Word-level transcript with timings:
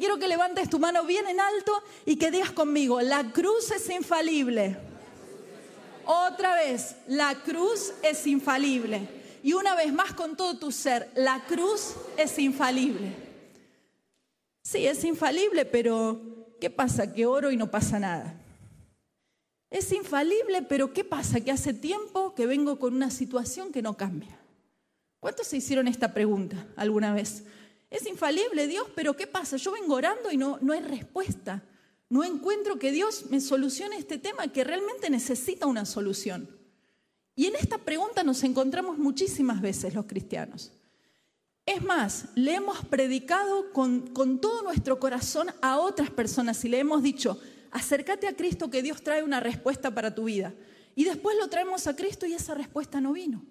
quiero 0.00 0.18
que 0.18 0.26
levantes 0.26 0.68
tu 0.68 0.80
mano 0.80 1.04
bien 1.04 1.28
en 1.28 1.38
alto 1.38 1.72
y 2.06 2.16
que 2.16 2.32
digas 2.32 2.50
conmigo, 2.50 3.00
la 3.00 3.30
cruz 3.30 3.70
es 3.70 3.88
infalible. 3.90 4.76
Otra 6.06 6.56
vez, 6.56 6.96
la 7.06 7.36
cruz 7.42 7.92
es 8.02 8.26
infalible. 8.26 9.06
Y 9.42 9.52
una 9.52 9.76
vez 9.76 9.92
más 9.92 10.12
con 10.14 10.36
todo 10.36 10.58
tu 10.58 10.72
ser, 10.72 11.10
la 11.14 11.44
cruz 11.46 11.94
es 12.16 12.36
infalible. 12.38 13.12
Sí, 14.62 14.86
es 14.86 15.04
infalible, 15.04 15.64
pero 15.64 16.20
¿qué 16.60 16.70
pasa? 16.70 17.12
Que 17.12 17.26
oro 17.26 17.50
y 17.50 17.56
no 17.56 17.70
pasa 17.70 18.00
nada. 18.00 18.34
Es 19.70 19.92
infalible, 19.92 20.62
pero 20.62 20.92
¿qué 20.92 21.04
pasa? 21.04 21.40
Que 21.40 21.52
hace 21.52 21.72
tiempo 21.72 22.34
que 22.34 22.46
vengo 22.46 22.78
con 22.78 22.94
una 22.94 23.10
situación 23.10 23.70
que 23.70 23.82
no 23.82 23.96
cambia. 23.96 24.36
¿Cuántos 25.20 25.46
se 25.46 25.58
hicieron 25.58 25.86
esta 25.86 26.12
pregunta 26.12 26.66
alguna 26.76 27.14
vez? 27.14 27.44
Es 27.90 28.06
infalible 28.06 28.68
Dios, 28.68 28.86
pero 28.94 29.16
¿qué 29.16 29.26
pasa? 29.26 29.56
Yo 29.56 29.72
vengo 29.72 29.94
orando 29.94 30.30
y 30.30 30.36
no, 30.36 30.58
no 30.62 30.72
hay 30.72 30.80
respuesta. 30.80 31.64
No 32.08 32.24
encuentro 32.24 32.78
que 32.78 32.92
Dios 32.92 33.26
me 33.30 33.40
solucione 33.40 33.96
este 33.96 34.18
tema 34.18 34.48
que 34.48 34.64
realmente 34.64 35.10
necesita 35.10 35.66
una 35.66 35.84
solución. 35.84 36.48
Y 37.34 37.46
en 37.46 37.56
esta 37.56 37.78
pregunta 37.78 38.22
nos 38.22 38.44
encontramos 38.44 38.98
muchísimas 38.98 39.60
veces 39.60 39.94
los 39.94 40.06
cristianos. 40.06 40.72
Es 41.66 41.82
más, 41.82 42.26
le 42.34 42.54
hemos 42.54 42.84
predicado 42.84 43.72
con, 43.72 44.08
con 44.08 44.40
todo 44.40 44.62
nuestro 44.62 44.98
corazón 44.98 45.48
a 45.60 45.78
otras 45.78 46.10
personas 46.10 46.64
y 46.64 46.68
le 46.68 46.78
hemos 46.78 47.02
dicho, 47.02 47.40
acércate 47.70 48.26
a 48.26 48.36
Cristo 48.36 48.70
que 48.70 48.82
Dios 48.82 49.02
trae 49.02 49.22
una 49.22 49.40
respuesta 49.40 49.92
para 49.92 50.14
tu 50.14 50.24
vida. 50.24 50.54
Y 50.94 51.04
después 51.04 51.36
lo 51.38 51.48
traemos 51.48 51.86
a 51.86 51.94
Cristo 51.94 52.26
y 52.26 52.34
esa 52.34 52.54
respuesta 52.54 53.00
no 53.00 53.12
vino. 53.12 53.44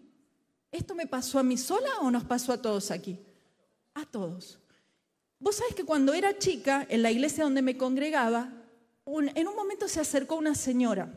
¿Esto 0.71 0.95
me 0.95 1.07
pasó 1.07 1.39
a 1.39 1.43
mí 1.43 1.57
sola 1.57 1.89
o 2.01 2.11
nos 2.11 2.25
pasó 2.25 2.53
a 2.53 2.61
todos 2.61 2.91
aquí? 2.91 3.19
A 3.99 4.05
todos. 4.05 4.59
Vos 5.39 5.57
sabés 5.57 5.75
que 5.75 5.83
cuando 5.83 6.13
era 6.13 6.37
chica, 6.37 6.85
en 6.89 7.01
la 7.01 7.11
iglesia 7.11 7.43
donde 7.43 7.61
me 7.61 7.77
congregaba, 7.77 8.53
en 9.05 9.47
un 9.47 9.55
momento 9.55 9.87
se 9.89 9.99
acercó 9.99 10.35
una 10.35 10.55
señora 10.55 11.13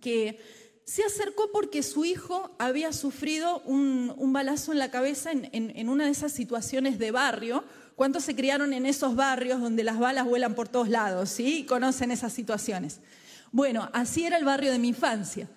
que 0.00 0.38
se 0.84 1.02
acercó 1.02 1.50
porque 1.52 1.82
su 1.82 2.04
hijo 2.04 2.54
había 2.58 2.92
sufrido 2.92 3.60
un, 3.64 4.32
balazo 4.32 4.70
en 4.70 4.78
la 4.78 4.90
cabeza 4.92 5.32
en, 5.32 5.48
en, 5.52 5.88
una 5.88 6.04
de 6.04 6.10
esas 6.10 6.30
situaciones 6.30 6.98
de 6.98 7.10
barrio. 7.10 7.64
¿Cuántos 7.96 8.22
se 8.22 8.36
criaron 8.36 8.72
en 8.72 8.86
esos 8.86 9.16
barrios 9.16 9.60
donde 9.60 9.82
las 9.82 9.98
balas 9.98 10.26
vuelan 10.26 10.54
por 10.54 10.68
todos 10.68 10.88
lados? 10.88 11.30
¿Sí? 11.30 11.64
Conocen 11.66 12.12
esas 12.12 12.32
situaciones. 12.32 13.00
Bueno, 13.50 13.90
así 13.92 14.26
era 14.26 14.36
el 14.36 14.44
barrio 14.44 14.70
de 14.70 14.78
mi 14.78 14.88
infancia. 14.88 15.48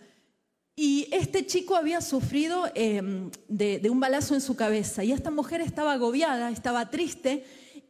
Y 0.82 1.10
este 1.12 1.46
chico 1.46 1.76
había 1.76 2.00
sufrido 2.00 2.72
em, 2.74 3.30
de, 3.50 3.86
un 3.90 4.00
balazo 4.00 4.34
en 4.34 4.40
su 4.40 4.56
cabeza 4.56 5.04
y 5.04 5.12
esta 5.12 5.30
mujer 5.30 5.60
estaba 5.60 5.92
agobiada, 5.92 6.52
estaba 6.52 6.90
triste 6.90 7.44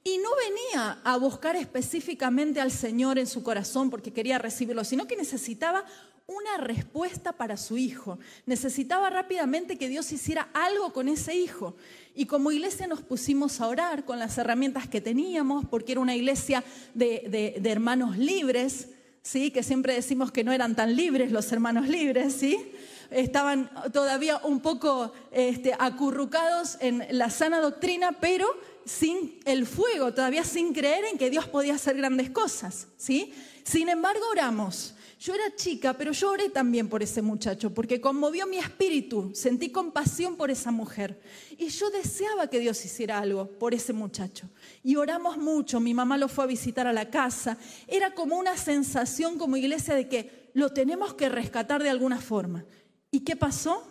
y 0.03 0.17
no 0.17 0.29
venía 0.35 0.99
a 1.03 1.15
buscar 1.17 1.55
específicamente 1.55 2.59
al 2.59 2.71
Señor 2.71 3.19
en 3.19 3.27
su 3.27 3.43
corazón 3.43 3.91
porque 3.91 4.11
quería 4.11 4.39
recibirlo, 4.39 4.83
sino 4.83 5.05
que 5.05 5.15
necesitaba 5.15 5.85
una 6.25 6.57
respuesta 6.57 7.33
para 7.33 7.57
su 7.57 7.77
hijo. 7.77 8.17
Necesitaba 8.47 9.11
rápidamente 9.11 9.77
que 9.77 9.87
Dios 9.87 10.11
hiciera 10.11 10.49
algo 10.55 10.91
con 10.91 11.09
ese 11.09 11.35
hijo. 11.35 11.75
Y 12.15 12.25
como 12.25 12.51
iglesia 12.51 12.87
nos 12.87 13.03
pusimos 13.03 13.61
a 13.61 13.67
orar 13.67 14.03
con 14.03 14.17
las 14.17 14.35
herramientas 14.39 14.87
que 14.87 14.99
teníamos, 14.99 15.63
porque 15.69 15.91
era 15.91 16.01
una 16.01 16.15
iglesia 16.15 16.63
de, 16.95 17.53
de 17.61 17.69
hermanos 17.69 18.17
libres, 18.17 18.87
¿sí? 19.29 19.51
que 19.51 19.61
siempre 19.61 19.93
decimos 19.93 20.31
que 20.31 20.43
no 20.43 20.51
eran 20.51 20.75
tan 20.75 20.95
libres 20.95 21.31
los 21.31 21.51
hermanos 21.51 21.87
libres, 21.87 22.33
¿sí? 22.33 22.71
estaban 23.11 23.69
todavía 23.93 24.37
un 24.43 24.59
poco 24.59 25.13
este, 25.31 25.75
acurrucados 25.77 26.77
en 26.79 27.05
la 27.11 27.29
sana 27.29 27.59
doctrina, 27.59 28.13
pero 28.19 28.47
sin 28.85 29.39
el 29.45 29.67
fuego, 29.67 30.13
todavía 30.15 30.43
sin 30.43 30.73
creer 30.73 31.05
en 31.05 31.19
que 31.19 31.29
Dios 31.29 31.47
podía 31.47 31.75
hacer 31.75 31.95
grandes 31.95 32.31
cosas. 32.31 32.87
¿sí? 32.97 33.31
Sin 33.63 33.87
embargo, 33.89 34.23
oramos. 34.31 34.95
Yo 35.19 35.35
era 35.35 35.53
chica, 35.53 35.97
pero 35.97 36.13
yo 36.13 36.31
oré 36.31 36.47
también 36.47 36.87
por 36.87 37.03
ese 37.03 37.21
muchacho, 37.21 37.73
porque 37.73 37.99
conmovió 37.99 38.47
mi 38.47 38.57
espíritu, 38.57 39.31
sentí 39.35 39.69
compasión 39.69 40.37
por 40.37 40.49
esa 40.49 40.71
mujer. 40.71 41.19
Y 41.57 41.67
yo 41.67 41.89
deseaba 41.89 42.47
que 42.47 42.61
Dios 42.61 42.85
hiciera 42.85 43.19
algo 43.19 43.45
por 43.45 43.73
ese 43.73 43.91
muchacho. 43.91 44.47
Y 44.81 44.95
oramos 44.95 45.37
mucho, 45.37 45.81
mi 45.81 45.93
mamá 45.93 46.17
lo 46.17 46.29
fue 46.29 46.45
a 46.45 46.47
visitar 46.47 46.87
a 46.87 46.93
la 46.93 47.09
casa. 47.09 47.57
Era 47.85 48.15
como 48.15 48.37
una 48.37 48.55
sensación 48.55 49.37
como 49.37 49.57
iglesia 49.57 49.93
de 49.93 50.07
que 50.07 50.51
lo 50.53 50.71
tenemos 50.71 51.13
que 51.15 51.27
rescatar 51.27 51.83
de 51.83 51.89
alguna 51.89 52.21
forma. 52.21 52.63
¿Y 53.11 53.19
qué 53.19 53.35
pasó? 53.35 53.85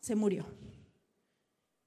Se 0.00 0.14
murió. 0.14 0.46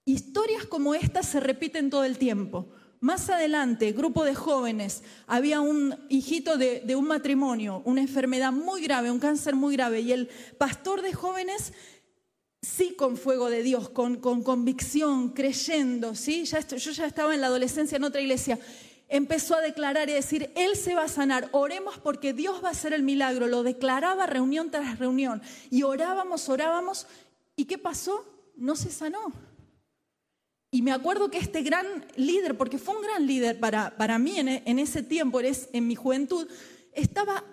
Historias 0.06 0.68
como 0.68 0.94
estas 0.94 1.28
se 1.28 1.40
repiten 1.40 1.90
todo 1.90 2.04
el 2.04 2.20
tiempo. 2.20 2.70
Más 3.04 3.30
adelante, 3.30 3.92
grupo 3.92 4.24
de 4.24 4.34
jóvenes, 4.34 5.04
había 5.28 5.60
un 5.60 5.94
hijito 6.08 6.56
de, 6.56 6.96
un 6.96 7.06
matrimonio, 7.06 7.82
una 7.84 8.00
enfermedad 8.00 8.54
muy 8.54 8.82
grave, 8.82 9.12
un 9.12 9.20
cáncer 9.20 9.56
muy 9.56 9.76
grave, 9.76 10.00
y 10.00 10.14
el 10.14 10.30
pastor 10.58 11.02
de 11.02 11.12
jóvenes, 11.12 11.74
sí 12.62 12.96
con 12.98 13.18
fuego 13.18 13.50
de 13.50 13.62
Dios, 13.62 13.90
con, 13.90 14.22
convicción, 14.22 15.32
creyendo, 15.32 16.16
¿sí? 16.16 16.46
Ya 16.46 16.62
yo 16.62 16.92
ya 16.92 17.06
estaba 17.06 17.36
en 17.36 17.42
la 17.42 17.48
adolescencia 17.48 17.98
en 17.98 18.06
otra 18.06 18.22
iglesia, 18.22 18.58
empezó 19.10 19.56
a 19.56 19.62
declarar 19.62 20.10
y 20.10 20.14
decir, 20.14 20.54
Él 20.56 20.78
se 20.78 20.96
va 20.96 21.04
a 21.04 21.10
sanar, 21.10 21.50
oremos 21.52 21.98
porque 21.98 22.32
Dios 22.32 22.64
va 22.64 22.70
a 22.70 22.72
hacer 22.72 22.94
el 22.94 23.04
milagro, 23.04 23.48
lo 23.48 23.64
declaraba 23.64 24.28
reunión 24.28 24.72
tras 24.72 24.98
reunión, 24.98 25.42
y 25.70 25.84
orábamos, 25.84 26.48
orábamos, 26.48 27.06
¿y 27.58 27.66
qué 27.66 27.78
pasó? 27.78 28.24
No 28.56 28.78
se 28.78 28.92
sanó. 28.92 29.53
Y 30.74 30.82
me 30.82 30.92
acuerdo 30.92 31.30
que 31.30 31.38
este 31.38 31.62
gran 31.62 31.86
líder, 32.16 32.58
porque 32.58 32.80
fue 32.80 32.96
un 32.96 33.04
gran 33.04 33.28
líder 33.28 33.60
para, 33.60 33.96
para 33.96 34.18
mí 34.18 34.40
en, 34.40 34.48
en 34.48 34.80
ese 34.80 35.04
tiempo, 35.04 35.40
en 35.40 35.88
mi 35.88 35.94
juventud, 35.94 36.48
estaba 36.94 37.44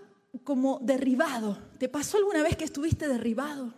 como 0.43 0.79
derribado. 0.81 1.59
¿Te 1.79 1.91
pasó 1.91 2.17
alguna 2.17 2.43
vez 2.43 2.57
que 2.57 2.65
estuviste 2.65 3.09
derribado? 3.09 3.75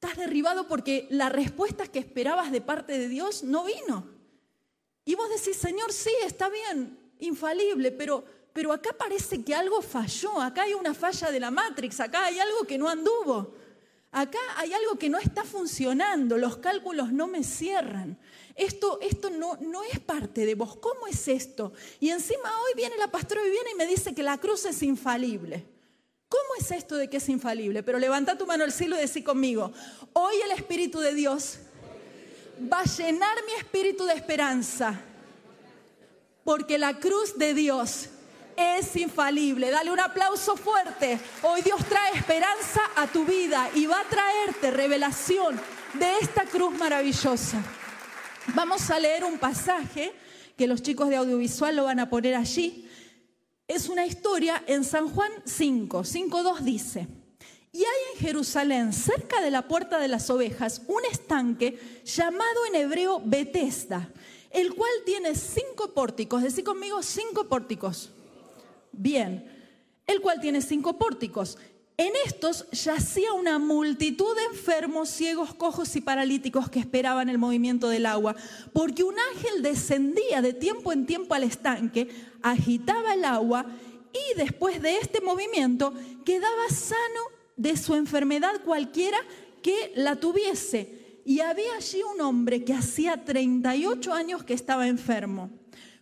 Estás 0.00 0.16
derribado 0.16 0.66
porque 0.66 1.06
la 1.10 1.28
respuesta 1.28 1.88
que 1.88 1.98
esperabas 1.98 2.50
de 2.52 2.62
parte 2.62 2.96
de 2.96 3.10
Dios 3.10 3.44
no 3.44 3.64
vino. 3.64 4.08
Y 5.04 5.14
vos 5.14 5.28
decís, 5.28 5.58
Señor, 5.58 5.92
sí, 5.92 6.12
está 6.24 6.48
bien, 6.48 6.98
infalible, 7.18 7.92
pero, 7.92 8.24
pero 8.54 8.72
acá 8.72 8.94
parece 8.96 9.44
que 9.44 9.54
algo 9.54 9.82
falló, 9.82 10.40
acá 10.40 10.62
hay 10.62 10.72
una 10.72 10.94
falla 10.94 11.30
de 11.30 11.40
la 11.40 11.50
Matrix, 11.50 12.00
acá 12.00 12.24
hay 12.24 12.38
algo 12.38 12.64
que 12.66 12.78
no 12.78 12.88
anduvo. 12.88 13.52
Acá 14.16 14.38
hay 14.56 14.72
algo 14.72 14.96
que 14.96 15.10
no 15.10 15.18
está 15.18 15.44
funcionando, 15.44 16.38
los 16.38 16.56
cálculos 16.56 17.12
no 17.12 17.26
me 17.26 17.44
cierran. 17.44 18.18
Esto, 18.54 18.98
esto 19.02 19.28
no, 19.28 19.58
no 19.60 19.84
es 19.84 20.00
parte 20.00 20.46
de 20.46 20.54
vos. 20.54 20.74
¿Cómo 20.76 21.06
es 21.06 21.28
esto? 21.28 21.74
Y 22.00 22.08
encima 22.08 22.48
hoy 22.62 22.72
viene 22.74 22.96
la 22.96 23.08
pastora 23.08 23.42
Viviana 23.42 23.68
y 23.74 23.74
me 23.74 23.86
dice 23.86 24.14
que 24.14 24.22
la 24.22 24.38
cruz 24.38 24.64
es 24.64 24.82
infalible. 24.82 25.66
¿Cómo 26.30 26.48
es 26.58 26.70
esto 26.70 26.96
de 26.96 27.10
que 27.10 27.18
es 27.18 27.28
infalible? 27.28 27.82
Pero 27.82 27.98
levanta 27.98 28.38
tu 28.38 28.46
mano 28.46 28.64
al 28.64 28.72
cielo 28.72 28.96
y 28.96 29.00
decí 29.00 29.22
conmigo, 29.22 29.70
hoy 30.14 30.36
el 30.42 30.52
Espíritu 30.52 30.98
de 31.00 31.12
Dios 31.12 31.58
va 32.72 32.80
a 32.80 32.84
llenar 32.84 33.36
mi 33.44 33.52
espíritu 33.52 34.06
de 34.06 34.14
esperanza, 34.14 34.98
porque 36.42 36.78
la 36.78 36.98
cruz 36.98 37.36
de 37.36 37.52
Dios 37.52 38.08
es 38.56 38.96
infalible. 38.96 39.70
Dale 39.70 39.90
un 39.90 40.00
aplauso 40.00 40.56
fuerte. 40.56 41.18
Hoy 41.42 41.62
Dios 41.62 41.84
trae 41.88 42.14
esperanza 42.14 42.80
a 42.96 43.06
tu 43.06 43.24
vida 43.24 43.70
y 43.74 43.86
va 43.86 44.00
a 44.00 44.08
traerte 44.08 44.70
revelación 44.70 45.60
de 45.94 46.18
esta 46.20 46.44
cruz 46.44 46.76
maravillosa. 46.76 47.62
Vamos 48.54 48.90
a 48.90 48.98
leer 48.98 49.24
un 49.24 49.38
pasaje 49.38 50.12
que 50.56 50.66
los 50.66 50.82
chicos 50.82 51.08
de 51.08 51.16
audiovisual 51.16 51.76
lo 51.76 51.84
van 51.84 52.00
a 52.00 52.08
poner 52.08 52.34
allí. 52.34 52.88
Es 53.68 53.88
una 53.88 54.06
historia 54.06 54.62
en 54.66 54.84
San 54.84 55.08
Juan 55.08 55.32
5, 55.44 56.04
5.2 56.04 56.60
dice, 56.60 57.08
y 57.72 57.78
hay 57.78 58.14
en 58.14 58.20
Jerusalén, 58.20 58.92
cerca 58.92 59.42
de 59.42 59.50
la 59.50 59.68
puerta 59.68 59.98
de 59.98 60.08
las 60.08 60.30
ovejas, 60.30 60.82
un 60.86 61.04
estanque 61.10 61.78
llamado 62.04 62.66
en 62.68 62.76
hebreo 62.76 63.20
Betesda, 63.22 64.08
el 64.50 64.74
cual 64.74 64.90
tiene 65.04 65.34
cinco 65.34 65.92
pórticos. 65.92 66.42
Decí 66.42 66.62
conmigo 66.62 67.02
cinco 67.02 67.48
pórticos 67.48 68.12
bien, 68.96 69.44
el 70.06 70.20
cual 70.20 70.40
tiene 70.40 70.60
cinco 70.60 70.98
pórticos. 70.98 71.58
En 71.98 72.12
estos 72.26 72.70
yacía 72.72 73.32
una 73.32 73.58
multitud 73.58 74.36
de 74.36 74.44
enfermos, 74.44 75.08
ciegos, 75.08 75.54
cojos 75.54 75.96
y 75.96 76.02
paralíticos 76.02 76.68
que 76.68 76.78
esperaban 76.78 77.30
el 77.30 77.38
movimiento 77.38 77.88
del 77.88 78.04
agua, 78.04 78.36
porque 78.74 79.02
un 79.02 79.14
ángel 79.32 79.62
descendía 79.62 80.42
de 80.42 80.52
tiempo 80.52 80.92
en 80.92 81.06
tiempo 81.06 81.34
al 81.34 81.44
estanque, 81.44 82.08
agitaba 82.42 83.14
el 83.14 83.24
agua 83.24 83.64
y 84.12 84.38
después 84.38 84.82
de 84.82 84.98
este 84.98 85.22
movimiento 85.22 85.94
quedaba 86.24 86.68
sano 86.68 87.20
de 87.56 87.78
su 87.78 87.94
enfermedad 87.94 88.60
cualquiera 88.62 89.18
que 89.62 89.92
la 89.96 90.16
tuviese. 90.16 91.22
Y 91.24 91.40
había 91.40 91.74
allí 91.76 92.02
un 92.02 92.20
hombre 92.20 92.62
que 92.62 92.74
hacía 92.74 93.24
38 93.24 94.12
años 94.12 94.44
que 94.44 94.54
estaba 94.54 94.86
enfermo. 94.86 95.50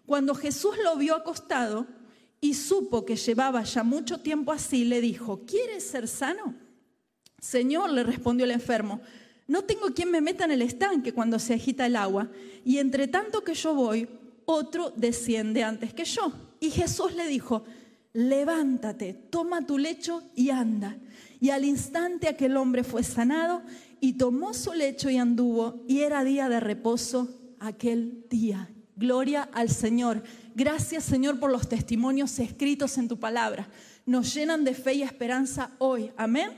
Cuando 0.07 0.35
Jesús 0.35 0.77
lo 0.83 0.97
vio 0.97 1.15
acostado, 1.15 1.87
y 2.45 2.53
supo 2.53 3.07
que 3.07 3.17
llevaba 3.17 3.63
ya 3.63 3.83
mucho 3.83 4.19
tiempo 4.19 4.53
así, 4.53 4.85
le 4.85 5.01
dijo, 5.01 5.47
¿quieres 5.47 5.83
ser 5.83 6.07
sano? 6.07 6.55
Señor, 7.41 7.89
le 7.91 8.03
respondió 8.03 8.45
el 8.45 8.51
enfermo, 8.51 9.01
no 9.47 9.63
tengo 9.63 9.95
quien 9.95 10.11
me 10.11 10.21
meta 10.21 10.45
en 10.45 10.51
el 10.51 10.61
estanque 10.61 11.15
cuando 11.15 11.39
se 11.39 11.55
agita 11.55 11.87
el 11.87 11.97
agua, 11.97 12.31
y 12.63 12.77
entre 12.77 13.09
tanto 13.09 13.43
que 13.45 13.55
yo 13.55 13.75
voy, 13.75 14.07
otro 14.45 14.93
desciende 14.95 15.65
antes 15.65 15.95
que 15.95 16.05
yo. 16.05 16.35
Y 16.61 16.71
Jesús 16.71 17.15
le 17.15 17.29
dijo, 17.29 17.65
levántate, 18.13 19.15
toma 19.15 19.67
tu 19.67 19.79
lecho 19.79 20.23
y 20.35 20.51
anda. 20.51 20.99
Y 21.41 21.49
al 21.49 21.65
instante 21.65 22.29
aquel 22.29 22.59
hombre 22.59 22.85
fue 22.85 23.05
sanado 23.05 23.63
y 24.03 24.19
tomó 24.19 24.53
su 24.53 24.75
lecho 24.75 25.09
y 25.09 25.17
anduvo, 25.17 25.83
y 25.89 26.01
era 26.01 26.25
día 26.25 26.51
de 26.51 26.61
reposo 26.61 27.27
aquel 27.59 28.27
día. 28.29 28.69
Gloria 28.97 29.49
al 29.53 29.71
Señor. 29.71 30.23
Gracias 30.55 31.05
Señor 31.05 31.41
por 31.41 31.51
los 31.51 31.69
testimonios 31.69 32.39
escritos 32.39 32.97
en 32.99 33.09
tu 33.09 33.19
palabra. 33.19 33.69
Nos 34.07 34.33
llenan 34.35 34.65
de 34.65 34.75
fe 34.75 34.95
y 34.95 35.03
esperanza 35.03 35.71
hoy. 35.79 36.13
Amén. 36.17 36.53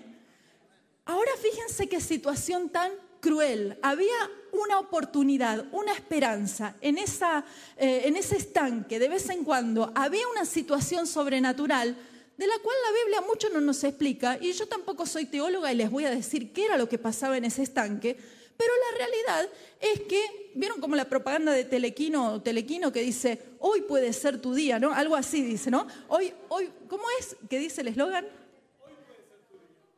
Ahora 1.04 1.30
fíjense 1.40 1.88
qué 1.88 2.00
situación 2.00 2.68
tan 2.68 2.90
cruel. 3.20 3.78
Había 3.82 4.30
una 4.52 4.78
oportunidad, 4.78 5.64
una 5.72 5.92
esperanza 5.92 6.74
en, 6.80 6.98
esa, 6.98 7.44
eh, 7.76 8.02
en 8.04 8.16
ese 8.16 8.36
estanque. 8.36 8.98
De 8.98 9.08
vez 9.08 9.28
en 9.30 9.44
cuando 9.44 9.92
había 9.94 10.26
una 10.28 10.44
situación 10.44 11.06
sobrenatural 11.06 11.96
de 12.36 12.46
la 12.46 12.58
cual 12.58 12.76
la 12.84 12.98
Biblia 13.00 13.20
mucho 13.26 13.48
no 13.50 13.60
nos 13.60 13.82
explica. 13.84 14.38
Y 14.40 14.52
yo 14.52 14.66
tampoco 14.68 15.06
soy 15.06 15.26
teóloga 15.26 15.72
y 15.72 15.76
les 15.76 15.90
voy 15.90 16.04
a 16.04 16.10
decir 16.10 16.52
qué 16.52 16.66
era 16.66 16.76
lo 16.76 16.88
que 16.88 16.98
pasaba 16.98 17.36
en 17.36 17.44
ese 17.44 17.62
estanque. 17.62 18.16
Pero 18.56 18.72
la 18.90 18.98
realidad 18.98 19.48
es 19.80 20.00
que, 20.02 20.52
¿vieron 20.54 20.80
como 20.80 20.96
la 20.96 21.04
propaganda 21.04 21.52
de 21.52 21.64
Telequino, 21.64 22.40
Telequino 22.42 22.92
que 22.92 23.02
dice, 23.02 23.42
hoy 23.60 23.82
puede 23.82 24.12
ser 24.12 24.40
tu 24.40 24.54
día, 24.54 24.78
¿no? 24.78 24.92
Algo 24.92 25.14
así 25.14 25.42
dice, 25.42 25.70
¿no? 25.70 25.86
Hoy, 26.08 26.32
hoy, 26.48 26.72
¿cómo 26.88 27.04
es 27.20 27.36
que 27.48 27.58
dice 27.58 27.82
el 27.82 27.88
eslogan? 27.88 28.26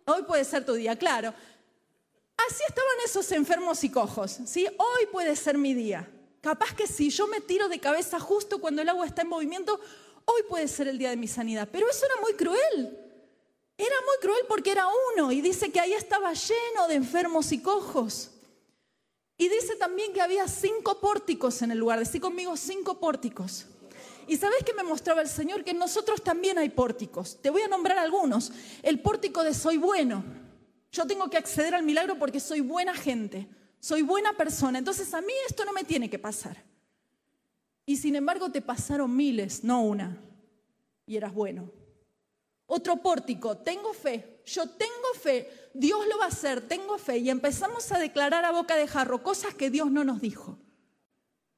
Hoy 0.06 0.22
puede 0.22 0.44
ser 0.44 0.64
tu 0.64 0.72
día, 0.72 0.96
claro. 0.96 1.32
Así 2.48 2.62
estaban 2.66 2.94
esos 3.04 3.30
enfermos 3.32 3.84
y 3.84 3.90
cojos, 3.90 4.38
¿sí? 4.46 4.66
Hoy 4.66 5.06
puede 5.12 5.36
ser 5.36 5.58
mi 5.58 5.74
día. 5.74 6.08
Capaz 6.40 6.74
que 6.74 6.86
si 6.86 7.10
yo 7.10 7.26
me 7.26 7.40
tiro 7.40 7.68
de 7.68 7.78
cabeza 7.78 8.18
justo 8.18 8.60
cuando 8.60 8.80
el 8.82 8.88
agua 8.88 9.06
está 9.06 9.22
en 9.22 9.28
movimiento, 9.28 9.78
hoy 10.24 10.42
puede 10.48 10.68
ser 10.68 10.88
el 10.88 10.98
día 10.98 11.10
de 11.10 11.16
mi 11.16 11.28
sanidad. 11.28 11.68
Pero 11.70 11.88
eso 11.90 12.06
era 12.06 12.20
muy 12.20 12.34
cruel. 12.34 12.98
Era 13.76 13.96
muy 14.06 14.16
cruel 14.20 14.44
porque 14.48 14.72
era 14.72 14.86
uno 15.12 15.30
y 15.30 15.40
dice 15.40 15.70
que 15.70 15.78
ahí 15.78 15.92
estaba 15.92 16.32
lleno 16.32 16.88
de 16.88 16.94
enfermos 16.94 17.52
y 17.52 17.60
cojos. 17.60 18.30
Y 19.38 19.48
dice 19.48 19.76
también 19.76 20.12
que 20.12 20.20
había 20.20 20.48
cinco 20.48 21.00
pórticos 21.00 21.62
en 21.62 21.70
el 21.70 21.78
lugar. 21.78 22.00
Decí 22.00 22.18
conmigo 22.18 22.56
cinco 22.56 22.98
pórticos. 22.98 23.66
Y 24.26 24.36
sabes 24.36 24.64
que 24.64 24.74
me 24.74 24.82
mostraba 24.82 25.22
el 25.22 25.28
Señor 25.28 25.64
que 25.64 25.70
en 25.70 25.78
nosotros 25.78 26.22
también 26.22 26.58
hay 26.58 26.68
pórticos. 26.68 27.40
Te 27.40 27.48
voy 27.48 27.62
a 27.62 27.68
nombrar 27.68 27.98
algunos. 27.98 28.52
El 28.82 29.00
pórtico 29.00 29.44
de 29.44 29.54
soy 29.54 29.76
bueno. 29.76 30.24
Yo 30.90 31.06
tengo 31.06 31.30
que 31.30 31.36
acceder 31.36 31.74
al 31.74 31.84
milagro 31.84 32.18
porque 32.18 32.40
soy 32.40 32.60
buena 32.60 32.94
gente, 32.94 33.46
soy 33.78 34.02
buena 34.02 34.36
persona. 34.36 34.78
Entonces 34.78 35.14
a 35.14 35.20
mí 35.20 35.32
esto 35.48 35.64
no 35.64 35.72
me 35.72 35.84
tiene 35.84 36.10
que 36.10 36.18
pasar. 36.18 36.62
Y 37.86 37.96
sin 37.96 38.16
embargo 38.16 38.50
te 38.50 38.60
pasaron 38.60 39.14
miles, 39.14 39.62
no 39.64 39.82
una. 39.82 40.20
Y 41.06 41.16
eras 41.16 41.32
bueno. 41.32 41.70
Otro 42.66 42.96
pórtico, 42.96 43.56
tengo 43.56 43.94
fe, 43.94 44.42
yo 44.44 44.68
tengo 44.68 45.14
fe, 45.18 45.67
Dios 45.78 46.00
lo 46.10 46.18
va 46.18 46.24
a 46.24 46.28
hacer, 46.28 46.60
tengo 46.60 46.98
fe. 46.98 47.18
Y 47.18 47.30
empezamos 47.30 47.92
a 47.92 47.98
declarar 47.98 48.44
a 48.44 48.50
boca 48.50 48.74
de 48.74 48.88
jarro 48.88 49.22
cosas 49.22 49.54
que 49.54 49.70
Dios 49.70 49.92
no 49.92 50.02
nos 50.02 50.20
dijo. 50.20 50.58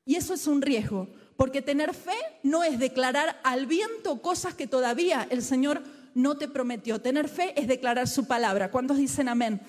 Y 0.04 0.16
eso 0.16 0.34
es 0.34 0.46
un 0.46 0.60
riesgo, 0.60 1.08
porque 1.36 1.62
tener 1.62 1.94
fe 1.94 2.16
no 2.42 2.62
es 2.62 2.78
declarar 2.78 3.40
al 3.44 3.66
viento 3.66 4.20
cosas 4.20 4.54
que 4.54 4.66
todavía 4.66 5.26
el 5.30 5.42
Señor 5.42 5.82
no 6.14 6.36
te 6.36 6.48
prometió. 6.48 7.00
Tener 7.00 7.28
fe 7.28 7.58
es 7.58 7.66
declarar 7.66 8.08
su 8.08 8.26
palabra. 8.26 8.70
¿Cuántos 8.70 8.98
dicen 8.98 9.28
amén? 9.28 9.62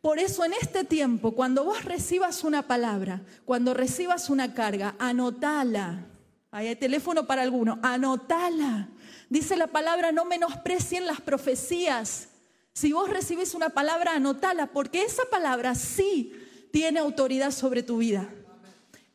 Por 0.00 0.18
eso 0.18 0.44
en 0.44 0.54
este 0.54 0.82
tiempo, 0.82 1.32
cuando 1.32 1.62
vos 1.62 1.84
recibas 1.84 2.42
una 2.42 2.66
palabra, 2.66 3.22
cuando 3.44 3.72
recibas 3.72 4.30
una 4.30 4.52
carga, 4.52 4.96
anotala. 4.98 6.06
Hay 6.50 6.74
teléfono 6.74 7.26
para 7.26 7.42
alguno, 7.42 7.78
anotala. 7.82 8.88
Dice 9.28 9.56
la 9.56 9.68
palabra, 9.68 10.10
no 10.10 10.24
menosprecien 10.24 11.06
las 11.06 11.20
profecías. 11.20 12.30
Si 12.76 12.92
vos 12.92 13.08
recibís 13.08 13.54
una 13.54 13.70
palabra, 13.70 14.16
anotala, 14.16 14.66
porque 14.66 15.02
esa 15.02 15.24
palabra 15.30 15.74
sí 15.74 16.30
tiene 16.70 17.00
autoridad 17.00 17.50
sobre 17.50 17.82
tu 17.82 17.96
vida. 17.96 18.28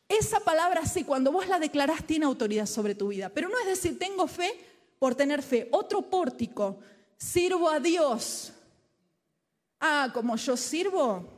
Esa 0.08 0.40
palabra 0.40 0.84
sí, 0.84 1.04
cuando 1.04 1.30
vos 1.30 1.46
la 1.46 1.60
declarás, 1.60 2.04
tiene 2.04 2.24
autoridad 2.24 2.66
sobre 2.66 2.96
tu 2.96 3.06
vida. 3.06 3.28
Pero 3.28 3.48
no 3.48 3.56
es 3.60 3.66
decir, 3.66 4.00
tengo 4.00 4.26
fe 4.26 4.52
por 4.98 5.14
tener 5.14 5.44
fe. 5.44 5.68
Otro 5.70 6.02
pórtico, 6.02 6.80
sirvo 7.16 7.70
a 7.70 7.78
Dios. 7.78 8.52
Ah, 9.78 10.10
como 10.12 10.34
yo 10.34 10.56
sirvo, 10.56 11.28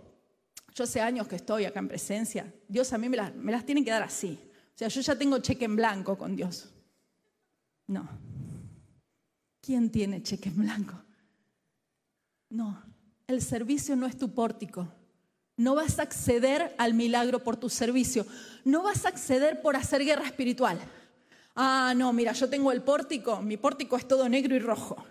yo 0.75 0.85
hace 0.85 1.03
años 1.03 1.29
que 1.29 1.37
estoy 1.37 1.67
acá 1.67 1.81
en 1.81 1.89
presencia, 1.89 2.51
Dios 2.67 2.91
a 2.95 2.97
mí 2.97 3.07
me 3.11 3.19
las, 3.19 3.35
me 3.35 3.53
las 3.53 3.67
tiene 3.67 3.85
que 3.85 3.91
dar 3.91 4.03
así. 4.03 4.41
O 4.75 4.79
sea, 4.79 4.89
yo 4.89 5.03
ya 5.03 5.19
tengo 5.19 5.41
cheque 5.41 5.67
en 5.67 5.77
blanco 5.77 6.17
con 6.17 6.35
Dios. 6.35 6.71
No. 7.87 8.09
¿Quién 9.61 9.91
tiene 9.91 10.23
cheque 10.23 10.49
en 10.49 10.57
blanco? 10.57 11.04
No, 12.55 12.81
el 13.27 13.43
servicio 13.43 13.97
no 13.97 14.07
es 14.07 14.17
tu 14.17 14.33
pórtico. 14.33 14.87
No 15.57 15.75
vas 15.75 15.99
a 15.99 16.03
acceder 16.03 16.73
al 16.79 16.95
milagro 16.95 17.43
por 17.43 17.57
tu 17.57 17.69
servicio. 17.69 18.25
No 18.65 18.85
vas 18.85 19.05
a 19.05 19.09
acceder 19.09 19.61
por 19.61 19.75
hacer 19.75 20.05
guerra 20.05 20.25
espiritual. 20.25 20.79
Ah, 21.57 21.95
no, 21.97 22.13
mira, 22.13 22.31
yo 22.31 22.49
tengo 22.49 22.71
el 22.71 22.81
pórtico, 22.83 23.43
mi 23.43 23.57
pórtico 23.57 23.97
es 23.97 24.07
todo 24.07 24.29
negro 24.29 24.55
y 24.55 24.61
rojo. 24.61 25.05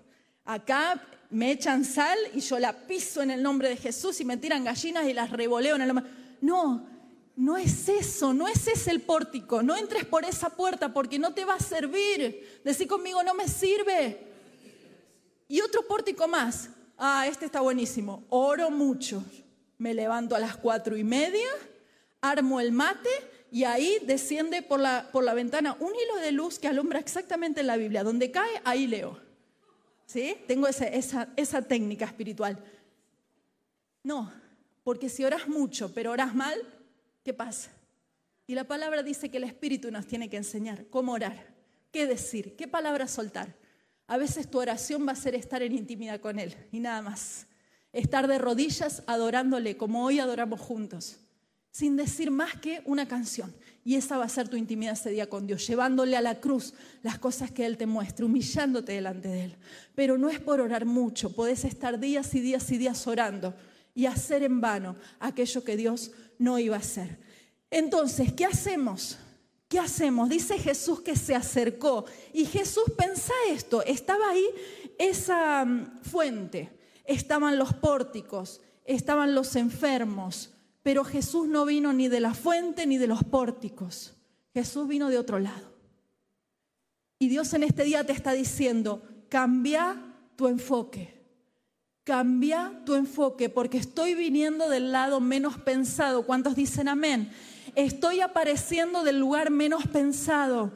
Acá 0.45 1.01
me 1.31 1.51
echan 1.51 1.83
sal 1.83 2.17
y 2.33 2.39
yo 2.39 2.57
la 2.59 2.71
piso 2.71 3.21
en 3.21 3.31
el 3.31 3.43
nombre 3.43 3.67
de 3.67 3.75
Jesús 3.75 4.21
y 4.21 4.25
me 4.25 4.37
tiran 4.37 4.63
gallinas 4.63 5.05
y 5.05 5.13
las 5.13 5.29
revoleo 5.29 5.75
en 5.75 5.81
el 5.81 5.87
nombre. 5.89 6.05
No, 6.39 6.87
no 7.35 7.57
es 7.57 7.89
eso, 7.89 8.33
no 8.33 8.47
es 8.47 8.67
ese 8.67 8.89
el 8.89 9.01
pórtico. 9.01 9.61
No 9.61 9.75
entres 9.75 10.05
por 10.05 10.23
esa 10.23 10.49
puerta 10.49 10.93
porque 10.93 11.19
no 11.19 11.33
te 11.33 11.43
va 11.43 11.55
a 11.55 11.59
servir. 11.59 12.61
Decí 12.63 12.87
conmigo, 12.87 13.21
no 13.21 13.33
me 13.33 13.49
sirve. 13.49 14.31
Y 15.49 15.59
otro 15.59 15.85
pórtico 15.85 16.25
más. 16.25 16.69
Ah, 17.05 17.27
este 17.27 17.47
está 17.47 17.59
buenísimo. 17.59 18.23
Oro 18.29 18.71
mucho. 18.71 19.25
Me 19.77 19.93
levanto 19.93 20.37
a 20.37 20.39
las 20.39 20.55
cuatro 20.55 20.95
y 20.95 21.03
media, 21.03 21.49
armo 22.21 22.61
el 22.61 22.71
mate 22.71 23.09
y 23.51 23.65
ahí 23.65 23.97
desciende 24.05 24.61
por 24.61 24.79
la, 24.79 25.09
por 25.11 25.25
la 25.25 25.33
ventana 25.33 25.75
un 25.81 25.91
hilo 25.93 26.15
de 26.21 26.31
luz 26.31 26.59
que 26.59 26.69
alumbra 26.69 26.99
exactamente 26.99 27.59
en 27.59 27.67
la 27.67 27.75
Biblia. 27.75 28.05
Donde 28.05 28.31
cae, 28.31 28.61
ahí 28.63 28.87
leo. 28.87 29.19
¿Sí? 30.05 30.37
Tengo 30.47 30.65
esa, 30.65 30.87
esa, 30.87 31.27
esa 31.35 31.61
técnica 31.61 32.05
espiritual. 32.05 32.63
No, 34.01 34.31
porque 34.85 35.09
si 35.09 35.25
oras 35.25 35.49
mucho, 35.49 35.93
pero 35.93 36.09
oras 36.09 36.33
mal, 36.33 36.57
¿qué 37.21 37.33
pasa? 37.33 37.69
Y 38.47 38.55
la 38.55 38.63
palabra 38.63 39.03
dice 39.03 39.29
que 39.29 39.39
el 39.39 39.43
Espíritu 39.43 39.91
nos 39.91 40.07
tiene 40.07 40.29
que 40.29 40.37
enseñar 40.37 40.85
cómo 40.87 41.11
orar, 41.11 41.53
qué 41.91 42.07
decir, 42.07 42.55
qué 42.55 42.65
palabras 42.69 43.11
soltar. 43.11 43.61
A 44.07 44.17
veces 44.17 44.49
tu 44.49 44.59
oración 44.59 45.07
va 45.07 45.13
a 45.13 45.15
ser 45.15 45.35
estar 45.35 45.61
en 45.61 45.73
intimidad 45.73 46.19
con 46.19 46.39
Él 46.39 46.55
y 46.71 46.79
nada 46.79 47.01
más. 47.01 47.47
Estar 47.91 48.27
de 48.27 48.37
rodillas 48.37 49.03
adorándole 49.07 49.77
como 49.77 50.03
hoy 50.03 50.19
adoramos 50.19 50.59
juntos 50.59 51.19
sin 51.73 51.97
decir 51.97 52.29
más 52.29 52.55
que 52.55 52.81
una 52.85 53.07
canción. 53.07 53.53
Y 53.83 53.95
esa 53.95 54.17
va 54.17 54.25
a 54.25 54.29
ser 54.29 54.47
tu 54.47 54.55
intimidad 54.55 54.93
ese 54.93 55.09
día 55.09 55.27
con 55.27 55.47
Dios, 55.47 55.67
llevándole 55.67 56.15
a 56.15 56.21
la 56.21 56.39
cruz 56.39 56.73
las 57.01 57.17
cosas 57.17 57.51
que 57.51 57.65
Él 57.65 57.77
te 57.77 57.87
muestra, 57.87 58.25
humillándote 58.25 58.93
delante 58.93 59.27
de 59.27 59.45
Él. 59.45 59.55
Pero 59.95 60.17
no 60.17 60.29
es 60.29 60.39
por 60.39 60.61
orar 60.61 60.85
mucho, 60.85 61.35
podés 61.35 61.65
estar 61.65 61.99
días 61.99 62.33
y 62.35 62.39
días 62.39 62.71
y 62.71 62.77
días 62.77 63.05
orando 63.07 63.55
y 63.95 64.05
hacer 64.05 64.43
en 64.43 64.61
vano 64.61 64.95
aquello 65.19 65.63
que 65.63 65.75
Dios 65.75 66.11
no 66.37 66.59
iba 66.59 66.75
a 66.75 66.79
hacer. 66.79 67.19
Entonces, 67.71 68.31
¿qué 68.31 68.45
hacemos? 68.45 69.17
¿Qué 69.73 69.79
hacemos? 69.79 70.29
Dice 70.29 70.59
Jesús 70.59 71.01
que 71.01 71.15
se 71.15 71.33
acercó. 71.33 72.05
Y 72.31 72.45
Jesús, 72.45 72.83
pensa 72.95 73.33
esto, 73.49 73.81
estaba 73.81 74.29
ahí 74.29 74.45
esa 74.99 75.65
mm, 75.65 76.03
fuente, 76.03 76.69
estaban 77.05 77.57
los 77.57 77.73
pórticos, 77.73 78.61
estaban 78.85 79.33
los 79.33 79.55
enfermos, 79.55 80.53
pero 80.83 81.03
Jesús 81.03 81.47
no 81.47 81.65
vino 81.65 81.91
ni 81.91 82.07
de 82.07 82.19
la 82.19 82.35
fuente 82.35 82.85
ni 82.85 82.99
de 82.99 83.07
los 83.07 83.23
pórticos. 83.23 84.13
Jesús 84.53 84.87
vino 84.87 85.09
de 85.09 85.17
otro 85.17 85.39
lado. 85.39 85.73
Y 87.17 87.29
Dios 87.29 87.51
en 87.55 87.63
este 87.63 87.83
día 87.83 88.05
te 88.05 88.13
está 88.13 88.33
diciendo, 88.33 89.01
cambia 89.27 89.99
tu 90.35 90.49
enfoque. 90.49 91.19
Cambia 92.03 92.83
tu 92.85 92.93
enfoque 92.93 93.49
porque 93.49 93.79
estoy 93.79 94.13
viniendo 94.13 94.69
del 94.69 94.91
lado 94.91 95.19
menos 95.19 95.57
pensado. 95.57 96.27
¿Cuántos 96.27 96.55
dicen 96.55 96.87
amén? 96.89 97.31
Estoy 97.75 98.21
apareciendo 98.21 99.03
del 99.03 99.19
lugar 99.19 99.49
menos 99.49 99.87
pensado. 99.87 100.71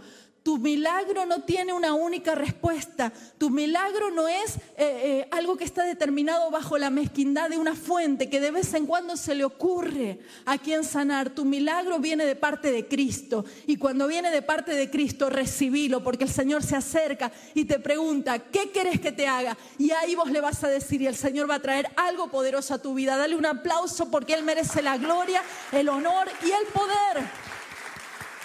Tu 0.48 0.58
milagro 0.58 1.26
no 1.26 1.42
tiene 1.42 1.74
una 1.74 1.94
única 1.94 2.34
respuesta. 2.34 3.12
Tu 3.38 3.50
milagro 3.50 4.12
no 4.12 4.30
es 4.30 4.56
eh, 4.56 4.62
eh, 4.78 5.28
algo 5.30 5.58
que 5.58 5.66
está 5.66 5.84
determinado 5.84 6.50
bajo 6.50 6.78
la 6.78 6.90
mezquindad 6.90 7.50
de 7.50 7.58
una 7.58 7.76
fuente 7.76 8.30
que 8.30 8.40
de 8.40 8.52
vez 8.52 8.74
en 8.74 8.86
cuando 8.86 9.18
se 9.18 9.36
le 9.36 9.44
ocurre 9.44 10.20
a 10.46 10.58
quien 10.58 10.86
sanar. 10.86 11.32
Tu 11.32 11.44
milagro 11.44 12.00
viene 12.00 12.26
de 12.26 12.38
parte 12.38 12.72
de 12.72 12.88
Cristo. 12.88 13.44
Y 13.66 13.76
cuando 13.76 14.08
viene 14.08 14.32
de 14.32 14.42
parte 14.42 14.72
de 14.72 14.90
Cristo, 14.90 15.30
recibilo 15.30 16.02
porque 16.02 16.24
el 16.24 16.32
Señor 16.32 16.64
se 16.64 16.78
acerca 16.78 17.30
y 17.54 17.66
te 17.66 17.80
pregunta, 17.80 18.40
¿qué 18.40 18.72
quieres 18.72 19.02
que 19.02 19.12
te 19.12 19.28
haga? 19.28 19.58
Y 19.78 19.92
ahí 19.92 20.16
vos 20.16 20.32
le 20.32 20.40
vas 20.40 20.64
a 20.64 20.70
decir 20.70 21.02
y 21.02 21.08
el 21.08 21.18
Señor 21.18 21.52
va 21.52 21.56
a 21.56 21.62
traer 21.62 21.90
algo 21.98 22.32
poderoso 22.32 22.74
a 22.74 22.82
tu 22.82 22.94
vida. 22.94 23.18
Dale 23.18 23.36
un 23.36 23.46
aplauso 23.46 24.10
porque 24.10 24.34
Él 24.34 24.44
merece 24.44 24.82
la 24.82 24.98
gloria, 24.98 25.44
el 25.74 25.90
honor 25.90 26.30
y 26.42 26.52
el 26.52 26.68
poder. 26.68 27.57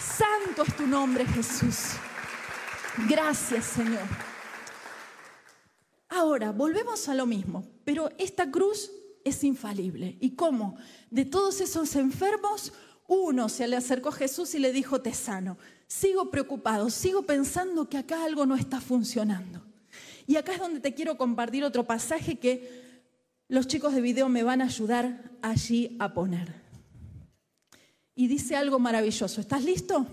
Santo 0.02 0.64
es 0.64 0.76
tu 0.76 0.86
nombre, 0.86 1.24
Jesús. 1.26 1.92
Gracias, 3.08 3.64
Señor. 3.66 4.02
Ahora, 6.08 6.52
volvemos 6.52 7.08
a 7.08 7.14
lo 7.14 7.24
mismo, 7.24 7.64
pero 7.84 8.10
esta 8.18 8.50
cruz 8.50 8.90
es 9.24 9.44
infalible. 9.44 10.16
¿Y 10.20 10.34
cómo? 10.34 10.76
De 11.10 11.24
todos 11.24 11.60
esos 11.60 11.94
enfermos, 11.96 12.72
uno 13.06 13.48
se 13.48 13.68
le 13.68 13.76
acercó 13.76 14.08
a 14.08 14.12
Jesús 14.12 14.54
y 14.54 14.58
le 14.58 14.72
dijo, 14.72 15.00
te 15.00 15.14
sano. 15.14 15.56
Sigo 15.86 16.30
preocupado, 16.30 16.90
sigo 16.90 17.22
pensando 17.22 17.88
que 17.88 17.98
acá 17.98 18.24
algo 18.24 18.44
no 18.44 18.56
está 18.56 18.80
funcionando. 18.80 19.62
Y 20.26 20.36
acá 20.36 20.52
es 20.52 20.58
donde 20.58 20.80
te 20.80 20.94
quiero 20.94 21.16
compartir 21.16 21.64
otro 21.64 21.86
pasaje 21.86 22.38
que 22.38 22.82
los 23.48 23.66
chicos 23.66 23.94
de 23.94 24.00
video 24.00 24.28
me 24.28 24.42
van 24.42 24.62
a 24.62 24.64
ayudar 24.64 25.30
allí 25.42 25.96
a 26.00 26.12
poner. 26.12 26.61
Y 28.14 28.26
dice 28.28 28.56
algo 28.56 28.78
maravilloso. 28.78 29.40
¿Estás 29.40 29.64
listo? 29.64 30.06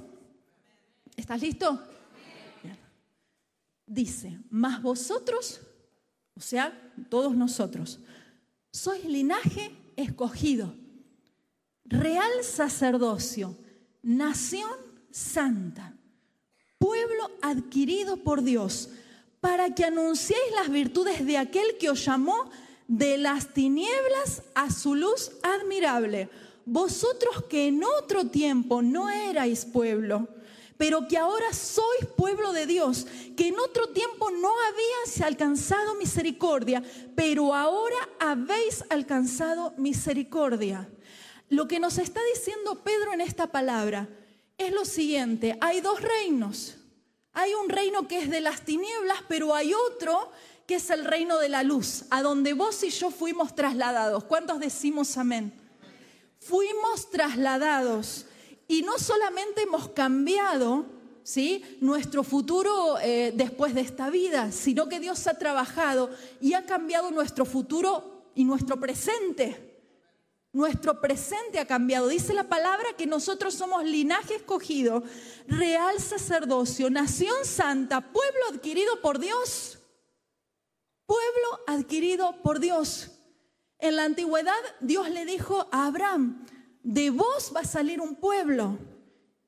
¿Estás 1.16 1.42
listo? 1.42 1.84
Dice, 3.86 4.40
más 4.52 4.82
vosotros, 4.82 5.62
o 6.36 6.42
sea, 6.42 6.94
todos 7.10 7.36
nosotros, 7.36 8.00
sois 8.72 9.04
linaje 9.04 9.76
escogido, 9.96 10.76
real 11.86 12.30
sacerdocio, 12.44 13.58
nación 14.04 14.70
santa, 15.10 15.98
pueblo 16.78 17.32
adquirido 17.42 18.18
por 18.18 18.44
Dios, 18.44 18.90
para 19.42 19.74
que 19.74 19.86
anunciéis 19.86 20.52
las 20.56 20.70
virtudes 20.70 21.26
de 21.26 21.38
aquel 21.38 21.78
que 21.80 21.90
os 21.90 22.06
llamó 22.06 22.50
de 22.88 23.18
las 23.18 23.54
tinieblas 23.54 24.44
a 24.54 24.70
su 24.72 24.96
luz 24.96 25.32
admirable. 25.42 26.30
Vosotros 26.66 27.44
que 27.50 27.68
en 27.68 27.84
otro 27.84 28.26
tiempo 28.26 28.82
no 28.82 29.10
erais 29.10 29.66
pueblo, 29.66 30.28
pero 30.78 31.08
que 31.08 31.18
ahora 31.18 31.52
sois 31.52 32.06
pueblo 32.16 32.54
de 32.54 32.66
Dios, 32.66 33.06
que 33.36 33.48
en 33.48 33.60
otro 33.60 33.90
tiempo 33.90 34.32
no 34.32 34.50
habíais 34.68 35.22
alcanzado 35.22 35.96
misericordia, 35.96 36.82
pero 37.16 37.54
ahora 37.54 37.98
habéis 38.20 38.86
alcanzado 38.90 39.74
misericordia. 39.78 40.88
Lo 41.50 41.68
que 41.68 41.80
nos 41.80 41.98
está 41.98 42.22
diciendo 42.34 42.84
Pedro 42.84 43.14
en 43.14 43.22
esta 43.22 43.48
palabra 43.48 44.08
es 44.58 44.72
lo 44.72 44.86
siguiente, 44.86 45.58
hay 45.60 45.82
dos 45.82 46.02
reinos. 46.02 46.76
Hay 47.34 47.54
un 47.54 47.70
reino 47.70 48.08
que 48.08 48.20
es 48.20 48.30
de 48.30 48.42
las 48.42 48.62
tinieblas, 48.62 49.20
pero 49.28 49.54
hay 49.54 49.74
otro 49.74 50.32
que 50.66 50.76
es 50.76 50.90
el 50.90 51.06
reino 51.06 51.40
de 51.40 51.50
la 51.50 51.64
luz, 51.64 52.06
a 52.10 52.22
donde 52.22 52.54
vos 52.54 52.84
y 52.84 52.90
yo 52.90 53.12
fuimos 53.12 53.56
trasladados. 53.56 54.24
¿Cuántos 54.26 54.60
decimos 54.60 55.18
amén? 55.18 55.54
Fuimos 56.50 57.12
trasladados 57.12 58.26
y 58.68 58.82
no 58.82 58.98
solamente 58.98 59.62
hemos 59.62 59.90
cambiado 59.90 60.86
¿sí? 61.22 61.64
nuestro 61.80 62.24
futuro 62.24 62.98
eh, 63.00 63.32
después 63.36 63.76
de 63.76 63.82
esta 63.82 64.10
vida, 64.10 64.52
sino 64.52 64.90
que 64.90 65.00
Dios 65.00 65.28
ha 65.28 65.36
trabajado 65.36 66.10
y 66.42 66.54
ha 66.54 66.66
cambiado 66.66 67.12
nuestro 67.12 67.46
futuro 67.46 68.32
y 68.34 68.46
nuestro 68.46 68.80
presente. 68.80 69.80
Nuestro 70.52 71.00
presente 71.00 71.60
ha 71.60 71.68
cambiado. 71.68 72.08
Dice 72.08 72.34
la 72.34 72.50
palabra 72.50 72.94
que 72.98 73.06
nosotros 73.06 73.54
somos 73.54 73.84
linaje 73.84 74.34
escogido, 74.34 75.04
real 75.46 76.00
sacerdocio, 76.00 76.90
nación 76.90 77.46
santa, 77.46 78.02
pueblo 78.02 78.48
adquirido 78.52 79.00
por 79.02 79.20
Dios 79.20 79.80
pueblo 81.10 81.60
adquirido 81.66 82.36
por 82.44 82.60
Dios. 82.60 83.19
En 83.80 83.96
la 83.96 84.04
antigüedad 84.04 84.54
Dios 84.82 85.10
le 85.10 85.26
dijo 85.26 85.68
a 85.72 85.88
Abraham, 85.88 86.46
de 86.84 87.10
vos 87.10 87.52
va 87.56 87.62
a 87.62 87.66
salir 87.66 88.02
un 88.02 88.16
pueblo. 88.16 88.78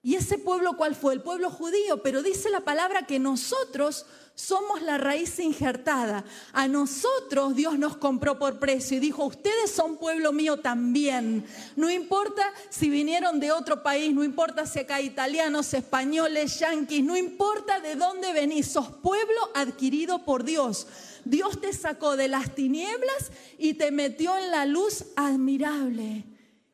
¿Y 0.04 0.16
ese 0.16 0.40
pueblo 0.40 0.78
cuál 0.78 0.96
fue? 0.96 1.14
El 1.14 1.22
pueblo 1.22 1.52
judío, 1.52 2.02
pero 2.02 2.24
dice 2.24 2.50
la 2.50 2.62
palabra 2.62 3.06
que 3.06 3.20
nosotros 3.20 4.08
somos 4.34 4.82
la 4.82 4.98
raíz 4.98 5.38
injertada. 5.38 6.24
A 6.54 6.68
nosotros 6.68 7.56
Dios 7.56 7.78
nos 7.78 7.98
compró 7.98 8.40
por 8.40 8.58
precio 8.58 8.98
y 8.98 9.00
dijo, 9.00 9.26
ustedes 9.26 9.70
son 9.70 9.98
pueblo 9.98 10.32
mío 10.32 10.58
también. 10.58 11.46
No 11.76 11.92
importa 11.92 12.42
si 12.70 12.90
vinieron 12.90 13.40
de 13.40 13.52
otro 13.52 13.84
país, 13.84 14.12
no 14.14 14.24
importa 14.24 14.66
si 14.66 14.80
acá 14.80 15.02
italianos, 15.02 15.74
españoles, 15.76 16.60
yanquis, 16.60 17.04
no 17.04 17.16
importa 17.16 17.80
de 17.80 17.96
dónde 17.96 18.34
venís, 18.34 18.72
sos 18.72 18.90
pueblo 18.90 19.52
adquirido 19.54 20.26
por 20.26 20.44
Dios. 20.44 20.88
Dios 21.26 21.60
te 21.62 21.74
sacó 21.74 22.16
de 22.16 22.28
las 22.28 22.56
tinieblas 22.56 23.32
y 23.58 23.74
te 23.76 23.92
metió 23.92 24.38
en 24.38 24.52
la 24.52 24.66
luz 24.66 25.06
admirable. 25.16 26.26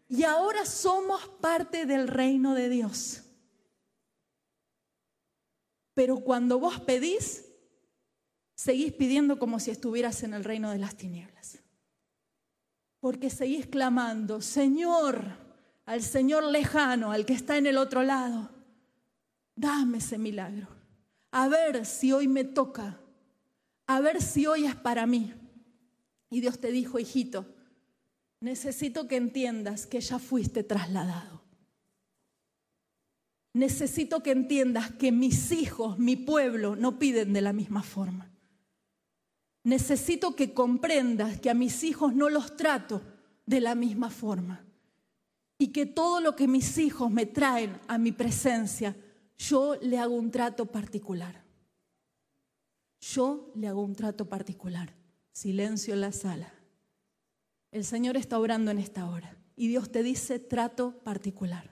Y 0.10 0.24
ahora 0.24 0.66
somos 0.66 1.28
parte 1.42 1.86
del 1.86 2.08
reino 2.08 2.54
de 2.54 2.70
Dios. 2.70 3.24
Pero 5.94 6.20
cuando 6.20 6.60
vos 6.60 6.80
pedís, 6.80 7.46
seguís 8.56 8.94
pidiendo 8.94 9.40
como 9.40 9.60
si 9.60 9.72
estuvieras 9.72 10.24
en 10.24 10.34
el 10.34 10.44
reino 10.44 10.72
de 10.72 10.78
las 10.78 10.96
tinieblas. 10.96 11.60
Porque 13.00 13.30
seguís 13.30 13.68
clamando, 13.68 14.42
Señor, 14.42 15.24
al 15.86 16.02
Señor 16.02 16.44
lejano, 16.44 17.12
al 17.12 17.26
que 17.26 17.34
está 17.34 17.58
en 17.58 17.68
el 17.68 17.78
otro 17.78 18.04
lado, 18.04 18.50
dame 19.56 20.00
ese 20.00 20.18
milagro. 20.18 20.68
A 21.32 21.48
ver 21.48 21.86
si 21.86 22.12
hoy 22.12 22.28
me 22.28 22.44
toca 22.44 23.00
a 23.88 24.02
ver 24.02 24.22
si 24.22 24.46
hoy 24.46 24.66
es 24.66 24.76
para 24.76 25.08
mí. 25.08 25.34
Y 26.30 26.42
Dios 26.42 26.60
te 26.60 26.72
dijo, 26.72 27.00
hijito, 27.00 27.46
necesito 28.42 29.08
que 29.08 29.16
entiendas 29.16 29.88
que 29.88 30.02
ya 30.02 30.20
fuiste 30.20 30.64
trasladado. 30.64 31.42
Necesito 33.54 34.22
que 34.22 34.32
entiendas 34.32 34.92
que 34.92 35.12
mis 35.12 35.52
hijos, 35.52 35.98
mi 35.98 36.16
pueblo, 36.16 36.76
no 36.76 37.00
piden 37.00 37.34
de 37.34 37.42
la 37.42 37.54
misma 37.54 37.82
forma. 37.82 38.30
Necesito 39.64 40.36
que 40.36 40.54
comprendas 40.54 41.40
que 41.40 41.50
a 41.50 41.56
mis 41.56 41.84
hijos 41.84 42.14
no 42.14 42.30
los 42.30 42.56
trato 42.56 43.02
de 43.46 43.62
la 43.62 43.74
misma 43.74 44.10
forma. 44.10 44.64
Y 45.58 45.70
que 45.70 45.86
todo 45.88 46.22
lo 46.22 46.36
que 46.36 46.48
mis 46.48 46.78
hijos 46.78 47.10
me 47.10 47.26
traen 47.26 47.80
a 47.88 47.98
mi 47.98 48.12
presencia, 48.12 48.96
yo 49.38 49.76
le 49.82 49.98
hago 49.98 50.16
un 50.16 50.30
trato 50.30 50.66
particular. 50.68 51.47
Yo 53.00 53.52
le 53.56 53.68
hago 53.68 53.82
un 53.82 53.96
trato 53.96 54.28
particular. 54.28 54.94
Silencio 55.32 55.94
en 55.94 56.02
la 56.02 56.12
sala. 56.12 56.52
El 57.72 57.86
Señor 57.86 58.18
está 58.18 58.40
obrando 58.40 58.72
en 58.72 58.80
esta 58.80 59.08
hora 59.08 59.38
y 59.56 59.68
Dios 59.68 59.92
te 59.92 60.04
dice 60.04 60.40
trato 60.40 61.00
particular. 61.04 61.70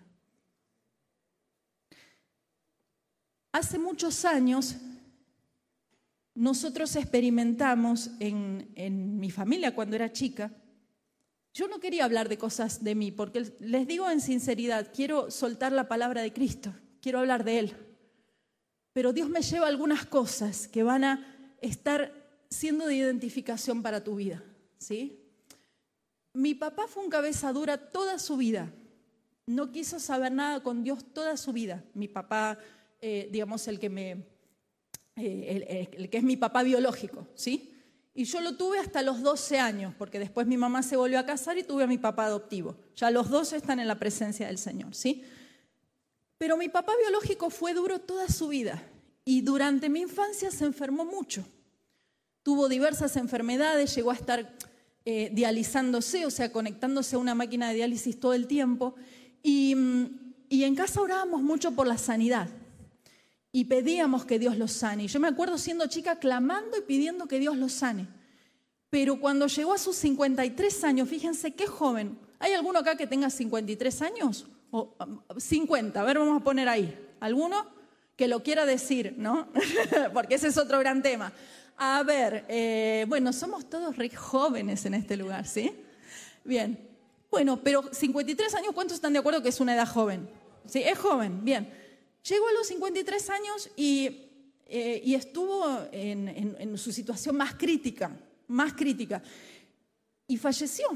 Hace 3.51 3.79
muchos 3.79 4.25
años 4.25 4.75
nosotros 6.33 6.95
experimentamos 6.97 8.11
en, 8.19 8.69
en, 8.75 9.19
mi 9.19 9.31
familia 9.31 9.73
cuando 9.73 9.95
era 9.95 10.11
chica. 10.11 10.51
Yo 11.53 11.69
no 11.69 11.79
quería 11.79 12.03
hablar 12.03 12.27
de 12.27 12.37
cosas 12.37 12.83
de 12.83 12.95
mí, 12.95 13.11
porque 13.11 13.53
les 13.59 13.87
digo 13.87 14.09
en 14.11 14.19
sinceridad, 14.19 14.91
quiero 14.93 15.31
soltar 15.31 15.71
la 15.71 15.87
palabra 15.87 16.21
de 16.21 16.33
Cristo, 16.33 16.73
quiero 16.99 17.19
hablar 17.19 17.45
de 17.45 17.59
Él 17.59 17.75
pero 18.95 19.11
Dios 19.11 19.27
me 19.27 19.41
lleva 19.41 19.67
algunas 19.67 20.05
cosas 20.05 20.69
que 20.69 20.81
van 20.81 21.03
a 21.03 21.27
estar 21.59 22.13
siendo 22.49 22.87
de 22.87 22.95
identificación 22.95 23.83
para 23.83 24.01
tu 24.01 24.15
vida, 24.15 24.41
¿sí? 24.77 25.19
Mi 26.31 26.53
papá 26.53 26.87
fue 26.87 27.03
un 27.03 27.09
cabeza 27.09 27.51
dura 27.51 27.75
toda 27.75 28.17
su 28.19 28.37
vida. 28.37 28.71
No 29.47 29.73
quiso 29.73 29.99
saber 29.99 30.31
nada 30.31 30.63
con 30.63 30.81
Dios 30.81 31.03
toda 31.13 31.35
su 31.35 31.51
vida. 31.51 31.83
Mi 31.93 32.07
papá, 32.07 32.57
eh, 33.01 33.27
digamos, 33.33 33.67
el 33.67 33.81
que 33.81 33.89
me, 33.89 34.11
eh, 35.17 35.89
el, 35.91 36.09
que 36.09 36.17
es 36.19 36.23
mi 36.23 36.37
papá 36.37 36.63
biológico, 36.63 37.27
¿sí? 37.35 37.73
Y 38.13 38.23
yo 38.23 38.39
lo 38.39 38.55
tuve 38.55 38.79
hasta 38.79 39.01
los 39.01 39.21
12 39.21 39.59
años, 39.59 39.93
porque 39.97 40.19
después 40.19 40.47
mi 40.47 40.55
mamá 40.55 40.83
se 40.83 40.95
volvió 40.95 41.19
a 41.19 41.25
casar 41.25 41.57
y 41.57 41.63
tuve 41.63 41.83
a 41.83 41.87
mi 41.87 41.97
papá 41.97 42.27
adoptivo. 42.27 42.77
Ya 42.95 43.11
los 43.11 43.29
dos 43.29 43.51
están 43.51 43.81
en 43.81 43.89
la 43.89 43.99
presencia 43.99 44.47
del 44.47 44.57
Señor, 44.57 44.95
¿sí? 44.95 45.25
Pero 46.37 46.57
mi 46.57 46.69
papá 46.69 46.93
biológico 46.99 47.49
fue 47.49 47.73
duro 47.73 47.99
toda 47.99 48.27
su 48.27 48.49
vida 48.49 48.83
y 49.23 49.41
durante 49.41 49.89
mi 49.89 50.01
infancia 50.01 50.51
se 50.51 50.65
enfermó 50.65 51.05
mucho. 51.05 51.45
Tuvo 52.43 52.69
diversas 52.69 53.15
enfermedades, 53.15 53.95
llegó 53.95 54.11
a 54.11 54.15
estar 54.15 54.55
eh, 55.05 55.29
dializándose, 55.33 56.25
o 56.25 56.31
sea, 56.31 56.51
conectándose 56.51 57.15
a 57.15 57.19
una 57.19 57.35
máquina 57.35 57.69
de 57.69 57.75
diálisis 57.75 58.19
todo 58.19 58.33
el 58.33 58.47
tiempo. 58.47 58.95
Y, 59.41 59.75
en 60.49 60.75
casa 60.75 61.01
orábamos 61.01 61.41
mucho 61.41 61.71
por 61.71 61.85
la 61.85 61.97
sanidad 61.97 62.49
y 63.51 63.65
pedíamos 63.65 64.25
que 64.25 64.39
Dios 64.39 64.57
los 64.57 64.71
sane. 64.71 65.07
Yo 65.07 65.19
me 65.19 65.27
acuerdo 65.27 65.57
siendo 65.57 65.87
chica 65.87 66.17
clamando 66.17 66.77
y 66.77 66.81
pidiendo 66.81 67.27
que 67.27 67.39
Dios 67.39 67.57
los 67.57 67.71
sane. 67.71 68.07
Pero 68.89 69.19
cuando 69.19 69.47
llegó 69.47 69.73
a 69.73 69.77
sus 69.77 69.95
53 69.97 70.83
años, 70.83 71.09
fíjense 71.09 71.53
qué 71.53 71.67
joven. 71.67 72.17
¿Hay 72.39 72.53
alguno 72.53 72.79
acá 72.79 72.95
que 72.95 73.07
tenga 73.07 73.29
53 73.29 74.01
años? 74.01 74.47
50, 75.37 75.99
a 75.99 76.03
ver, 76.03 76.19
vamos 76.19 76.41
a 76.41 76.43
poner 76.43 76.69
ahí. 76.69 76.97
¿Alguno? 77.19 77.65
Que 78.15 78.27
lo 78.27 78.43
quiera 78.43 78.65
decir, 78.65 79.15
¿no? 79.17 79.47
Porque 80.13 80.35
ese 80.35 80.47
es 80.47 80.57
otro 80.57 80.79
gran 80.79 81.01
tema. 81.01 81.33
A 81.77 82.03
ver, 82.03 82.45
eh, 82.47 83.05
bueno, 83.07 83.33
somos 83.33 83.69
todos 83.69 83.97
re 83.97 84.09
jóvenes 84.09 84.85
en 84.85 84.93
este 84.93 85.17
lugar, 85.17 85.45
¿sí? 85.45 85.71
Bien. 86.43 86.79
Bueno, 87.29 87.59
pero 87.61 87.83
53 87.91 88.55
años, 88.55 88.71
¿cuántos 88.73 88.95
están 88.95 89.13
de 89.13 89.19
acuerdo 89.19 89.41
que 89.41 89.49
es 89.49 89.59
una 89.59 89.75
edad 89.75 89.87
joven? 89.87 90.29
Sí, 90.65 90.81
es 90.83 90.97
joven, 90.97 91.43
bien. 91.43 91.69
Llegó 92.27 92.47
a 92.47 92.53
los 92.53 92.67
53 92.67 93.29
años 93.29 93.69
y, 93.75 94.29
eh, 94.67 95.01
y 95.03 95.15
estuvo 95.15 95.65
en 95.91 96.77
su 96.77 96.91
situación 96.91 97.35
más 97.35 97.55
crítica, 97.55 98.11
más 98.47 98.73
crítica, 98.73 99.21
y 100.27 100.37
falleció. 100.37 100.87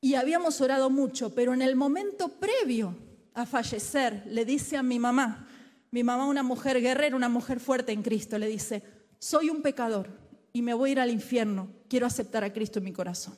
Y 0.00 0.14
habíamos 0.14 0.60
orado 0.60 0.90
mucho, 0.90 1.34
pero 1.34 1.54
en 1.54 1.62
el 1.62 1.76
momento 1.76 2.28
previo 2.28 2.96
a 3.34 3.46
fallecer, 3.46 4.22
le 4.26 4.44
dice 4.44 4.76
a 4.76 4.82
mi 4.82 4.98
mamá, 4.98 5.48
mi 5.90 6.04
mamá 6.04 6.26
una 6.26 6.42
mujer 6.42 6.80
guerrera, 6.80 7.16
una 7.16 7.28
mujer 7.28 7.60
fuerte 7.60 7.92
en 7.92 8.02
Cristo, 8.02 8.38
le 8.38 8.48
dice, 8.48 8.82
soy 9.18 9.50
un 9.50 9.62
pecador 9.62 10.08
y 10.52 10.62
me 10.62 10.74
voy 10.74 10.90
a 10.90 10.92
ir 10.92 11.00
al 11.00 11.10
infierno, 11.10 11.70
quiero 11.88 12.06
aceptar 12.06 12.44
a 12.44 12.52
Cristo 12.52 12.78
en 12.78 12.84
mi 12.84 12.92
corazón. 12.92 13.36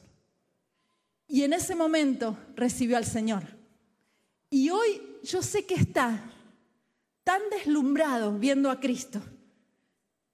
Y 1.27 1.43
en 1.43 1.53
ese 1.53 1.75
momento 1.75 2.39
recibió 2.55 2.97
al 2.97 3.05
Señor. 3.05 3.45
Y 4.51 4.71
hoy 4.71 5.03
yo 5.23 5.43
sé 5.43 5.67
que 5.67 5.75
está 5.75 6.33
tan 7.23 7.43
deslumbrado 7.51 8.39
viendo 8.39 8.71
a 8.71 8.81
Cristo, 8.81 9.21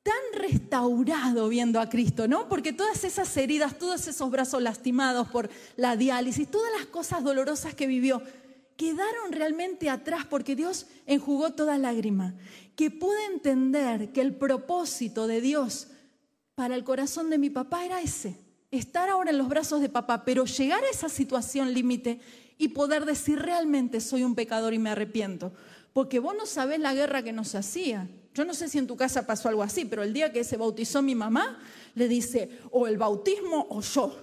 tan 0.04 0.40
restaurado 0.42 1.48
viendo 1.48 1.80
a 1.80 1.88
Cristo, 1.88 2.28
¿no? 2.28 2.46
Porque 2.46 2.74
todas 2.74 3.04
esas 3.04 3.34
heridas, 3.38 3.78
todos 3.78 4.06
esos 4.06 4.30
brazos 4.30 4.62
lastimados 4.62 5.28
por 5.28 5.48
la 5.76 5.96
diálisis, 5.96 6.50
todas 6.50 6.70
las 6.78 6.86
cosas 6.86 7.24
dolorosas 7.24 7.74
que 7.74 7.86
vivió, 7.86 8.22
quedaron 8.76 9.32
realmente 9.32 9.88
atrás 9.88 10.26
porque 10.28 10.54
Dios 10.54 10.86
enjugó 11.06 11.54
toda 11.54 11.78
lágrima. 11.78 12.34
Que 12.76 12.90
pude 12.90 13.24
entender 13.32 14.12
que 14.12 14.20
el 14.20 14.34
propósito 14.34 15.26
de 15.26 15.40
Dios 15.40 15.88
para 16.54 16.74
el 16.74 16.84
corazón 16.84 17.30
de 17.30 17.38
mi 17.38 17.48
papá 17.48 17.86
era 17.86 18.02
ese, 18.02 18.36
estar 18.70 19.08
ahora 19.08 19.30
en 19.30 19.38
los 19.38 19.48
brazos 19.48 19.80
de 19.80 19.88
papá, 19.88 20.26
pero 20.26 20.44
llegar 20.44 20.84
a 20.84 20.90
esa 20.90 21.08
situación 21.08 21.72
límite 21.72 22.20
y 22.58 22.68
poder 22.68 23.06
decir 23.06 23.38
realmente 23.38 24.02
soy 24.02 24.22
un 24.22 24.34
pecador 24.34 24.74
y 24.74 24.78
me 24.78 24.90
arrepiento. 24.90 25.54
Porque 25.94 26.18
vos 26.18 26.34
no 26.36 26.44
sabés 26.44 26.78
la 26.78 26.92
guerra 26.92 27.22
que 27.22 27.32
nos 27.32 27.54
hacía. 27.54 28.06
Yo 28.34 28.44
no 28.44 28.52
sé 28.52 28.68
si 28.68 28.78
en 28.78 28.88
tu 28.88 28.96
casa 28.96 29.24
pasó 29.24 29.48
algo 29.48 29.62
así, 29.62 29.84
pero 29.84 30.02
el 30.02 30.12
día 30.12 30.32
que 30.32 30.42
se 30.42 30.56
bautizó 30.56 31.00
mi 31.02 31.14
mamá, 31.14 31.60
le 31.94 32.08
dice, 32.08 32.58
o 32.72 32.88
el 32.88 32.98
bautismo 32.98 33.66
o 33.70 33.80
yo. 33.80 34.16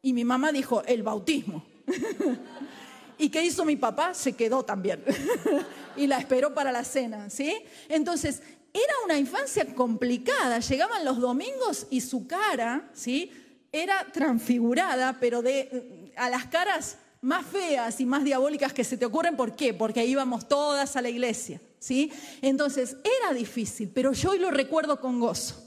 Y 0.00 0.14
mi 0.14 0.24
mamá 0.24 0.52
dijo, 0.52 0.82
el 0.84 1.02
bautismo. 1.02 1.62
¿Y 3.18 3.28
qué 3.28 3.44
hizo 3.44 3.66
mi 3.66 3.76
papá? 3.76 4.14
Se 4.14 4.32
quedó 4.32 4.64
también. 4.64 5.04
y 5.96 6.06
la 6.06 6.18
esperó 6.18 6.54
para 6.54 6.72
la 6.72 6.82
cena, 6.82 7.28
¿sí? 7.28 7.54
Entonces, 7.88 8.42
era 8.72 8.94
una 9.04 9.18
infancia 9.18 9.66
complicada. 9.74 10.58
Llegaban 10.60 11.04
los 11.04 11.18
domingos 11.18 11.86
y 11.90 12.00
su 12.00 12.26
cara, 12.26 12.88
¿sí? 12.94 13.30
Era 13.70 14.06
transfigurada, 14.12 15.18
pero 15.20 15.42
de, 15.42 16.12
a 16.16 16.30
las 16.30 16.46
caras 16.46 16.98
más 17.20 17.44
feas 17.46 18.00
y 18.00 18.06
más 18.06 18.24
diabólicas 18.24 18.72
que 18.72 18.84
se 18.84 18.96
te 18.96 19.04
ocurren. 19.04 19.36
¿Por 19.36 19.56
qué? 19.56 19.74
Porque 19.74 20.06
íbamos 20.06 20.48
todas 20.48 20.96
a 20.96 21.02
la 21.02 21.10
iglesia, 21.10 21.60
¿sí? 21.86 22.12
Entonces, 22.42 22.96
era 23.20 23.32
difícil, 23.32 23.90
pero 23.94 24.12
yo 24.12 24.32
hoy 24.32 24.38
lo 24.38 24.50
recuerdo 24.50 25.00
con 25.00 25.20
gozo. 25.20 25.62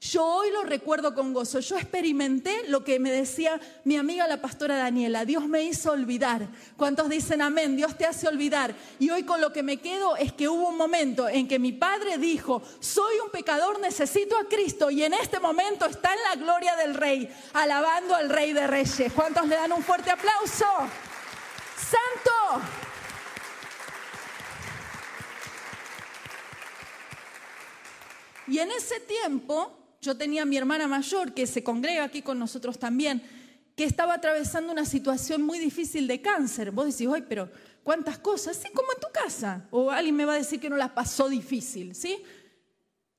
Yo 0.00 0.26
hoy 0.26 0.50
lo 0.50 0.64
recuerdo 0.64 1.14
con 1.14 1.32
gozo. 1.32 1.60
Yo 1.60 1.76
experimenté 1.76 2.64
lo 2.66 2.82
que 2.82 2.98
me 2.98 3.12
decía 3.12 3.60
mi 3.84 3.96
amiga 3.96 4.26
la 4.26 4.42
pastora 4.42 4.76
Daniela. 4.76 5.24
Dios 5.24 5.46
me 5.46 5.62
hizo 5.62 5.92
olvidar. 5.92 6.48
¿Cuántos 6.76 7.08
dicen 7.08 7.40
amén? 7.40 7.76
Dios 7.76 7.96
te 7.96 8.04
hace 8.04 8.26
olvidar. 8.26 8.74
Y 8.98 9.10
hoy 9.10 9.22
con 9.22 9.40
lo 9.40 9.52
que 9.52 9.62
me 9.62 9.76
quedo 9.76 10.16
es 10.16 10.32
que 10.32 10.48
hubo 10.48 10.70
un 10.70 10.76
momento 10.76 11.28
en 11.28 11.46
que 11.46 11.60
mi 11.60 11.70
padre 11.70 12.18
dijo, 12.18 12.62
soy 12.80 13.20
un 13.24 13.30
pecador, 13.30 13.78
necesito 13.78 14.36
a 14.36 14.48
Cristo. 14.48 14.90
Y 14.90 15.04
en 15.04 15.14
este 15.14 15.38
momento 15.38 15.86
está 15.86 16.12
en 16.12 16.22
la 16.30 16.44
gloria 16.44 16.74
del 16.74 16.94
rey, 16.94 17.32
alabando 17.52 18.16
al 18.16 18.28
rey 18.28 18.52
de 18.52 18.66
reyes. 18.66 19.12
¿Cuántos 19.12 19.46
le 19.46 19.54
dan 19.54 19.70
un 19.70 19.84
fuerte 19.84 20.10
aplauso? 20.10 20.66
Santo. 21.76 22.81
Y 28.48 28.58
en 28.58 28.70
ese 28.70 29.00
tiempo 29.00 29.78
yo 30.00 30.16
tenía 30.16 30.42
a 30.42 30.46
mi 30.46 30.56
hermana 30.56 30.88
mayor, 30.88 31.32
que 31.32 31.46
se 31.46 31.62
congrega 31.62 32.04
aquí 32.04 32.22
con 32.22 32.38
nosotros 32.38 32.78
también, 32.78 33.22
que 33.76 33.84
estaba 33.84 34.14
atravesando 34.14 34.72
una 34.72 34.84
situación 34.84 35.42
muy 35.42 35.58
difícil 35.58 36.06
de 36.06 36.20
cáncer. 36.20 36.72
Vos 36.72 36.86
decís, 36.86 37.08
ay, 37.12 37.24
pero 37.28 37.48
¿cuántas 37.84 38.18
cosas? 38.18 38.56
Sí, 38.56 38.68
como 38.74 38.92
en 38.92 39.00
tu 39.00 39.06
casa. 39.12 39.66
O 39.70 39.90
alguien 39.90 40.16
me 40.16 40.24
va 40.24 40.34
a 40.34 40.38
decir 40.38 40.60
que 40.60 40.68
no 40.68 40.76
la 40.76 40.92
pasó 40.92 41.28
difícil, 41.28 41.94
¿sí? 41.94 42.22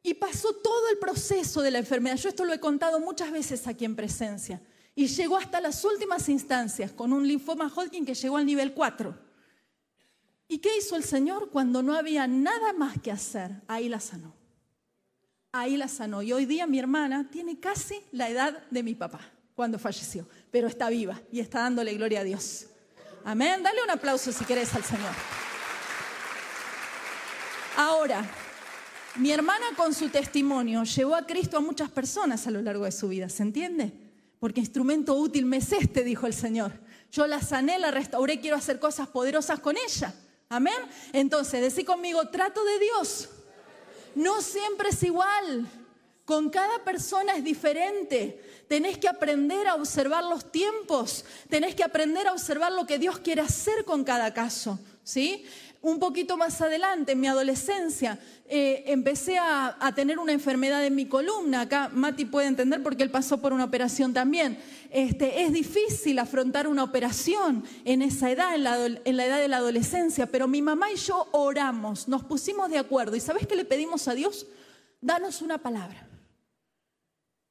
Y 0.04 0.14
pasó 0.16 0.54
todo 0.54 0.90
el 0.90 0.98
proceso 0.98 1.62
de 1.62 1.72
la 1.72 1.80
enfermedad. 1.80 2.18
Yo 2.18 2.28
esto 2.28 2.44
lo 2.44 2.54
he 2.54 2.60
contado 2.60 3.00
muchas 3.00 3.32
veces 3.32 3.66
aquí 3.66 3.86
en 3.86 3.96
presencia. 3.96 4.62
Y 4.94 5.08
llegó 5.08 5.38
hasta 5.38 5.62
las 5.62 5.84
últimas 5.86 6.28
instancias 6.28 6.92
con 6.92 7.14
un 7.14 7.26
linfoma 7.26 7.72
Hodgkin 7.74 8.06
que 8.06 8.14
llegó 8.14 8.38
al 8.38 8.46
nivel 8.46 8.74
4. 8.74 9.18
¿Y 10.50 10.60
qué 10.60 10.78
hizo 10.78 10.98
el 10.98 11.06
Señor 11.06 11.50
cuando 11.50 11.82
no 11.82 11.96
había 11.96 12.28
nada 12.28 12.74
más 12.74 13.02
que 13.02 13.12
hacer? 13.12 13.62
Ahí 13.68 13.88
la 13.88 14.02
sanó 14.02 14.43
ahí 15.54 15.78
la 15.78 15.88
sanó. 15.88 16.22
Y 16.22 16.34
hoy 16.34 16.46
día 16.46 16.68
mi 16.68 16.80
hermana 16.80 17.30
tiene 17.32 17.60
casi 17.60 18.02
la 18.12 18.28
edad 18.28 18.64
de 18.70 18.84
mi 18.84 18.96
papá 18.96 19.22
cuando 19.56 19.78
falleció, 19.78 20.28
pero 20.52 20.68
está 20.68 20.90
viva 20.90 21.22
y 21.32 21.40
está 21.40 21.60
dándole 21.60 21.94
gloria 21.94 22.22
a 22.22 22.24
Dios. 22.24 22.66
Amén. 23.24 23.62
Dale 23.64 23.82
un 23.84 23.90
aplauso 23.92 24.32
si 24.34 24.44
querés 24.44 24.74
al 24.74 24.84
Señor. 24.84 25.14
Ahora, 27.78 28.26
mi 29.16 29.32
hermana 29.32 29.68
con 29.78 29.94
su 29.94 30.10
testimonio 30.10 30.84
llevó 30.84 31.16
a 31.16 31.26
Cristo 31.26 31.58
a 31.58 31.62
muchas 31.62 31.90
personas 31.90 32.46
a 32.48 32.52
lo 32.52 32.62
largo 32.62 32.86
de 32.86 32.92
su 32.92 33.08
vida, 33.08 33.30
¿se 33.30 33.44
entiende? 33.44 33.94
Porque 34.40 34.60
instrumento 34.60 35.16
útil 35.16 35.46
me 35.46 35.58
es 35.58 35.72
este, 35.72 36.04
dijo 36.04 36.26
el 36.26 36.34
Señor. 36.34 36.74
Yo 37.12 37.28
la 37.28 37.42
sané, 37.42 37.78
la 37.78 37.92
restauré, 37.92 38.40
quiero 38.40 38.58
hacer 38.58 38.80
cosas 38.80 39.08
poderosas 39.08 39.60
con 39.60 39.76
ella. 39.78 40.14
Amén. 40.50 40.74
Entonces, 41.14 41.62
decí 41.62 41.84
conmigo, 41.84 42.28
trato 42.30 42.64
de 42.66 42.80
Dios 42.80 43.30
no 44.16 44.42
siempre 44.42 44.90
es 44.90 45.04
igual. 45.04 45.68
Con 46.26 46.50
cada 46.50 46.84
persona 46.86 47.36
es 47.36 47.44
diferente. 47.44 48.64
Tenés 48.68 48.98
que 48.98 49.10
aprender 49.10 49.68
a 49.68 49.76
observar 49.76 50.24
los 50.24 50.52
tiempos. 50.52 51.26
Tenés 51.50 51.76
que 51.76 51.84
aprender 51.84 52.28
a 52.28 52.32
observar 52.32 52.72
lo 52.72 52.86
que 52.86 52.98
Dios 52.98 53.20
quiere 53.20 53.42
hacer 53.42 53.84
con 53.84 54.04
cada 54.04 54.34
caso. 54.34 54.80
¿Sí? 55.04 55.46
Un 55.84 56.00
poquito 56.00 56.38
más 56.38 56.62
adelante, 56.62 57.12
en 57.12 57.20
mi 57.20 57.28
adolescencia, 57.28 58.18
eh, 58.46 58.86
empecé 58.88 59.38
a, 59.38 59.92
tener 59.94 60.18
una 60.18 60.32
enfermedad 60.32 60.86
en 60.86 60.96
mi 60.96 61.08
columna. 61.08 61.60
Acá 61.60 61.90
Mati 61.92 62.24
puede 62.24 62.48
entender 62.48 62.82
porque 62.82 63.04
él 63.04 63.12
pasó 63.12 63.42
por 63.42 63.52
una 63.52 63.66
operación 63.66 64.14
también. 64.14 64.58
Este, 64.92 65.44
es 65.44 65.52
difícil 65.52 66.20
afrontar 66.20 66.70
una 66.70 66.86
operación 66.86 67.66
en 67.84 68.02
esa 68.02 68.32
edad, 68.32 68.56
en 68.56 68.64
la, 68.64 69.26
edad 69.26 69.40
de 69.42 69.48
la 69.50 69.58
adolescencia, 69.58 70.26
pero 70.26 70.48
mi 70.48 70.62
mamá 70.62 70.90
y 70.90 70.96
yo 70.96 71.28
oramos, 71.34 72.08
nos 72.08 72.24
pusimos 72.24 72.70
de 72.70 72.78
acuerdo. 72.78 73.18
¿Y 73.18 73.20
sabes 73.20 73.46
qué 73.46 73.58
le 73.58 73.66
pedimos 73.66 74.08
a 74.08 74.14
Dios? 74.14 74.48
Danos 75.02 75.42
una 75.42 75.58
palabra. 75.58 76.08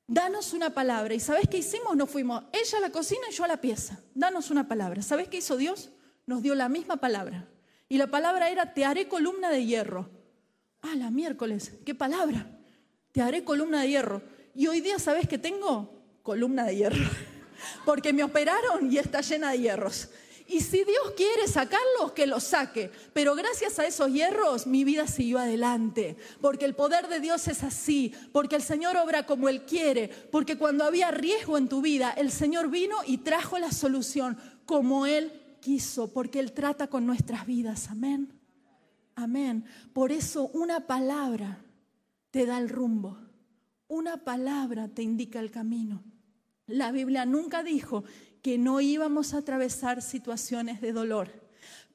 Danos 0.07 0.55
una 0.55 0.71
palabra. 0.71 1.13
¿Y 1.13 1.21
sabes 1.21 1.47
qué 1.51 1.59
hicimos? 1.59 1.95
Nos 1.97 2.09
fuimos, 2.09 2.45
ella 2.51 2.79
a 2.79 2.81
la 2.81 2.91
cocina 2.91 3.27
y 3.31 3.35
yo 3.35 3.45
a 3.45 3.49
la 3.49 3.61
pieza. 3.61 4.01
Danos 4.15 4.51
una 4.51 4.67
palabra. 4.69 5.03
¿Sabes 5.03 5.29
qué 5.29 5.37
hizo 5.37 5.59
Dios? 5.59 5.91
Nos 6.25 6.41
dio 6.41 6.55
la 6.55 6.71
misma 6.71 6.97
palabra. 6.97 7.47
Y 7.93 7.99
la 7.99 8.07
palabra 8.07 8.49
era, 8.49 8.73
te 8.73 8.87
haré 8.87 9.07
columna 9.07 9.51
de 9.51 9.67
hierro. 9.67 10.09
Ah, 10.81 10.95
la 10.97 11.11
miércoles, 11.11 11.75
qué 11.85 11.95
palabra. 11.95 12.47
Te 13.13 13.21
haré 13.21 13.45
columna 13.45 13.83
de 13.83 13.91
hierro. 13.91 14.23
Y 14.55 14.67
hoy 14.67 14.81
día, 14.81 14.99
¿sabes 14.99 15.29
qué 15.29 15.37
tengo? 15.37 15.93
Columna 16.23 16.65
de 16.65 16.75
hierro. 16.75 17.05
Porque 17.85 18.15
me 18.15 18.25
operaron 18.25 18.91
y 18.91 18.97
está 18.97 19.21
llena 19.21 19.51
de 19.51 19.59
hierros. 19.59 20.09
Y 20.49 20.61
si 20.61 20.85
Dios 20.85 21.13
quiere 21.19 21.47
sacarlos, 21.47 22.13
que 22.15 22.27
los 22.27 22.45
saque. 22.45 22.91
Pero 23.13 23.35
gracias 23.35 23.79
a 23.79 23.85
esos 23.85 24.11
hierros 24.11 24.67
mi 24.67 24.85
vida 24.85 25.07
siguió 25.07 25.39
adelante. 25.39 26.17
Porque 26.41 26.65
el 26.65 26.75
poder 26.75 27.09
de 27.09 27.21
Dios 27.21 27.47
es 27.47 27.63
así. 27.63 28.15
Porque 28.33 28.57
el 28.57 28.63
Señor 28.63 28.97
obra 28.97 29.27
como 29.27 29.51
Él 29.51 29.67
quiere. 29.67 30.09
Porque 30.09 30.57
cuando 30.57 30.85
había 30.85 31.11
riesgo 31.11 31.59
en 31.59 31.69
tu 31.69 31.83
vida, 31.83 32.11
el 32.17 32.33
Señor 32.33 32.71
vino 32.71 32.97
y 33.07 33.19
trajo 33.19 33.59
la 33.59 33.71
solución 33.71 34.39
como 34.65 35.05
Él 35.05 35.42
quiso, 35.63 36.13
porque 36.13 36.41
Él 36.41 36.53
trata 36.53 36.89
con 36.89 37.07
nuestras 37.07 37.47
vidas. 37.47 37.89
Amén. 37.89 38.39
Amén. 39.15 39.65
Por 39.95 40.13
eso 40.13 40.49
una 40.49 40.87
palabra 40.87 41.65
te 42.31 42.45
da 42.45 42.59
el 42.59 42.69
rumbo. 42.69 43.17
Una 43.89 44.19
palabra 44.19 44.89
te 44.89 45.03
indica 45.03 45.41
el 45.41 45.51
camino. 45.51 46.03
La 46.67 46.93
Biblia 46.93 47.25
nunca 47.25 47.63
dijo 47.63 48.05
que 48.43 48.59
no 48.59 48.83
íbamos 48.83 49.33
a 49.33 49.39
atravesar 49.39 50.03
situaciones 50.03 50.81
de 50.83 50.93
dolor 50.93 51.43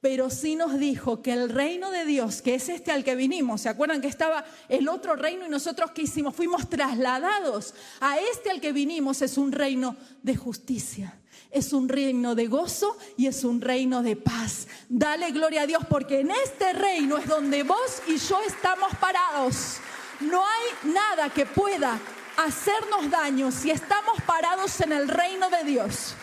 pero 0.02 0.30
sí 0.30 0.56
nos 0.56 0.78
dijo 0.78 1.22
que 1.22 1.34
el 1.34 1.50
reino 1.50 1.90
de 1.92 2.06
Dios, 2.06 2.42
que 2.42 2.56
es 2.56 2.70
este 2.70 2.92
al 2.92 3.04
que 3.04 3.16
vinimos, 3.16 3.62
¿se 3.62 3.70
acuerdan 3.70 4.02
que 4.02 4.08
estaba 4.08 4.46
el 4.70 4.88
otro 4.88 5.16
reino 5.16 5.46
y 5.46 5.50
nosotros 5.50 5.92
que 5.92 6.04
hicimos? 6.04 6.36
Fuimos 6.36 6.70
trasladados 6.70 7.74
a 8.00 8.20
este 8.20 8.52
al 8.52 8.62
que 8.62 8.72
vinimos, 8.72 9.22
es 9.22 9.38
un 9.38 9.52
reino 9.52 9.96
de 10.22 10.36
justicia, 10.36 11.20
es 11.52 11.74
un 11.74 11.90
reino 11.90 12.36
de 12.36 12.48
gozo 12.48 12.98
y 13.18 13.28
es 13.28 13.44
un 13.44 13.62
reino 13.62 14.04
de 14.04 14.16
paz. 14.16 14.68
Dale 14.90 15.32
gloria 15.32 15.64
a 15.64 15.68
Dios 15.68 15.84
porque 15.90 16.20
en 16.20 16.32
este 16.32 16.74
reino 16.74 17.18
es 17.18 17.28
donde 17.28 17.64
vos 17.64 18.02
y 18.08 18.18
yo 18.18 18.40
estamos 18.46 18.96
parados. 19.00 19.78
No 20.20 20.44
hay 20.44 20.92
nada 20.92 21.30
que 21.30 21.46
pueda 21.46 22.00
hacernos 22.38 23.10
daño 23.10 23.52
si 23.52 23.72
estamos 23.72 24.22
parados 24.26 24.80
en 24.82 24.92
el 24.92 25.08
reino 25.08 25.50
de 25.50 25.64
Dios. 25.64 26.16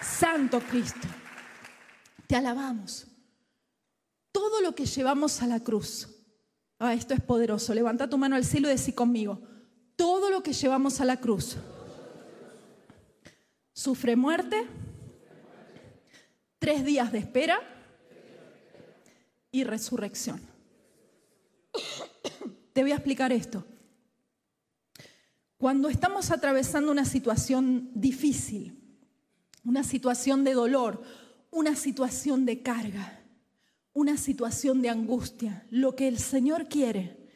Santo 0.00 0.60
Cristo, 0.60 1.06
te 2.26 2.36
alabamos. 2.36 3.06
todo 4.32 4.60
lo 4.60 4.74
que 4.74 4.86
llevamos 4.86 5.42
a 5.42 5.46
la 5.46 5.60
cruz. 5.60 6.08
Ah, 6.78 6.94
esto 6.94 7.12
es 7.12 7.20
poderoso. 7.20 7.74
Levanta 7.74 8.08
tu 8.08 8.18
mano 8.18 8.36
al 8.36 8.44
cielo 8.44 8.68
y 8.68 8.70
decí 8.70 8.92
conmigo. 8.92 9.40
Todo 9.96 10.30
lo 10.30 10.42
que 10.44 10.52
llevamos 10.52 11.00
a 11.00 11.04
la 11.04 11.18
cruz. 11.18 11.56
Sufre 13.78 14.16
muerte, 14.16 14.66
tres 16.58 16.84
días 16.84 17.12
de 17.12 17.18
espera 17.18 17.60
y 19.52 19.62
resurrección. 19.62 20.40
Te 22.72 22.82
voy 22.82 22.90
a 22.90 22.96
explicar 22.96 23.30
esto. 23.30 23.64
Cuando 25.58 25.88
estamos 25.88 26.32
atravesando 26.32 26.90
una 26.90 27.04
situación 27.04 27.92
difícil, 27.94 28.82
una 29.64 29.84
situación 29.84 30.42
de 30.42 30.54
dolor, 30.54 31.00
una 31.52 31.76
situación 31.76 32.46
de 32.46 32.64
carga, 32.64 33.22
una 33.92 34.16
situación 34.16 34.82
de 34.82 34.88
angustia, 34.88 35.68
lo 35.70 35.94
que 35.94 36.08
el 36.08 36.18
Señor 36.18 36.66
quiere 36.66 37.30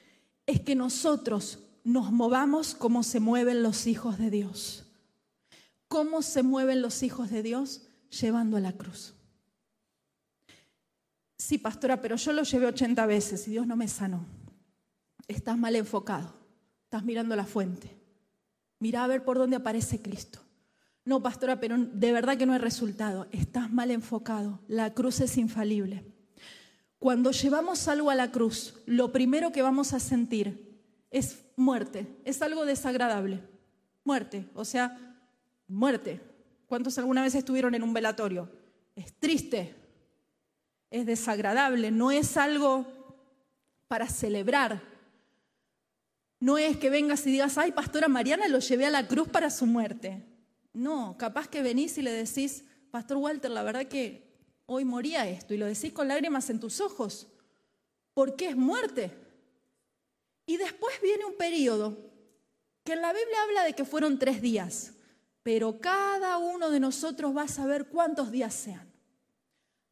es 0.47 0.61
que 0.61 0.75
nosotros 0.75 1.61
nos 1.85 2.11
movamos 2.11 2.75
como 2.75 3.05
se 3.05 3.21
mueven 3.21 3.63
los 3.63 3.87
hijos 3.87 4.19
de 4.19 4.31
Dios. 4.31 4.89
¿Cómo 5.93 6.23
se 6.23 6.43
mueven 6.43 6.81
los 6.81 7.03
hijos 7.03 7.29
de 7.29 7.43
Dios? 7.43 7.83
Llevando 8.19 8.57
a 8.57 8.61
la 8.61 8.73
cruz. 8.73 9.13
Sí, 11.37 11.59
pastora, 11.59 12.01
pero 12.01 12.17
yo 12.17 12.33
lo 12.33 12.45
llevé 12.45 12.65
80 12.65 13.05
veces 13.05 13.47
y 13.47 13.51
Dios 13.51 13.67
no 13.67 13.77
me 13.77 13.87
sanó. 13.89 14.25
Estás 15.29 15.59
mal 15.59 15.77
enfocado. 15.77 16.33
Estás 16.85 17.05
mirando 17.05 17.37
la 17.37 17.45
fuente. 17.45 17.95
Mira 18.79 19.05
a 19.05 19.07
ver 19.07 19.23
por 19.23 19.37
dónde 19.37 19.57
aparece 19.57 20.01
Cristo. 20.01 20.39
No, 21.05 21.23
pastora, 21.23 21.61
pero 21.61 21.77
de 21.77 22.13
verdad 22.13 22.39
que 22.39 22.47
no 22.47 22.55
hay 22.55 22.59
resultado. 22.59 23.29
Estás 23.31 23.71
mal 23.71 23.91
enfocado. 23.91 24.61
La 24.69 24.95
cruz 24.95 25.21
es 25.21 25.37
infalible. 25.37 26.07
Cuando 26.99 27.33
llevamos 27.33 27.87
algo 27.87 28.09
a 28.09 28.15
la 28.15 28.31
cruz, 28.31 28.77
lo 28.87 29.13
primero 29.13 29.53
que 29.53 29.61
vamos 29.61 29.93
a 29.93 30.01
sentir 30.01 30.81
es 31.11 31.45
muerte. 31.55 32.19
Es 32.25 32.41
algo 32.41 32.65
desagradable. 32.65 33.43
Muerte. 34.05 34.49
O 34.55 34.65
sea, 34.65 35.12
muerte. 35.67 36.21
¿Cuántos 36.67 36.99
alguna 36.99 37.23
vez 37.23 37.35
estuvieron 37.35 37.75
en 37.75 37.83
un 37.83 37.93
velatorio? 37.93 38.51
Es 38.95 39.15
triste, 39.15 39.75
es 40.91 41.07
desagradable, 41.07 41.91
no 41.91 42.11
es 42.11 42.37
algo 42.37 42.87
para 43.89 44.09
celebrar. 44.09 44.83
No 46.41 46.59
es 46.59 46.77
que 46.77 46.91
vengas 46.91 47.27
y 47.27 47.31
digas, 47.33 47.57
ay, 47.59 47.73
pastora 47.73 48.09
Mariana 48.09 48.49
lo 48.49 48.59
llevé 48.59 48.87
a 48.87 48.91
la 48.91 49.07
cruz 49.07 49.29
para 49.29 49.51
su 49.51 49.67
muerte. 49.67 50.25
No, 50.73 51.17
capaz 51.19 51.49
que 51.49 51.63
venís 51.63 51.97
y 51.99 52.03
le 52.03 52.11
decís, 52.11 52.65
pastor 52.91 53.19
Walter, 53.19 53.51
la 53.51 53.63
verdad 53.63 53.87
que 53.87 54.33
hoy 54.67 54.85
moría 54.85 55.29
esto, 55.29 55.55
y 55.55 55.59
lo 55.59 55.67
decís 55.67 55.93
con 55.93 56.09
lágrimas 56.09 56.49
en 56.51 56.59
tus 56.59 56.81
ojos, 56.81 57.29
porque 58.15 58.49
es 58.49 58.57
muerte. 58.57 59.13
Y 60.47 60.57
después 60.57 61.01
viene 61.03 61.25
un 61.25 61.37
periodo 61.37 61.97
que 62.85 62.95
en 62.95 63.03
la 63.03 63.13
Biblia 63.13 63.43
habla 63.45 63.65
de 63.65 63.75
que 63.75 63.85
fueron 63.85 64.19
tres 64.19 64.43
días, 64.43 64.95
pero 65.43 65.81
cada 65.81 66.39
uno 66.39 66.71
de 66.71 66.81
nosotros 66.81 67.37
va 67.37 67.43
a 67.43 67.49
saber 67.49 67.87
cuántos 67.87 68.31
días 68.31 68.55
sean. 68.55 68.91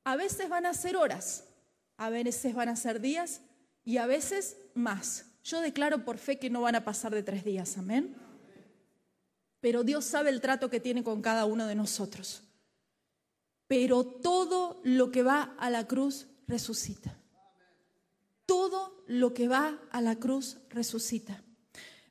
A 0.04 0.16
veces 0.16 0.48
van 0.48 0.66
a 0.66 0.74
ser 0.74 0.96
horas, 0.96 1.44
a 1.96 2.10
veces 2.10 2.54
van 2.54 2.68
a 2.68 2.76
ser 2.76 3.00
días 3.00 3.42
y 3.84 3.96
a 3.98 4.06
veces 4.06 4.56
más. 4.74 5.26
Yo 5.42 5.60
declaro 5.60 6.04
por 6.04 6.18
fe 6.18 6.38
que 6.38 6.50
no 6.50 6.62
van 6.62 6.76
a 6.76 6.84
pasar 6.84 7.14
de 7.14 7.22
tres 7.22 7.44
días, 7.44 7.76
amén. 7.78 8.16
Pero 9.60 9.84
Dios 9.84 10.04
sabe 10.04 10.30
el 10.30 10.40
trato 10.40 10.70
que 10.70 10.80
tiene 10.80 11.04
con 11.04 11.20
cada 11.20 11.44
uno 11.44 11.66
de 11.66 11.74
nosotros. 11.74 12.42
Pero 13.66 14.04
todo 14.04 14.80
lo 14.84 15.10
que 15.10 15.22
va 15.22 15.54
a 15.58 15.70
la 15.70 15.86
cruz 15.86 16.26
resucita. 16.46 17.16
Todo 18.46 19.04
lo 19.06 19.34
que 19.34 19.48
va 19.48 19.78
a 19.90 20.00
la 20.00 20.16
cruz 20.16 20.58
resucita. 20.70 21.42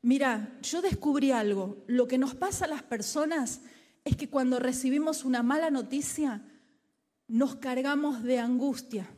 Mira, 0.02 0.58
yo 0.62 0.82
descubrí 0.82 1.32
algo. 1.32 1.84
Lo 1.88 2.08
que 2.08 2.18
nos 2.18 2.36
pasa 2.36 2.66
a 2.66 2.70
las 2.70 2.84
personas 2.84 3.62
es 4.06 4.16
que 4.16 4.30
cuando 4.30 4.60
recibimos 4.60 5.26
una 5.26 5.44
mala 5.44 5.70
noticia, 5.70 6.42
nos 7.28 7.56
cargamos 7.56 8.24
de 8.24 8.40
angustia. 8.40 9.10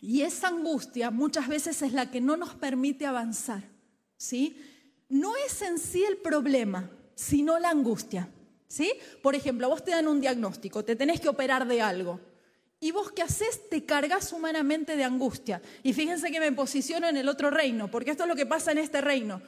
Y 0.00 0.22
esa 0.22 0.48
angustia 0.48 1.10
muchas 1.10 1.48
veces 1.48 1.82
es 1.82 1.92
la 1.92 2.10
que 2.10 2.20
no 2.20 2.36
nos 2.36 2.54
permite 2.54 3.06
avanzar. 3.06 3.64
¿sí? 4.16 4.56
No 5.08 5.36
es 5.36 5.60
en 5.62 5.78
sí 5.78 6.04
el 6.04 6.16
problema, 6.18 6.90
sino 7.14 7.58
la 7.58 7.70
angustia. 7.70 8.30
¿sí? 8.68 8.92
Por 9.22 9.34
ejemplo, 9.34 9.68
vos 9.68 9.84
te 9.84 9.90
dan 9.90 10.08
un 10.08 10.20
diagnóstico, 10.20 10.84
te 10.84 10.96
tenés 10.96 11.20
que 11.20 11.28
operar 11.28 11.66
de 11.66 11.82
algo. 11.82 12.18
¿Y 12.80 12.92
vos 12.92 13.10
qué 13.12 13.22
haces? 13.22 13.68
Te 13.70 13.84
cargas 13.84 14.32
humanamente 14.32 14.96
de 14.96 15.04
angustia. 15.04 15.62
Y 15.82 15.92
fíjense 15.92 16.30
que 16.30 16.40
me 16.40 16.52
posiciono 16.52 17.08
en 17.08 17.16
el 17.16 17.28
otro 17.28 17.50
reino, 17.50 17.90
porque 17.90 18.10
esto 18.10 18.24
es 18.24 18.28
lo 18.28 18.36
que 18.36 18.46
pasa 18.46 18.72
en 18.72 18.78
este 18.78 19.00
reino 19.00 19.42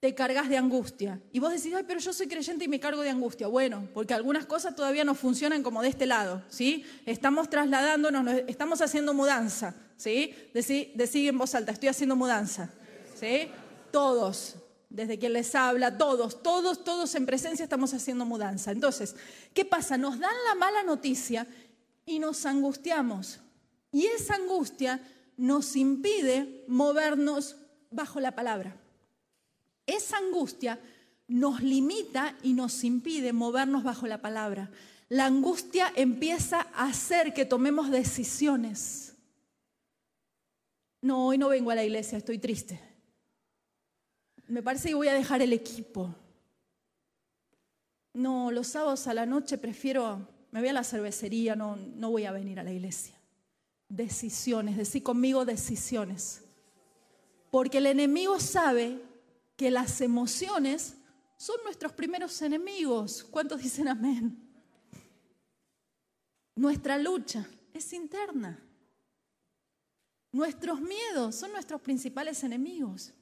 te 0.00 0.14
cargas 0.14 0.48
de 0.48 0.56
angustia. 0.56 1.20
Y 1.30 1.38
vos 1.40 1.52
decís, 1.52 1.72
ay, 1.76 1.84
pero 1.86 2.00
yo 2.00 2.12
soy 2.14 2.26
creyente 2.26 2.64
y 2.64 2.68
me 2.68 2.80
cargo 2.80 3.02
de 3.02 3.10
angustia. 3.10 3.46
Bueno, 3.46 3.86
porque 3.92 4.14
algunas 4.14 4.46
cosas 4.46 4.74
todavía 4.74 5.04
no 5.04 5.14
funcionan 5.14 5.62
como 5.62 5.82
de 5.82 5.88
este 5.88 6.06
lado, 6.06 6.42
¿sí? 6.48 6.84
Estamos 7.04 7.50
trasladándonos, 7.50 8.26
estamos 8.46 8.80
haciendo 8.80 9.12
mudanza, 9.12 9.74
¿sí? 9.98 10.34
Decí, 10.54 10.90
decí 10.94 11.28
en 11.28 11.36
voz 11.36 11.54
alta, 11.54 11.72
estoy 11.72 11.90
haciendo 11.90 12.16
mudanza, 12.16 12.70
¿sí? 13.14 13.50
Todos, 13.92 14.54
desde 14.88 15.18
quien 15.18 15.34
les 15.34 15.54
habla, 15.54 15.98
todos, 15.98 16.42
todos, 16.42 16.82
todos 16.82 17.14
en 17.14 17.26
presencia 17.26 17.62
estamos 17.62 17.92
haciendo 17.92 18.24
mudanza. 18.24 18.70
Entonces, 18.70 19.14
¿qué 19.52 19.66
pasa? 19.66 19.98
Nos 19.98 20.18
dan 20.18 20.34
la 20.48 20.54
mala 20.54 20.82
noticia 20.82 21.46
y 22.06 22.20
nos 22.20 22.46
angustiamos. 22.46 23.40
Y 23.92 24.06
esa 24.06 24.36
angustia 24.36 24.98
nos 25.36 25.76
impide 25.76 26.64
movernos 26.68 27.56
bajo 27.90 28.18
la 28.18 28.34
palabra. 28.34 28.76
Esa 29.90 30.18
angustia 30.18 30.78
nos 31.26 31.62
limita 31.62 32.36
y 32.44 32.52
nos 32.52 32.84
impide 32.84 33.32
movernos 33.32 33.82
bajo 33.82 34.06
la 34.06 34.22
palabra. 34.22 34.70
La 35.08 35.26
angustia 35.26 35.92
empieza 35.96 36.68
a 36.74 36.86
hacer 36.86 37.34
que 37.34 37.44
tomemos 37.44 37.90
decisiones. 37.90 39.16
No, 41.02 41.26
hoy 41.26 41.38
no 41.38 41.48
vengo 41.48 41.72
a 41.72 41.74
la 41.74 41.82
iglesia, 41.82 42.18
estoy 42.18 42.38
triste. 42.38 42.80
Me 44.46 44.62
parece 44.62 44.88
que 44.90 44.94
voy 44.94 45.08
a 45.08 45.14
dejar 45.14 45.42
el 45.42 45.52
equipo. 45.52 46.14
No, 48.14 48.52
los 48.52 48.68
sábados 48.68 49.08
a 49.08 49.14
la 49.14 49.26
noche 49.26 49.58
prefiero, 49.58 50.28
me 50.52 50.60
voy 50.60 50.68
a 50.68 50.72
la 50.72 50.84
cervecería, 50.84 51.56
no, 51.56 51.74
no 51.74 52.12
voy 52.12 52.26
a 52.26 52.32
venir 52.32 52.60
a 52.60 52.62
la 52.62 52.72
iglesia. 52.72 53.16
Decisiones, 53.88 54.76
decir 54.76 55.02
conmigo 55.02 55.44
decisiones. 55.44 56.42
Porque 57.50 57.78
el 57.78 57.86
enemigo 57.86 58.38
sabe 58.38 59.09
que 59.60 59.70
las 59.70 60.00
emociones 60.00 60.96
son 61.36 61.56
nuestros 61.64 61.92
primeros 61.92 62.40
enemigos. 62.40 63.22
¿Cuántos 63.24 63.60
dicen 63.60 63.88
amén? 63.88 64.42
Nuestra 66.56 66.96
lucha 66.96 67.46
es 67.74 67.92
interna. 67.92 68.58
Nuestros 70.32 70.80
miedos 70.80 71.34
son 71.34 71.52
nuestros 71.52 71.82
principales 71.82 72.42
enemigos. 72.42 73.12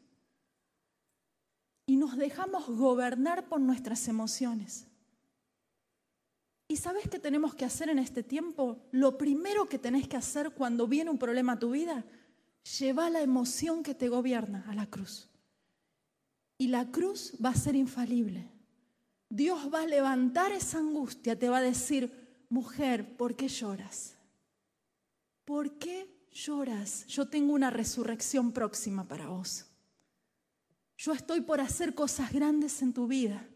Y 1.86 1.96
nos 1.96 2.16
dejamos 2.16 2.68
gobernar 2.68 3.48
por 3.48 3.60
nuestras 3.60 4.06
emociones. 4.06 4.86
¿Y 6.68 6.76
sabes 6.76 7.08
qué 7.08 7.18
tenemos 7.18 7.52
que 7.56 7.64
hacer 7.64 7.88
en 7.88 7.98
este 7.98 8.22
tiempo? 8.22 8.78
Lo 8.92 9.18
primero 9.18 9.68
que 9.68 9.80
tenés 9.80 10.06
que 10.06 10.16
hacer 10.16 10.52
cuando 10.52 10.86
viene 10.86 11.10
un 11.10 11.18
problema 11.18 11.54
a 11.54 11.58
tu 11.58 11.72
vida, 11.72 12.04
lleva 12.78 13.10
la 13.10 13.22
emoción 13.22 13.82
que 13.82 13.96
te 13.96 14.08
gobierna 14.08 14.64
a 14.68 14.74
la 14.76 14.86
cruz. 14.86 15.28
Y 16.58 16.68
la 16.68 16.90
cruz 16.90 17.34
va 17.42 17.50
a 17.50 17.54
ser 17.54 17.76
infalible. 17.76 18.50
Dios 19.30 19.72
va 19.72 19.82
a 19.82 19.86
levantar 19.86 20.52
esa 20.52 20.78
angustia, 20.78 21.38
te 21.38 21.48
va 21.48 21.58
a 21.58 21.62
decir, 21.62 22.12
mujer, 22.48 23.16
¿por 23.16 23.36
qué 23.36 23.48
lloras? 23.48 24.16
¿Por 25.44 25.78
qué 25.78 26.08
lloras? 26.32 27.06
Yo 27.06 27.28
tengo 27.28 27.52
una 27.54 27.70
resurrección 27.70 28.52
próxima 28.52 29.06
para 29.06 29.28
vos. 29.28 29.66
Yo 30.96 31.12
estoy 31.12 31.42
por 31.42 31.60
hacer 31.60 31.94
cosas 31.94 32.32
grandes 32.32 32.82
en 32.82 32.92
tu 32.92 33.06
vida, 33.06 33.46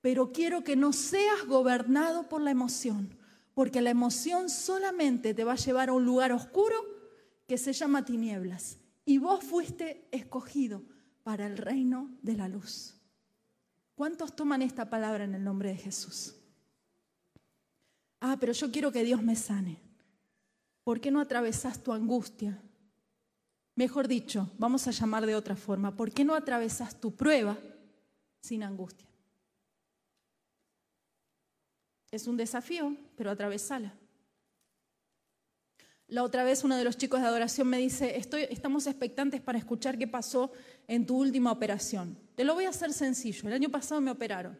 pero 0.00 0.32
quiero 0.32 0.64
que 0.64 0.76
no 0.76 0.92
seas 0.92 1.46
gobernado 1.46 2.28
por 2.28 2.42
la 2.42 2.50
emoción, 2.50 3.16
porque 3.54 3.80
la 3.80 3.90
emoción 3.90 4.50
solamente 4.50 5.32
te 5.32 5.44
va 5.44 5.52
a 5.52 5.56
llevar 5.56 5.88
a 5.88 5.94
un 5.94 6.04
lugar 6.04 6.32
oscuro 6.32 6.76
que 7.46 7.56
se 7.56 7.72
llama 7.72 8.04
tinieblas. 8.04 8.78
Y 9.06 9.18
vos 9.18 9.42
fuiste 9.44 10.08
escogido 10.10 10.82
para 11.24 11.46
el 11.46 11.56
reino 11.56 12.16
de 12.22 12.36
la 12.36 12.46
luz. 12.48 12.94
¿Cuántos 13.96 14.36
toman 14.36 14.62
esta 14.62 14.88
palabra 14.88 15.24
en 15.24 15.34
el 15.34 15.42
nombre 15.42 15.70
de 15.70 15.76
Jesús? 15.76 16.36
Ah, 18.20 18.36
pero 18.38 18.52
yo 18.52 18.70
quiero 18.70 18.92
que 18.92 19.04
Dios 19.04 19.22
me 19.22 19.34
sane. 19.34 19.78
¿Por 20.84 21.00
qué 21.00 21.10
no 21.10 21.20
atravesas 21.20 21.82
tu 21.82 21.92
angustia? 21.92 22.60
Mejor 23.74 24.06
dicho, 24.06 24.50
vamos 24.58 24.86
a 24.86 24.92
llamar 24.92 25.26
de 25.26 25.34
otra 25.34 25.56
forma, 25.56 25.96
¿por 25.96 26.12
qué 26.12 26.24
no 26.24 26.34
atravesas 26.34 27.00
tu 27.00 27.16
prueba 27.16 27.58
sin 28.40 28.62
angustia? 28.62 29.08
Es 32.10 32.28
un 32.28 32.36
desafío, 32.36 32.96
pero 33.16 33.30
atravesala. 33.30 33.92
La 36.06 36.22
otra 36.22 36.44
vez 36.44 36.62
uno 36.62 36.76
de 36.76 36.84
los 36.84 36.96
chicos 36.96 37.20
de 37.20 37.26
adoración 37.26 37.66
me 37.66 37.78
dice, 37.78 38.16
Estoy, 38.16 38.42
estamos 38.50 38.86
expectantes 38.86 39.40
para 39.40 39.58
escuchar 39.58 39.98
qué 39.98 40.06
pasó 40.06 40.52
en 40.88 41.06
tu 41.06 41.16
última 41.18 41.52
operación. 41.52 42.18
Te 42.34 42.44
lo 42.44 42.54
voy 42.54 42.64
a 42.64 42.70
hacer 42.70 42.92
sencillo. 42.92 43.48
El 43.48 43.54
año 43.54 43.68
pasado 43.68 44.00
me 44.00 44.10
operaron. 44.10 44.58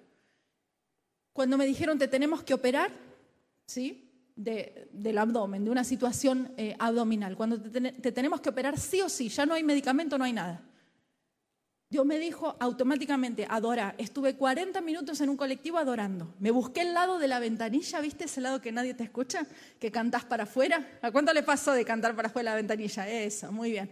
Cuando 1.32 1.58
me 1.58 1.66
dijeron, 1.66 1.98
te 1.98 2.08
tenemos 2.08 2.42
que 2.42 2.54
operar, 2.54 2.92
¿sí? 3.66 4.04
del 4.36 5.18
abdomen, 5.18 5.64
de 5.64 5.70
una 5.70 5.84
situación 5.84 6.52
eh, 6.56 6.74
abdominal. 6.78 7.36
Cuando 7.36 7.60
te, 7.60 8.12
tenemos 8.12 8.40
que 8.40 8.48
operar 8.48 8.78
sí 8.78 9.00
o 9.00 9.08
sí, 9.08 9.28
ya 9.28 9.46
no 9.46 9.54
hay 9.54 9.62
medicamento, 9.62 10.18
no 10.18 10.24
hay 10.24 10.32
nada. 10.32 10.62
Dios 11.88 12.04
me 12.04 12.18
dijo 12.18 12.56
automáticamente, 12.58 13.46
adora. 13.48 13.94
Estuve 13.98 14.34
40 14.34 14.80
minutos 14.80 15.20
en 15.20 15.28
un 15.28 15.36
colectivo 15.36 15.78
adorando. 15.78 16.34
Me 16.40 16.50
busqué 16.50 16.80
el 16.80 16.94
lado 16.94 17.20
de 17.20 17.28
la 17.28 17.38
ventanilla, 17.38 18.00
¿viste 18.00 18.24
ese 18.24 18.40
lado 18.40 18.60
que 18.60 18.72
nadie 18.72 18.94
te 18.94 19.04
escucha? 19.04 19.46
Que 19.78 19.92
cantás 19.92 20.24
para 20.24 20.42
afuera. 20.42 20.98
¿A 21.02 21.12
cuánto 21.12 21.32
le 21.32 21.44
pasó 21.44 21.72
de 21.72 21.84
cantar 21.84 22.16
para 22.16 22.28
afuera 22.28 22.50
la 22.50 22.56
ventanilla? 22.56 23.08
Eso, 23.08 23.52
muy 23.52 23.70
bien. 23.70 23.90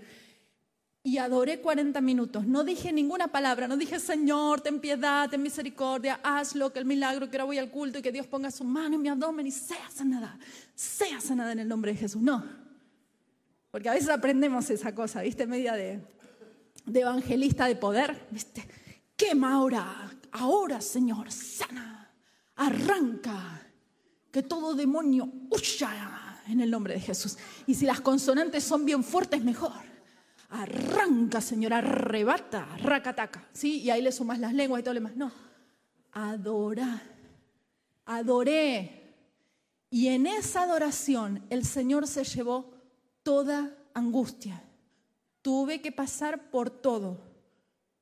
Y 1.05 1.19
adoré 1.19 1.61
40 1.61 2.01
minutos. 2.01 2.47
No 2.47 2.63
dije 2.63 2.93
ninguna 2.93 3.27
palabra. 3.27 3.67
No 3.67 3.77
dije, 3.77 3.99
Señor, 3.99 4.61
ten 4.61 4.79
piedad, 4.79 5.29
ten 5.29 5.43
misericordia, 5.43 6.21
hazlo, 6.23 6.73
que 6.73 6.79
el 6.79 6.85
milagro, 6.85 7.29
que 7.29 7.37
ahora 7.37 7.45
voy 7.45 7.59
al 7.59 7.71
culto 7.71 7.99
y 7.99 8.03
que 8.03 8.13
Dios 8.13 8.27
ponga 8.27 8.53
su 8.53 8.63
mano 8.63 8.95
en 8.95 9.03
mi 9.03 9.09
abdomen 9.09 9.47
y 9.47 9.51
sea 9.51 9.91
sanada. 9.93 10.39
Sea 10.77 11.21
sanada 11.21 11.53
en 11.53 11.59
el 11.59 11.69
nombre 11.69 11.93
de 11.93 11.99
Jesús. 11.99 12.23
No. 12.23 12.45
Porque 13.73 13.89
a 13.89 13.95
veces 13.95 14.11
aprendemos 14.11 14.71
esa 14.71 14.95
cosa, 14.95 15.23
¿viste? 15.23 15.45
Media 15.47 15.73
de, 15.73 16.01
de 16.87 17.01
evangelista 17.01 17.67
de 17.67 17.75
poder, 17.75 18.29
¿viste? 18.31 18.65
Quema 19.17 19.55
ahora, 19.55 20.13
ahora, 20.31 20.81
Señor, 20.81 21.33
sana. 21.33 22.13
Arranca. 22.55 23.61
Que 24.31 24.43
todo 24.43 24.75
demonio 24.75 25.31
huya 25.51 26.41
en 26.47 26.61
el 26.61 26.71
nombre 26.71 26.95
de 26.95 27.01
Jesús. 27.01 27.37
Y 27.67 27.75
si 27.75 27.87
las 27.87 28.01
consonantes 28.01 28.63
son 28.63 28.87
bien 28.87 29.03
fuertes, 29.03 29.43
mejor 29.43 29.92
arranca, 30.53 31.41
Señor, 31.41 31.73
arrebata, 31.73 32.69
racataca, 32.79 33.49
¿sí? 33.53 33.81
Y 33.81 33.91
ahí 33.91 34.03
le 34.03 34.13
sumas 34.13 34.39
las 34.39 34.53
lenguas 34.53 34.81
y 34.81 34.83
todo 34.83 34.95
lo 34.95 35.01
demás. 35.01 35.17
No, 35.17 35.33
adora, 36.13 37.03
adoré. 38.05 39.15
Y 39.91 40.09
en 40.09 40.27
esa 40.27 40.63
adoración 40.63 41.43
el 41.51 41.65
Señor 41.65 42.07
se 42.07 42.25
llevó 42.25 42.71
toda 43.23 43.77
angustia. 43.95 44.63
Tuve 45.41 45.81
que 45.81 45.91
pasar 45.91 46.51
por 46.51 46.71
todo. 46.71 47.19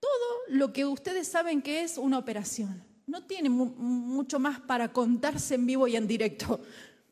Todo 0.01 0.39
lo 0.49 0.73
que 0.73 0.85
ustedes 0.85 1.29
saben 1.29 1.63
que 1.63 1.83
es 1.83 1.99
una 1.99 2.19
operación. 2.19 2.85
No 3.07 3.25
tiene 3.25 3.49
mucho 3.49 4.39
más 4.39 4.61
para 4.61 4.93
contarse 4.93 5.55
en 5.55 5.67
vivo 5.67 5.89
y 5.89 5.97
en 5.97 6.07
directo 6.07 6.61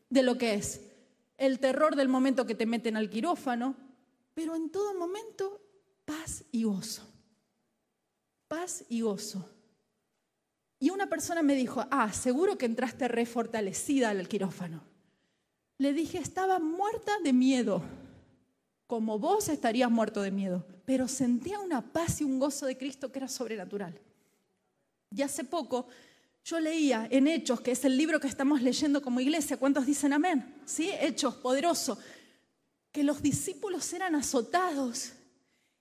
de 0.09 0.23
lo 0.23 0.37
que 0.37 0.55
es. 0.55 0.81
El 1.37 1.59
terror 1.59 1.95
del 1.95 2.09
momento 2.09 2.45
que 2.45 2.55
te 2.55 2.65
meten 2.65 2.97
al 2.97 3.09
quirófano, 3.09 3.75
pero 4.39 4.55
en 4.55 4.69
todo 4.69 4.93
momento 4.93 5.59
paz 6.05 6.45
y 6.53 6.63
gozo. 6.63 7.05
Paz 8.47 8.85
y 8.87 9.01
gozo. 9.01 9.45
Y 10.79 10.91
una 10.91 11.09
persona 11.09 11.43
me 11.43 11.55
dijo, 11.55 11.85
ah, 11.91 12.13
seguro 12.13 12.57
que 12.57 12.65
entraste 12.65 13.09
refortalecida 13.09 14.11
al 14.11 14.29
quirófano. 14.29 14.81
Le 15.77 15.91
dije, 15.91 16.19
estaba 16.19 16.57
muerta 16.57 17.11
de 17.21 17.33
miedo, 17.33 17.83
como 18.87 19.19
vos 19.19 19.49
estarías 19.49 19.91
muerto 19.91 20.21
de 20.21 20.31
miedo, 20.31 20.65
pero 20.85 21.09
sentía 21.09 21.59
una 21.59 21.91
paz 21.91 22.21
y 22.21 22.23
un 22.23 22.39
gozo 22.39 22.65
de 22.65 22.77
Cristo 22.77 23.11
que 23.11 23.19
era 23.19 23.27
sobrenatural. 23.27 23.99
Y 25.13 25.21
hace 25.21 25.43
poco 25.43 25.87
yo 26.45 26.61
leía 26.61 27.09
en 27.11 27.27
Hechos, 27.27 27.59
que 27.59 27.71
es 27.71 27.83
el 27.83 27.97
libro 27.97 28.21
que 28.21 28.29
estamos 28.29 28.61
leyendo 28.61 29.01
como 29.01 29.19
iglesia, 29.19 29.57
¿cuántos 29.57 29.85
dicen 29.85 30.13
amén? 30.13 30.61
¿Sí? 30.63 30.91
Hechos, 30.97 31.35
poderoso 31.35 31.99
que 32.91 33.03
los 33.03 33.21
discípulos 33.21 33.91
eran 33.93 34.15
azotados 34.15 35.11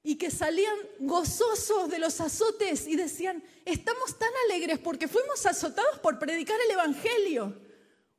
y 0.02 0.16
que 0.16 0.30
salían 0.30 0.76
gozosos 1.00 1.90
de 1.90 1.98
los 1.98 2.20
azotes 2.20 2.86
y 2.86 2.96
decían, 2.96 3.42
estamos 3.64 4.18
tan 4.18 4.30
alegres 4.46 4.78
porque 4.78 5.08
fuimos 5.08 5.44
azotados 5.46 5.98
por 5.98 6.18
predicar 6.18 6.58
el 6.60 6.70
Evangelio. 6.70 7.54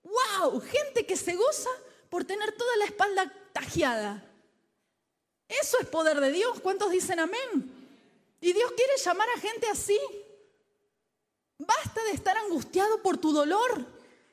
¡Wow! 0.03 0.61
Gente 0.61 1.05
que 1.05 1.15
se 1.15 1.35
goza 1.35 1.69
por 2.09 2.25
tener 2.25 2.51
toda 2.53 2.77
la 2.77 2.85
espalda 2.85 3.33
tajeada. 3.53 4.23
Eso 5.47 5.79
es 5.79 5.87
poder 5.87 6.19
de 6.19 6.31
Dios. 6.31 6.59
¿Cuántos 6.59 6.91
dicen 6.91 7.19
amén? 7.19 7.73
Y 8.41 8.53
Dios 8.53 8.71
quiere 8.73 8.93
llamar 9.03 9.27
a 9.35 9.39
gente 9.39 9.67
así. 9.67 9.99
Basta 11.57 12.03
de 12.03 12.11
estar 12.11 12.37
angustiado 12.37 13.01
por 13.01 13.17
tu 13.17 13.33
dolor. 13.33 13.85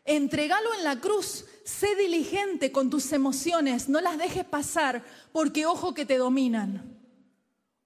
Entregalo 0.07 0.73
en 0.75 0.85
la 0.85 1.01
cruz. 1.01 1.45
Sé 1.65 1.97
diligente 1.97 2.71
con 2.71 2.91
tus 2.91 3.13
emociones, 3.13 3.89
no 3.89 4.01
las 4.01 4.19
dejes 4.19 4.45
pasar, 4.45 5.05
porque 5.33 5.67
ojo 5.67 5.95
que 5.95 6.07
te 6.07 6.17
dominan. 6.17 6.97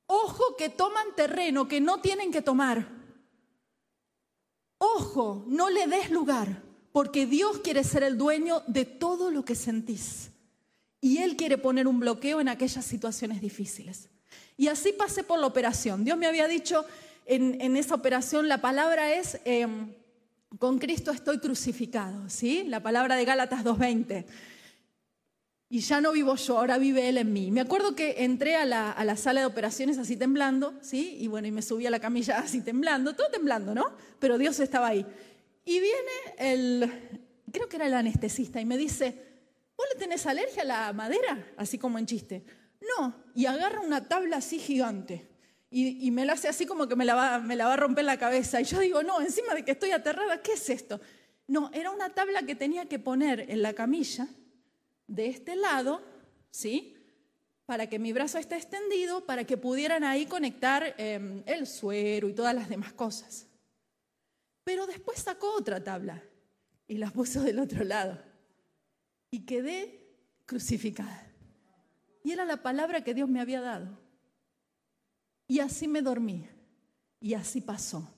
Ojo 0.07 0.55
que 0.59 0.69
toman 0.69 1.15
terreno 1.17 1.67
que 1.67 1.81
no 1.81 2.03
tienen 2.03 2.31
que 2.31 2.43
tomar. 2.43 2.87
Ojo, 4.77 5.45
no 5.47 5.71
le 5.71 5.87
des 5.87 6.11
lugar, 6.11 6.63
porque 6.93 7.25
Dios 7.25 7.61
quiere 7.61 7.85
ser 7.85 8.03
el 8.03 8.19
dueño 8.19 8.63
de 8.67 8.85
todo 8.85 9.31
lo 9.31 9.47
que 9.47 9.55
sentís. 9.55 10.31
Y 11.01 11.19
Él 11.19 11.37
quiere 11.37 11.57
poner 11.57 11.87
un 11.87 12.01
bloqueo 12.01 12.41
en 12.41 12.49
aquellas 12.49 12.85
situaciones 12.85 13.41
difíciles. 13.41 14.11
Y 14.59 14.69
así 14.69 14.93
pasé 14.93 15.25
por 15.25 15.39
la 15.39 15.47
operación. 15.47 16.05
Dios 16.05 16.19
me 16.19 16.27
había 16.27 16.49
dicho 16.49 16.85
en, 17.25 17.77
esa 17.77 17.95
operación, 17.95 18.47
la 18.47 18.61
palabra 18.61 19.15
es... 19.15 19.41
Em, 19.47 19.95
con 20.59 20.79
Cristo 20.79 21.11
estoy 21.11 21.39
crucificado, 21.39 22.29
¿sí? 22.29 22.65
La 22.67 22.83
palabra 22.83 23.17
de 23.17 23.25
Gálatas 23.25 23.65
2.20. 23.65 24.27
Y 25.69 25.81
ya 25.81 26.01
no 26.01 26.13
vivo 26.13 26.35
yo, 26.35 26.59
ahora 26.59 26.79
vive 26.79 27.09
Él 27.09 27.19
en 27.19 27.33
mí. 27.33 27.53
Me 27.53 27.61
acuerdo 27.61 27.95
que 27.95 28.25
entré 28.25 28.57
a 28.57 28.65
la, 28.65 29.17
sala 29.17 29.41
de 29.41 29.47
operaciones 29.47 29.99
así 29.99 30.17
temblando, 30.17 30.75
¿sí? 30.83 31.17
Y 31.21 31.29
bueno, 31.29 31.47
y 31.47 31.53
me 31.53 31.63
subí 31.63 31.87
a 31.87 31.91
la 31.91 32.01
camilla 32.01 32.39
así 32.39 32.61
temblando, 32.61 33.15
todo 33.15 33.29
temblando, 33.31 33.75
¿no? 33.75 33.93
Pero 34.19 34.37
Dios 34.37 34.59
estaba 34.59 34.89
ahí. 34.89 35.07
Y 35.65 35.79
viene 35.79 36.13
el, 36.39 37.21
creo 37.53 37.69
que 37.69 37.77
era 37.77 37.87
el 37.87 37.95
anestesista, 37.95 38.61
y 38.61 38.65
me 38.65 38.77
dice, 38.77 39.15
¿vos 39.77 39.87
le 39.95 40.01
tenés 40.01 40.27
alergia 40.27 40.63
a 40.63 40.67
la 40.67 40.93
madera? 40.93 41.53
Así 41.57 41.79
como 41.79 41.99
en 42.01 42.07
chiste. 42.07 42.43
No, 42.99 43.15
y 43.37 43.47
agarra 43.47 43.81
una 43.81 44.09
tabla 44.09 44.39
así 44.39 44.59
gigante 44.59 45.30
y, 45.73 46.11
me 46.11 46.25
lo 46.25 46.33
hace 46.33 46.49
así 46.49 46.67
como 46.67 46.89
que 46.89 46.97
me 46.97 47.05
la, 47.05 47.15
va, 47.15 47.37
a 47.37 47.77
romper 47.77 48.05
la 48.05 48.19
cabeza. 48.19 48.61
Y 48.61 48.65
yo 48.65 48.81
digo, 48.81 49.05
no, 49.05 49.21
encima 49.21 49.55
de 49.55 49.65
que 49.65 49.71
estoy 49.71 49.93
aterrada, 49.93 50.43
¿qué 50.43 50.55
es 50.55 50.69
esto? 50.69 51.01
No, 51.47 51.71
era 51.73 51.93
una 51.93 52.11
tabla 52.11 52.43
que 52.43 52.57
tenía 52.57 52.87
que 52.87 52.99
poner 52.99 53.49
en 53.49 53.63
la 53.63 53.73
camilla 53.73 54.27
de 55.07 55.29
este 55.29 55.55
lado, 55.55 56.03
¿sí? 56.51 56.97
Para 57.67 57.89
que 57.89 58.01
mi 58.01 58.13
brazo 58.13 58.39
esté 58.39 58.57
extendido, 58.57 59.25
para 59.27 59.45
que 59.45 59.57
pudieran 59.57 60.03
ahí 60.03 60.27
conectar 60.27 60.95
em, 60.99 61.45
el 61.47 61.69
suero 61.69 62.29
y 62.29 62.33
todas 62.33 62.55
las 62.55 62.69
demás 62.69 62.93
cosas. 62.93 63.47
Pero 64.65 64.89
después 64.89 65.21
sacó 65.21 65.55
otra 65.55 65.85
tabla 65.85 66.21
y 66.89 66.97
la 66.97 67.11
puso 67.13 67.43
del 67.43 67.61
otro 67.61 67.85
lado. 67.85 68.19
Y 69.31 69.47
quedé 69.47 70.17
crucificada. 70.47 71.29
Y 72.25 72.33
era 72.33 72.45
la 72.45 72.61
palabra 72.61 73.05
que 73.05 73.15
Dios 73.15 73.29
me 73.29 73.41
había 73.41 73.61
dado. 73.61 74.10
Y 75.51 75.59
así 75.59 75.89
me 75.89 76.01
dormí. 76.01 76.47
Y 77.19 77.35
así 77.35 77.61
pasó. 77.61 78.09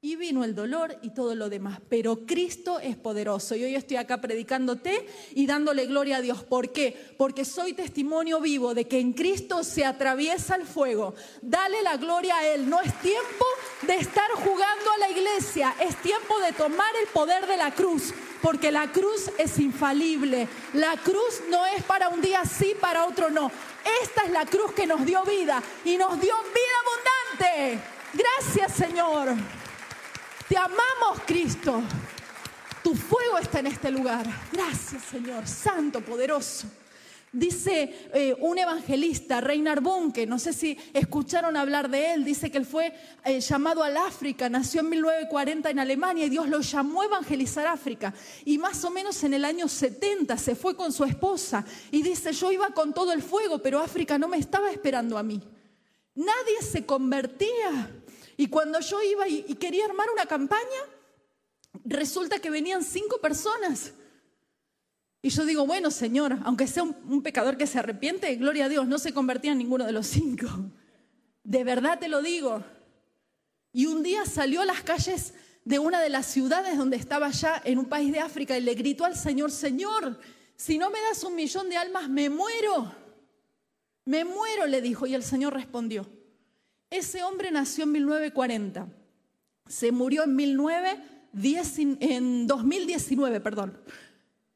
Y 0.00 0.16
vino 0.16 0.42
el 0.42 0.56
dolor 0.56 0.98
y 1.02 1.10
todo 1.10 1.36
lo 1.36 1.48
demás. 1.48 1.78
Pero 1.88 2.26
Cristo 2.26 2.80
es 2.80 2.96
poderoso. 2.96 3.54
Y 3.54 3.62
hoy 3.62 3.76
estoy 3.76 3.96
acá 3.96 4.20
predicándote 4.20 5.06
y 5.36 5.46
dándole 5.46 5.86
gloria 5.86 6.16
a 6.16 6.20
Dios. 6.20 6.42
¿Por 6.42 6.72
qué? 6.72 7.14
Porque 7.16 7.44
soy 7.44 7.74
testimonio 7.74 8.40
vivo 8.40 8.74
de 8.74 8.88
que 8.88 8.98
en 8.98 9.12
Cristo 9.12 9.62
se 9.62 9.84
atraviesa 9.84 10.56
el 10.56 10.66
fuego. 10.66 11.14
Dale 11.42 11.80
la 11.84 11.96
gloria 11.96 12.36
a 12.36 12.46
Él. 12.48 12.68
No 12.68 12.80
es 12.80 12.92
tiempo 13.00 13.44
de 13.86 13.94
estar 13.94 14.28
jugando 14.32 14.90
a 14.90 14.98
la 14.98 15.10
iglesia. 15.10 15.72
Es 15.80 15.94
tiempo 16.02 16.40
de 16.40 16.50
tomar 16.54 16.92
el 17.00 17.06
poder 17.12 17.46
de 17.46 17.56
la 17.56 17.72
cruz. 17.72 18.12
Porque 18.42 18.72
la 18.72 18.90
cruz 18.90 19.30
es 19.38 19.60
infalible. 19.60 20.48
La 20.72 20.96
cruz 20.96 21.42
no 21.50 21.64
es 21.66 21.84
para 21.84 22.08
un 22.08 22.20
día 22.20 22.44
sí, 22.44 22.74
para 22.80 23.06
otro 23.06 23.30
no. 23.30 23.52
Esta 24.02 24.24
es 24.24 24.30
la 24.30 24.44
cruz 24.46 24.72
que 24.72 24.86
nos 24.86 25.04
dio 25.04 25.22
vida 25.24 25.62
y 25.84 25.96
nos 25.96 26.20
dio 26.20 26.34
vida 26.36 27.38
abundante. 27.38 27.82
Gracias 28.12 28.72
Señor. 28.72 29.28
Te 30.48 30.56
amamos 30.56 31.20
Cristo. 31.26 31.82
Tu 32.82 32.94
fuego 32.94 33.38
está 33.38 33.60
en 33.60 33.68
este 33.68 33.90
lugar. 33.90 34.26
Gracias 34.52 35.04
Señor, 35.04 35.46
santo, 35.46 36.00
poderoso. 36.00 36.66
Dice 37.32 38.08
eh, 38.12 38.34
un 38.40 38.58
evangelista, 38.58 39.40
Reinar 39.40 39.80
Bunke, 39.80 40.26
no 40.26 40.36
sé 40.40 40.52
si 40.52 40.76
escucharon 40.92 41.56
hablar 41.56 41.88
de 41.88 42.12
él, 42.12 42.24
dice 42.24 42.50
que 42.50 42.58
él 42.58 42.66
fue 42.66 42.92
eh, 43.24 43.38
llamado 43.38 43.84
al 43.84 43.96
África, 43.96 44.48
nació 44.48 44.80
en 44.80 44.88
1940 44.88 45.70
en 45.70 45.78
Alemania 45.78 46.26
y 46.26 46.28
Dios 46.28 46.48
lo 46.48 46.60
llamó 46.60 47.02
a 47.02 47.04
evangelizar 47.04 47.68
África. 47.68 48.12
Y 48.44 48.58
más 48.58 48.84
o 48.84 48.90
menos 48.90 49.22
en 49.22 49.34
el 49.34 49.44
año 49.44 49.68
70 49.68 50.36
se 50.36 50.56
fue 50.56 50.74
con 50.74 50.92
su 50.92 51.04
esposa 51.04 51.64
y 51.92 52.02
dice, 52.02 52.32
yo 52.32 52.50
iba 52.50 52.70
con 52.70 52.92
todo 52.92 53.12
el 53.12 53.22
fuego, 53.22 53.60
pero 53.60 53.78
África 53.78 54.18
no 54.18 54.26
me 54.26 54.38
estaba 54.38 54.68
esperando 54.68 55.16
a 55.16 55.22
mí. 55.22 55.40
Nadie 56.16 56.62
se 56.62 56.84
convertía. 56.84 58.02
Y 58.36 58.48
cuando 58.48 58.80
yo 58.80 59.00
iba 59.02 59.28
y 59.28 59.54
quería 59.54 59.84
armar 59.84 60.08
una 60.12 60.26
campaña, 60.26 60.80
resulta 61.84 62.40
que 62.40 62.50
venían 62.50 62.82
cinco 62.82 63.18
personas 63.18 63.92
Y 65.22 65.28
yo 65.28 65.44
digo, 65.44 65.66
bueno, 65.66 65.90
Señor, 65.90 66.38
aunque 66.44 66.66
sea 66.66 66.82
un, 66.82 67.22
pecador 67.22 67.56
que 67.56 67.66
se 67.66 67.78
arrepiente, 67.78 68.34
gloria 68.36 68.66
a 68.66 68.68
Dios, 68.68 68.88
no 68.88 68.98
se 68.98 69.12
convertía 69.12 69.52
en 69.52 69.58
ninguno 69.58 69.84
de 69.84 69.92
los 69.92 70.06
cinco. 70.06 70.46
De 71.44 71.62
verdad 71.64 71.98
te 71.98 72.08
lo 72.08 72.22
digo. 72.22 72.64
Y 73.72 73.86
un 73.86 74.02
día 74.02 74.24
salió 74.24 74.62
a 74.62 74.64
las 74.64 74.82
calles 74.82 75.34
de 75.64 75.78
una 75.78 76.00
de 76.00 76.08
las 76.08 76.26
ciudades 76.26 76.78
donde 76.78 76.96
estaba 76.96 77.30
ya 77.30 77.60
en 77.64 77.78
un 77.78 77.84
país 77.84 78.12
de 78.12 78.20
África 78.20 78.56
y 78.56 78.62
le 78.62 78.74
gritó 78.74 79.04
al 79.04 79.14
Señor, 79.14 79.50
Señor, 79.50 80.18
si 80.56 80.78
no 80.78 80.90
me 80.90 81.00
das 81.00 81.22
un 81.24 81.34
millón 81.34 81.68
de 81.68 81.76
almas, 81.76 82.08
me 82.08 82.30
muero. 82.30 82.94
Me 84.06 84.24
muero, 84.24 84.66
le 84.66 84.80
dijo. 84.80 85.06
Y 85.06 85.14
el 85.14 85.22
Señor 85.22 85.54
respondió. 85.54 86.06
Ese 86.88 87.22
hombre 87.22 87.50
nació 87.50 87.84
en 87.84 87.92
1940. 87.92 88.88
Se 89.68 89.92
murió 89.92 90.24
en, 90.24 90.34
1910, 90.34 91.78
en 92.00 92.46
2019, 92.46 93.40
perdón. 93.40 93.78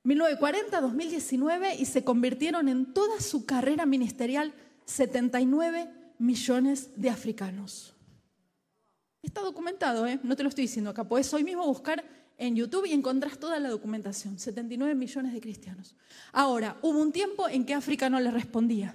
1940, 0.04 0.80
2019 0.82 1.76
y 1.76 1.86
se 1.86 2.04
convirtieron 2.04 2.68
en 2.68 2.92
toda 2.92 3.20
su 3.20 3.46
carrera 3.46 3.86
ministerial 3.86 4.52
79 4.84 5.90
millones 6.18 6.90
de 6.96 7.08
africanos. 7.08 7.94
Está 9.22 9.40
documentado, 9.40 10.06
¿eh? 10.06 10.20
no 10.22 10.36
te 10.36 10.42
lo 10.42 10.50
estoy 10.50 10.64
diciendo 10.64 10.90
acá. 10.90 11.04
Puedes 11.04 11.32
hoy 11.32 11.42
mismo 11.42 11.66
buscar 11.66 12.04
en 12.36 12.54
YouTube 12.54 12.84
y 12.84 12.92
encontrás 12.92 13.38
toda 13.38 13.58
la 13.58 13.70
documentación. 13.70 14.38
79 14.38 14.94
millones 14.94 15.32
de 15.32 15.40
cristianos. 15.40 15.96
Ahora, 16.32 16.76
hubo 16.82 16.98
un 16.98 17.10
tiempo 17.10 17.48
en 17.48 17.64
que 17.64 17.72
África 17.72 18.10
no 18.10 18.20
le 18.20 18.30
respondía. 18.30 18.94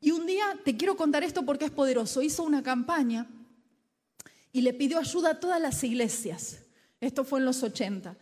Y 0.00 0.12
un 0.12 0.24
día, 0.24 0.44
te 0.64 0.78
quiero 0.78 0.96
contar 0.96 1.22
esto 1.24 1.44
porque 1.44 1.66
es 1.66 1.70
poderoso, 1.70 2.22
hizo 2.22 2.42
una 2.42 2.62
campaña 2.62 3.26
y 4.50 4.62
le 4.62 4.72
pidió 4.72 4.98
ayuda 4.98 5.32
a 5.32 5.40
todas 5.40 5.60
las 5.60 5.84
iglesias. 5.84 6.60
Esto 7.00 7.22
fue 7.22 7.40
en 7.40 7.44
los 7.44 7.62
80 7.62 8.16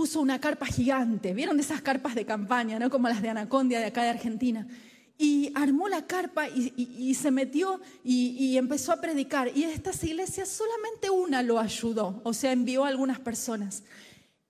puso 0.00 0.22
una 0.22 0.40
carpa 0.40 0.64
gigante. 0.64 1.34
¿Vieron 1.34 1.60
esas 1.60 1.82
carpas 1.82 2.14
de 2.14 2.24
campaña, 2.24 2.78
no 2.78 2.88
como 2.88 3.06
las 3.06 3.20
de 3.20 3.28
Anacondia 3.28 3.80
de 3.80 3.84
acá 3.84 4.02
de 4.02 4.08
Argentina? 4.08 4.66
Y 5.18 5.52
armó 5.54 5.90
la 5.90 6.06
carpa 6.06 6.48
y, 6.48 7.12
se 7.12 7.30
metió 7.30 7.82
y, 8.02 8.56
empezó 8.56 8.92
a 8.92 9.00
predicar. 9.02 9.54
Y 9.54 9.64
estas 9.64 10.02
iglesias 10.02 10.48
solamente 10.48 11.10
una 11.10 11.42
lo 11.42 11.58
ayudó, 11.58 12.18
o 12.24 12.32
sea, 12.32 12.52
envió 12.52 12.86
algunas 12.86 13.20
personas. 13.20 13.82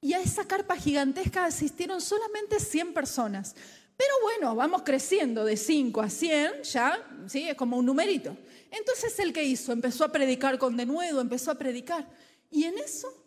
Y 0.01 0.13
a 0.13 0.21
esa 0.21 0.45
carpa 0.45 0.77
gigantesca 0.77 1.47
asistieron 1.47 2.01
solamente 2.01 2.61
100 2.61 2.95
personas. 2.95 3.57
Pero 3.97 4.15
bueno, 4.23 4.55
vamos 4.55 4.83
creciendo 4.85 5.45
de 5.45 5.57
5 5.57 6.01
a 6.01 6.11
100, 6.11 6.63
ya, 6.63 6.97
¿sí? 7.27 7.49
Es 7.49 7.57
como 7.57 7.77
un 7.77 7.87
numerito. 7.87 8.37
Entonces, 8.71 9.19
¿el 9.19 9.33
que 9.33 9.43
hizo? 9.43 9.73
Empezó 9.73 10.05
a 10.05 10.13
predicar 10.13 10.59
con 10.59 10.77
denuedo, 10.77 11.21
empezó 11.21 11.51
a 11.51 11.57
predicar. 11.57 12.09
Y 12.53 12.67
en 12.67 12.79
eso 12.79 13.20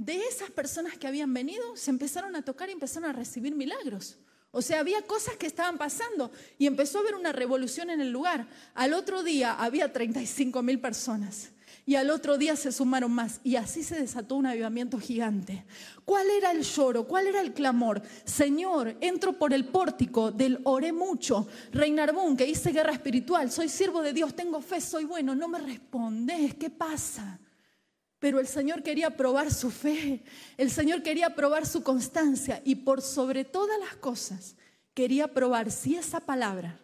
de 0.00 0.16
esas 0.16 0.50
personas 0.50 0.96
que 0.96 1.06
habían 1.06 1.34
venido, 1.34 1.76
se 1.76 1.90
empezaron 1.90 2.34
a 2.34 2.40
tocar 2.40 2.70
y 2.70 2.72
empezaron 2.72 3.10
a 3.10 3.12
recibir 3.12 3.54
milagros. 3.54 4.16
O 4.50 4.62
sea, 4.62 4.80
había 4.80 5.02
cosas 5.02 5.36
que 5.36 5.46
estaban 5.46 5.76
pasando 5.76 6.32
y 6.56 6.66
empezó 6.66 6.96
a 6.96 7.00
haber 7.02 7.16
una 7.16 7.32
revolución 7.32 7.90
en 7.90 8.00
el 8.00 8.10
lugar. 8.10 8.48
Al 8.74 8.94
otro 8.94 9.22
día 9.22 9.52
había 9.52 9.92
35 9.92 10.62
mil 10.62 10.80
personas 10.80 11.50
y 11.84 11.96
al 11.96 12.08
otro 12.08 12.38
día 12.38 12.56
se 12.56 12.72
sumaron 12.72 13.12
más 13.12 13.40
y 13.44 13.56
así 13.56 13.82
se 13.82 14.00
desató 14.00 14.36
un 14.36 14.46
avivamiento 14.46 14.98
gigante. 14.98 15.66
¿Cuál 16.06 16.30
era 16.30 16.50
el 16.50 16.62
lloro? 16.62 17.06
¿Cuál 17.06 17.26
era 17.26 17.42
el 17.42 17.52
clamor? 17.52 18.00
Señor, 18.24 18.96
entro 19.02 19.34
por 19.34 19.52
el 19.52 19.66
pórtico 19.66 20.32
del 20.32 20.60
oré 20.64 20.94
mucho, 20.94 21.46
Reinarbún, 21.72 22.38
que 22.38 22.48
hice 22.48 22.72
guerra 22.72 22.94
espiritual, 22.94 23.50
soy 23.50 23.68
siervo 23.68 24.00
de 24.00 24.14
Dios, 24.14 24.34
tengo 24.34 24.62
fe, 24.62 24.80
soy 24.80 25.04
bueno, 25.04 25.34
no 25.34 25.46
me 25.46 25.58
respondes, 25.58 26.54
¿qué 26.54 26.70
pasa? 26.70 27.38
Pero 28.20 28.38
el 28.38 28.46
Señor 28.46 28.82
quería 28.82 29.16
probar 29.16 29.52
su 29.52 29.70
fe, 29.70 30.22
el 30.58 30.70
Señor 30.70 31.02
quería 31.02 31.34
probar 31.34 31.66
su 31.66 31.82
constancia 31.82 32.60
y 32.64 32.76
por 32.76 33.00
sobre 33.00 33.44
todas 33.44 33.80
las 33.80 33.96
cosas 33.96 34.56
quería 34.92 35.32
probar 35.32 35.70
si 35.70 35.96
esa 35.96 36.20
palabra 36.20 36.78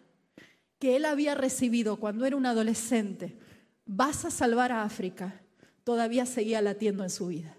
que 0.79 0.95
él 0.95 1.05
había 1.05 1.35
recibido 1.35 1.97
cuando 1.97 2.25
era 2.25 2.35
un 2.35 2.47
adolescente, 2.47 3.37
vas 3.85 4.25
a 4.25 4.31
salvar 4.31 4.71
a 4.71 4.83
África, 4.83 5.39
todavía 5.83 6.25
seguía 6.25 6.59
latiendo 6.61 7.03
en 7.03 7.11
su 7.11 7.27
vida. 7.27 7.55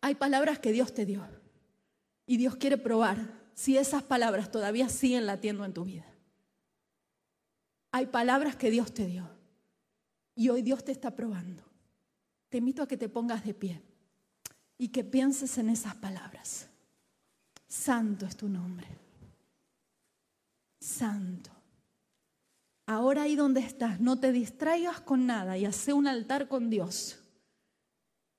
Hay 0.00 0.14
palabras 0.14 0.60
que 0.60 0.70
Dios 0.70 0.94
te 0.94 1.06
dio 1.06 1.26
y 2.24 2.36
Dios 2.36 2.54
quiere 2.54 2.78
probar 2.78 3.18
si 3.54 3.76
esas 3.76 4.04
palabras 4.04 4.52
todavía 4.52 4.88
siguen 4.88 5.26
latiendo 5.26 5.64
en 5.64 5.74
tu 5.74 5.84
vida. 5.84 6.06
Hay 7.90 8.06
palabras 8.06 8.54
que 8.54 8.70
Dios 8.70 8.94
te 8.94 9.06
dio 9.06 9.37
y 10.38 10.50
hoy 10.50 10.62
Dios 10.62 10.84
te 10.84 10.92
está 10.92 11.10
probando. 11.10 11.64
Te 12.48 12.58
invito 12.58 12.84
a 12.84 12.86
que 12.86 12.96
te 12.96 13.08
pongas 13.08 13.44
de 13.44 13.54
pie 13.54 13.82
y 14.78 14.86
que 14.86 15.02
pienses 15.02 15.58
en 15.58 15.68
esas 15.68 15.96
palabras. 15.96 16.68
Santo 17.66 18.24
es 18.24 18.36
tu 18.36 18.48
nombre. 18.48 18.86
Santo. 20.78 21.50
Ahora 22.86 23.22
ahí 23.22 23.34
donde 23.34 23.58
estás, 23.58 23.98
no 23.98 24.20
te 24.20 24.30
distraigas 24.30 25.00
con 25.00 25.26
nada 25.26 25.58
y 25.58 25.64
hace 25.64 25.92
un 25.92 26.06
altar 26.06 26.46
con 26.46 26.70
Dios. 26.70 27.18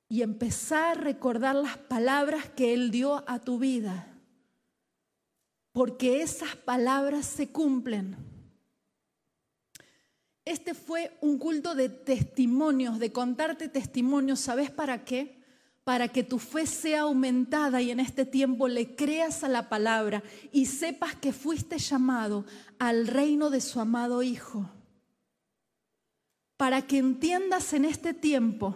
Y 0.08 0.22
empezar 0.22 0.98
a 0.98 1.02
recordar 1.02 1.58
las 1.58 1.78
palabras 1.78 2.48
que 2.52 2.74
Él 2.74 2.92
dio 2.92 3.30
a 3.30 3.40
tu 3.40 3.60
vida. 3.60 4.08
Porque 5.74 6.22
esas 6.22 6.56
palabras 6.56 7.26
se 7.26 7.52
cumplen. 7.52 8.29
Este 10.50 10.74
fue 10.74 11.16
un 11.22 11.38
culto 11.38 11.76
de 11.76 11.90
testimonios, 11.90 12.98
de 12.98 13.12
contarte 13.12 13.70
testimonios. 13.70 14.40
¿Sabes 14.40 14.72
para 14.72 15.06
qué? 15.06 15.38
Para 15.84 16.08
que 16.08 16.24
tu 16.24 16.40
fe 16.40 16.66
sea 16.66 17.02
aumentada 17.02 17.84
y 17.84 17.92
en 17.92 18.00
este 18.00 18.26
tiempo 18.26 18.68
le 18.68 18.96
creas 18.96 19.44
a 19.44 19.48
la 19.48 19.70
palabra 19.70 20.24
y 20.52 20.66
sepas 20.66 21.14
que 21.14 21.34
fuiste 21.34 21.78
llamado 21.78 22.46
al 22.80 23.06
reino 23.06 23.52
de 23.52 23.62
su 23.62 23.80
amado 23.80 24.24
Hijo. 24.24 24.68
Para 26.58 26.82
que 26.82 26.98
entiendas 26.98 27.74
en 27.74 27.86
este 27.86 28.16
tiempo 28.16 28.74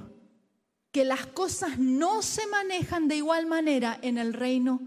que 0.92 1.06
las 1.06 1.26
cosas 1.26 1.80
no 1.80 2.22
se 2.22 2.46
manejan 2.46 3.08
de 3.08 3.16
igual 3.16 3.48
manera 3.48 3.98
en 4.04 4.20
el 4.20 4.34
reino 4.34 4.80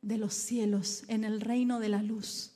de 0.00 0.16
los 0.16 0.32
cielos, 0.32 1.04
en 1.08 1.24
el 1.24 1.42
reino 1.42 1.78
de 1.78 1.90
la 1.90 2.02
luz. 2.02 2.52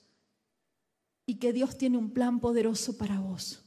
Y 1.26 1.34
que 1.34 1.52
Dios 1.52 1.76
tiene 1.76 1.98
un 1.98 2.12
plan 2.12 2.40
poderoso 2.40 2.96
para 2.96 3.20
vos. 3.20 3.64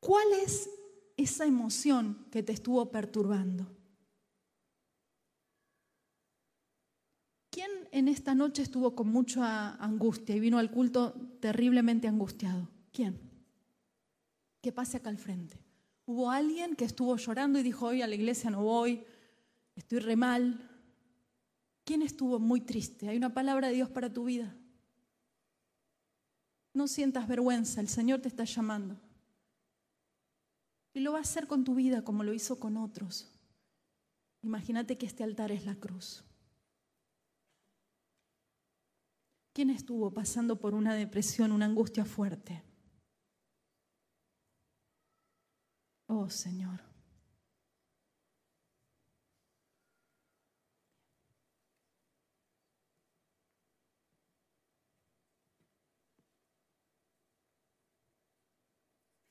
¿Cuál 0.00 0.32
es 0.42 0.70
esa 1.16 1.44
emoción 1.44 2.26
que 2.30 2.42
te 2.42 2.52
estuvo 2.52 2.90
perturbando? 2.90 3.66
¿Quién 7.50 7.70
en 7.92 8.08
esta 8.08 8.34
noche 8.34 8.62
estuvo 8.62 8.94
con 8.94 9.08
mucha 9.08 9.74
angustia 9.74 10.34
y 10.34 10.40
vino 10.40 10.58
al 10.58 10.70
culto 10.70 11.12
terriblemente 11.40 12.08
angustiado? 12.08 12.68
¿Quién? 12.92 13.20
Que 14.62 14.72
pase 14.72 14.96
acá 14.96 15.10
al 15.10 15.18
frente. 15.18 15.58
¿Hubo 16.06 16.30
alguien 16.30 16.74
que 16.74 16.86
estuvo 16.86 17.16
llorando 17.16 17.58
y 17.58 17.62
dijo, 17.62 17.86
hoy 17.86 18.02
a 18.02 18.06
la 18.06 18.14
iglesia 18.14 18.50
no 18.50 18.62
voy, 18.62 19.04
estoy 19.76 19.98
re 19.98 20.16
mal? 20.16 20.68
¿Quién 21.84 22.02
estuvo 22.02 22.38
muy 22.38 22.60
triste? 22.60 23.08
Hay 23.08 23.16
una 23.16 23.34
palabra 23.34 23.68
de 23.68 23.74
Dios 23.74 23.90
para 23.90 24.12
tu 24.12 24.24
vida. 24.24 24.56
No 26.72 26.88
sientas 26.88 27.28
vergüenza, 27.28 27.80
el 27.80 27.88
Señor 27.88 28.20
te 28.20 28.28
está 28.28 28.44
llamando. 28.44 28.98
Y 30.92 31.00
lo 31.00 31.12
va 31.12 31.18
a 31.18 31.22
hacer 31.22 31.46
con 31.46 31.64
tu 31.64 31.74
vida 31.74 32.02
como 32.02 32.24
lo 32.24 32.32
hizo 32.32 32.58
con 32.58 32.76
otros. 32.76 33.28
Imagínate 34.42 34.96
que 34.98 35.06
este 35.06 35.22
altar 35.22 35.52
es 35.52 35.64
la 35.64 35.76
cruz. 35.76 36.24
¿Quién 39.52 39.70
estuvo 39.70 40.12
pasando 40.12 40.56
por 40.56 40.74
una 40.74 40.94
depresión, 40.94 41.52
una 41.52 41.66
angustia 41.66 42.04
fuerte? 42.04 42.62
Oh 46.06 46.28
Señor. 46.28 46.80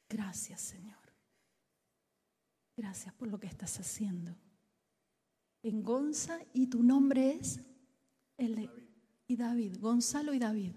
Gracias, 0.09 0.61
Señor. 0.61 0.98
Gracias 2.89 3.13
por 3.13 3.27
lo 3.27 3.39
que 3.39 3.45
estás 3.45 3.79
haciendo. 3.79 4.35
En 5.61 5.83
Gonza 5.83 6.39
y 6.53 6.65
tu 6.65 6.81
nombre 6.81 7.33
es 7.33 7.59
el 8.35 8.67
y 9.27 9.35
David, 9.35 9.77
Gonzalo 9.79 10.33
y 10.33 10.39
David. 10.39 10.71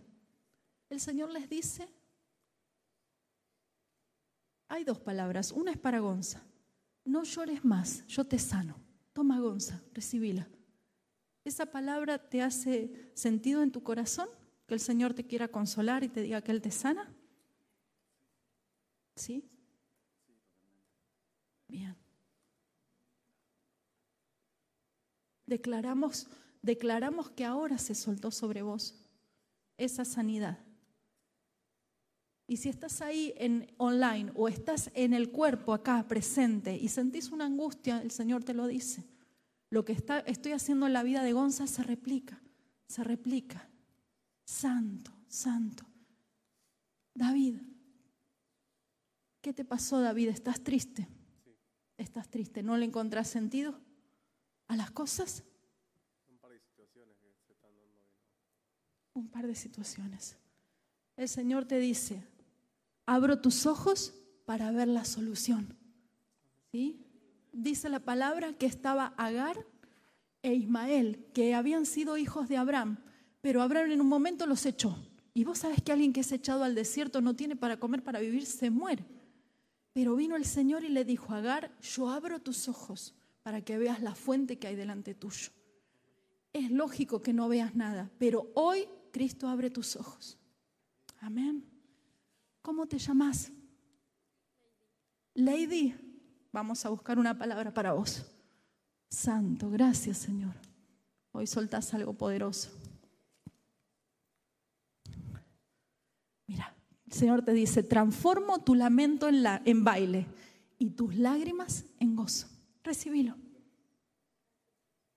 El 0.91 1.01
Señor 1.01 1.31
les 1.31 1.49
dice, 1.49 1.89
hay 4.69 4.85
dos 4.85 5.01
palabras, 5.01 5.53
una 5.53 5.71
es 5.71 5.79
para 5.79 6.01
Gonza, 6.01 6.43
no 7.07 7.25
llores 7.25 7.65
más, 7.65 8.07
yo 8.09 8.27
te 8.27 8.39
sano. 8.39 8.77
Toma 9.15 9.41
Gonza, 9.41 9.83
recibila. 9.95 10.47
¿Esa 11.47 11.65
palabra 11.65 12.19
te 12.19 12.43
hace 12.43 13.11
sentido 13.15 13.63
en 13.63 13.73
tu 13.73 13.83
corazón? 13.83 14.29
¿Que 14.67 14.75
el 14.75 14.81
Señor 14.81 15.15
te 15.15 15.27
quiera 15.27 15.49
consolar 15.49 16.05
y 16.05 16.11
te 16.11 16.21
diga 16.21 16.43
que 16.43 16.53
Él 16.53 16.61
te 16.61 16.73
sana? 16.73 17.11
¿Sí? 19.17 19.49
Bien. 21.69 22.02
Declaramos, 25.53 26.29
declaramos 26.63 27.31
que 27.31 27.45
ahora 27.45 27.77
se 27.77 27.95
soltó 27.95 28.31
sobre 28.31 28.63
vos 28.63 28.95
esa 29.77 30.05
sanidad. 30.05 30.59
Y 32.47 32.57
si 32.57 32.69
estás 32.69 33.03
ahí 33.03 33.35
en 33.37 33.73
online 33.77 34.33
o 34.35 34.49
estás 34.49 34.91
en 34.95 35.13
el 35.13 35.31
cuerpo 35.31 35.75
acá 35.75 36.07
presente 36.09 36.77
y 36.77 36.89
sentís 36.89 37.31
una 37.31 37.45
angustia, 37.45 38.01
el 38.03 38.11
Señor 38.11 38.45
te 38.45 38.55
lo 38.55 38.67
dice. 38.67 39.05
Lo 39.71 39.85
que 39.85 39.93
está, 39.93 40.21
estoy 40.21 40.53
haciendo 40.53 40.87
en 40.87 40.93
la 40.93 41.03
vida 41.03 41.23
de 41.23 41.33
Gonza 41.33 41.67
se 41.67 41.83
replica, 41.83 42.41
se 42.87 43.05
replica. 43.05 43.69
Santo, 44.45 45.13
santo. 45.29 45.85
David, 47.15 47.57
¿qué 49.41 49.53
te 49.53 49.65
pasó 49.65 50.01
David? 50.01 50.29
¿Estás 50.29 50.63
triste? 50.63 51.09
¿Estás 51.97 52.29
triste? 52.29 52.63
¿No 52.63 52.77
le 52.77 52.87
encontrás 52.87 53.29
sentido 53.29 53.79
a 54.69 54.77
las 54.77 54.91
cosas? 54.91 55.43
Un 56.29 56.39
par 56.39 56.51
de 56.51 56.61
situaciones 56.61 57.17
que 57.19 57.33
se 57.47 57.53
están 57.53 57.73
dando 57.77 57.99
ahí. 57.99 58.09
Un 59.15 59.29
par 59.29 59.47
de 59.47 59.55
situaciones. 59.55 60.37
El 61.17 61.29
Señor 61.29 61.67
te 61.67 61.79
dice, 61.79 62.23
abro 63.07 63.41
tus 63.41 63.67
ojos 63.67 64.15
para 64.45 64.71
ver 64.73 64.89
la 64.89 65.05
solución. 65.05 65.77
¿Sí? 66.73 67.07
Dice 67.53 67.89
la 67.89 68.01
palabra 68.01 68.55
que 68.55 68.67
estaba 68.67 69.15
Agar 69.19 69.67
e 70.43 70.55
Ismael, 70.55 71.27
que 71.35 71.55
habían 71.55 71.87
sido 71.87 72.17
hijos 72.17 72.49
de 72.49 72.57
Abraham, 72.57 72.99
pero 73.41 73.63
Abraham 73.63 73.93
en 73.93 74.01
un 74.01 74.09
momento 74.09 74.47
los 74.47 74.65
echó. 74.67 74.97
Y 75.35 75.45
vos 75.45 75.59
sabes 75.59 75.83
que 75.83 75.93
alguien 75.93 76.13
que 76.13 76.21
es 76.21 76.33
echado 76.33 76.65
al 76.65 76.75
desierto 76.75 77.21
no 77.21 77.35
tiene 77.37 77.57
para 77.57 77.79
comer, 77.79 78.03
para 78.03 78.21
vivir, 78.21 78.47
se 78.47 78.71
muere. 78.71 79.05
Pero 79.93 80.17
vino 80.17 80.37
el 80.37 80.47
Señor 80.47 80.85
y 80.85 80.89
le 80.89 81.05
dijo 81.05 81.35
Agar, 81.35 81.71
yo 81.81 82.11
abro 82.11 82.41
tus 82.41 82.69
ojos 82.69 83.15
para 83.43 83.61
que 83.63 83.79
veas 83.79 84.01
la 84.01 84.15
fuente 84.15 84.59
que 84.59 84.69
hay 84.69 84.77
delante 84.77 85.15
tuyo. 85.15 85.51
Es 86.53 86.71
lógico 86.71 87.23
que 87.23 87.33
no 87.33 87.49
veas 87.49 87.75
nada, 87.75 88.11
pero 88.19 88.51
hoy 88.55 88.89
Cristo 89.11 89.49
abre 89.49 89.71
tus 89.71 89.97
ojos. 89.97 90.39
Amén. 91.21 91.65
¿Cómo 92.61 92.87
te 92.87 92.99
llamas? 92.99 93.53
Lady. 95.35 95.95
Vamos 96.53 96.85
a 96.85 96.91
buscar 96.91 97.19
una 97.19 97.39
palabra 97.39 97.73
para 97.73 97.95
vos. 97.95 98.27
Santo, 99.09 99.71
gracias 99.71 100.19
Señor. 100.19 100.55
Hoy 101.33 101.47
soltás 101.47 101.95
algo 101.95 102.13
poderoso. 102.13 102.71
Mira, 106.47 106.75
el 107.07 107.13
Señor 107.13 107.43
te 107.43 107.55
dice, 107.55 107.83
transformo 107.83 108.63
tu 108.63 108.75
lamento 108.75 109.29
en, 109.29 109.43
en 109.65 109.85
baile 109.85 110.27
y 110.79 110.91
tus 110.91 111.17
lágrimas 111.17 111.87
en 111.99 112.17
gozo. 112.17 112.52
Recibilo. 112.83 113.37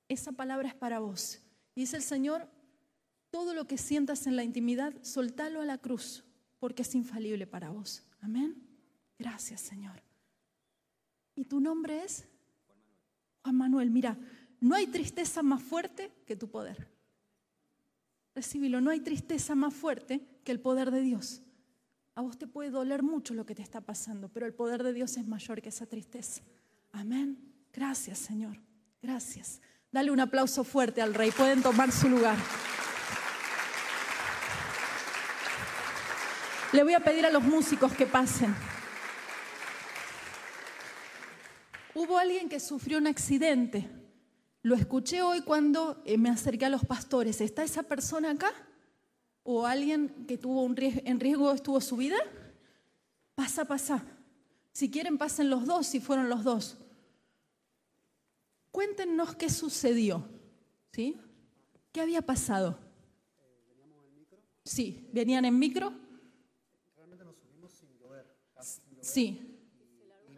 Esa 0.08 0.32
palabra 0.32 0.68
es 0.68 0.76
para 0.76 1.00
vos. 1.00 1.42
Dice 1.76 1.98
el 1.98 2.04
Señor, 2.04 2.48
todo 3.32 3.54
lo 3.54 3.66
que 3.66 3.78
sientas 3.78 4.28
en 4.28 4.36
la 4.36 4.44
intimidad, 4.44 4.94
soltalo 5.02 5.62
a 5.62 5.66
la 5.66 5.78
cruz, 5.78 6.24
porque 6.60 6.84
es 6.84 6.96
infalible 6.96 7.48
para 7.48 7.70
vos. 7.70 8.04
Amén. 8.22 8.56
Gracias, 9.18 9.62
Señor. 9.62 10.02
¿Y 11.36 11.46
tu 11.46 11.60
nombre 11.60 12.04
es? 12.04 12.28
Juan 13.44 13.58
Manuel. 13.58 13.90
Mira, 13.92 14.18
no 14.60 14.76
hay 14.76 14.88
tristeza 14.88 15.44
más 15.44 15.62
fuerte 15.62 16.12
que 16.26 16.36
tu 16.36 16.50
poder. 16.50 16.88
Recibilo, 18.34 18.82
no 18.82 18.90
hay 18.90 19.00
tristeza 19.00 19.56
más 19.56 19.74
fuerte 19.74 20.26
que 20.44 20.52
el 20.52 20.60
poder 20.60 20.92
de 20.92 21.02
Dios. 21.02 21.42
A 22.16 22.22
vos 22.22 22.38
te 22.38 22.48
puede 22.48 22.70
doler 22.70 23.04
mucho 23.04 23.34
lo 23.34 23.46
que 23.46 23.56
te 23.56 23.62
está 23.62 23.82
pasando, 23.82 24.30
pero 24.30 24.46
el 24.46 24.54
poder 24.54 24.84
de 24.84 24.94
Dios 24.94 25.18
es 25.18 25.28
mayor 25.28 25.62
que 25.62 25.70
esa 25.70 25.86
tristeza. 25.86 26.42
Amén. 26.92 27.55
Gracias, 27.76 28.20
Señor. 28.20 28.58
Gracias. 29.02 29.60
Dale 29.92 30.10
un 30.10 30.22
aplauso 30.22 30.64
fuerte 30.64 31.02
al 31.02 31.14
Rey. 31.14 31.32
Pueden 31.32 31.62
tomar 31.62 31.92
su 31.92 32.08
lugar. 32.08 32.38
Le 36.72 36.84
voy 36.84 36.94
a 36.94 37.02
pedir 37.02 37.26
a 37.26 37.30
los 37.30 37.44
músicos 37.44 37.94
que 37.94 38.06
pasen. 38.06 38.56
Hubo 41.94 42.18
alguien 42.18 42.48
que 42.48 42.62
sufrió 42.62 42.98
un 42.98 43.08
accidente. 43.08 43.90
Lo 44.62 44.76
escuché 44.76 45.22
hoy 45.22 45.42
cuando 45.42 46.02
eh, 46.06 46.18
me 46.18 46.30
acerqué 46.30 46.66
a 46.66 46.70
los 46.70 46.86
pastores. 46.86 47.42
¿Está 47.42 47.64
esa 47.64 47.84
persona 47.84 48.32
acá? 48.32 48.54
¿O 49.44 49.66
alguien 49.68 50.26
que 50.28 50.38
tuvo 50.38 50.64
un 50.64 50.78
riesgo, 50.78 51.02
en 51.04 51.20
riesgo 51.20 51.54
estuvo 51.54 51.82
su 51.82 51.98
vida? 51.98 52.18
Pasa, 53.36 53.66
pasa. 53.66 54.06
Si 54.72 54.90
quieren, 54.90 55.18
pasen 55.18 55.50
los 55.50 55.66
dos, 55.66 55.88
si 55.88 56.00
fueron 56.00 56.30
los 56.30 56.46
dos. 56.46 56.78
Cuéntenos 58.76 59.38
qué 59.38 59.50
sucedió. 59.50 60.28
¿Sí? 60.92 61.18
¿Qué 61.94 62.02
había 62.02 62.22
pasado? 62.22 62.78
Sí, 64.66 65.08
venían 65.14 65.46
en 65.46 65.58
micro. 65.58 65.94
Realmente 66.98 67.24
nos 67.24 67.38
subimos 67.38 67.72
sin 67.72 67.88
llover, 67.98 68.26
casi 68.54 68.82
sin 68.82 68.90
llover. 68.90 69.06
Sí. 69.06 69.62
En 70.28 70.36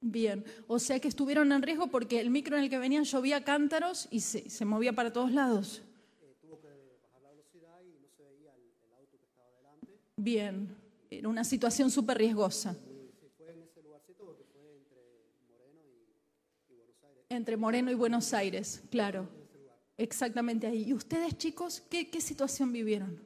Bien, 0.00 0.44
o 0.66 0.80
sea 0.80 0.98
que 0.98 1.06
estuvieron 1.06 1.52
en 1.52 1.62
riesgo 1.62 1.86
porque 1.86 2.18
el 2.18 2.30
micro 2.30 2.56
en 2.56 2.64
el 2.64 2.70
que 2.70 2.80
venían 2.80 3.04
llovía 3.04 3.44
cántaros 3.44 4.08
y 4.10 4.20
se, 4.20 4.50
se 4.50 4.64
movía 4.64 4.92
para 4.92 5.12
todos 5.12 5.30
lados. 5.30 5.82
eh, 6.20 6.34
tuvo 6.40 6.60
que 6.60 6.66
bajar 6.66 7.22
la 7.22 7.30
velocidad 7.30 7.80
y 7.84 8.00
no 8.00 8.08
se 8.08 8.24
veía 8.24 8.52
el, 8.56 8.62
el 8.86 8.92
auto 8.92 9.18
que 9.20 9.26
estaba 9.26 9.50
delante. 9.52 10.00
Bien, 10.16 10.85
era 11.10 11.28
una 11.28 11.44
situación 11.44 11.90
súper 11.90 12.18
riesgosa. 12.18 12.76
Entre 17.28 17.56
Moreno 17.56 17.90
y 17.90 17.94
Buenos 17.94 18.32
Aires, 18.32 18.82
claro. 18.90 19.28
Exactamente 19.98 20.66
ahí. 20.66 20.84
¿Y 20.84 20.92
ustedes, 20.92 21.36
chicos, 21.38 21.82
qué, 21.90 22.08
qué 22.10 22.20
situación 22.20 22.72
vivieron? 22.72 23.20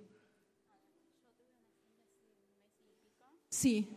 Sí. 3.51 3.89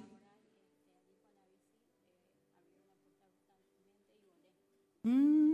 Mm, 5.04 5.53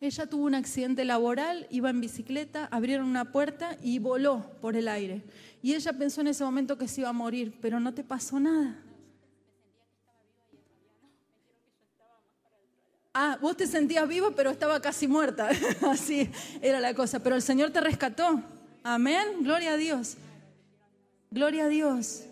Ella 0.00 0.26
tuvo 0.26 0.46
un 0.46 0.56
accidente 0.56 1.04
laboral, 1.04 1.68
iba 1.70 1.88
en 1.88 2.00
bicicleta, 2.00 2.66
abrieron 2.72 3.06
una 3.06 3.30
puerta 3.30 3.76
y 3.82 4.00
voló 4.00 4.44
por 4.60 4.74
el 4.74 4.88
aire. 4.88 5.22
Y 5.62 5.74
ella 5.74 5.92
pensó 5.92 6.22
en 6.22 6.26
ese 6.26 6.42
momento 6.42 6.76
que 6.76 6.88
se 6.88 7.02
iba 7.02 7.10
a 7.10 7.12
morir, 7.12 7.56
pero 7.60 7.78
no 7.78 7.94
te 7.94 8.02
pasó 8.02 8.40
nada. 8.40 8.82
Ah, 13.14 13.38
vos 13.40 13.56
te 13.56 13.66
sentías 13.66 14.08
vivo, 14.08 14.32
pero 14.32 14.50
estaba 14.50 14.80
casi 14.80 15.06
muerta. 15.06 15.50
Así 15.88 16.30
era 16.60 16.80
la 16.80 16.94
cosa. 16.94 17.20
Pero 17.20 17.36
el 17.36 17.42
Señor 17.42 17.70
te 17.70 17.80
rescató. 17.80 18.42
Amén. 18.82 19.42
Gloria 19.42 19.74
a 19.74 19.76
Dios. 19.76 20.16
Gloria 21.30 21.66
a 21.66 21.68
Dios. 21.68 22.24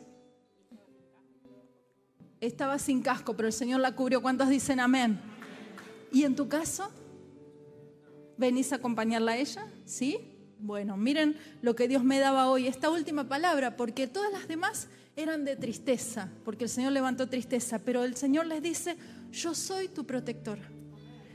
Estaba 2.40 2.78
sin 2.78 3.03
casco, 3.03 3.36
pero 3.36 3.46
el 3.46 3.53
Señor 3.53 3.80
la 3.80 3.94
cubrió. 3.94 4.22
¿Cuántos 4.22 4.48
dicen 4.48 4.80
amén? 4.80 5.20
¿Y 6.12 6.24
en 6.24 6.34
tu 6.34 6.48
caso? 6.48 6.90
¿Venís 8.36 8.72
a 8.72 8.76
acompañarla 8.76 9.32
a 9.32 9.36
ella? 9.36 9.66
¿Sí? 9.84 10.18
Bueno, 10.58 10.96
miren 10.96 11.36
lo 11.62 11.74
que 11.74 11.88
Dios 11.88 12.04
me 12.04 12.18
daba 12.18 12.48
hoy, 12.48 12.66
esta 12.66 12.90
última 12.90 13.28
palabra, 13.28 13.76
porque 13.76 14.06
todas 14.06 14.32
las 14.32 14.48
demás 14.48 14.88
eran 15.16 15.44
de 15.44 15.56
tristeza, 15.56 16.28
porque 16.44 16.64
el 16.64 16.70
Señor 16.70 16.92
levantó 16.92 17.28
tristeza, 17.28 17.78
pero 17.78 18.04
el 18.04 18.16
Señor 18.16 18.46
les 18.46 18.62
dice, 18.62 18.96
yo 19.32 19.54
soy 19.54 19.88
tu 19.88 20.04
protector. 20.04 20.58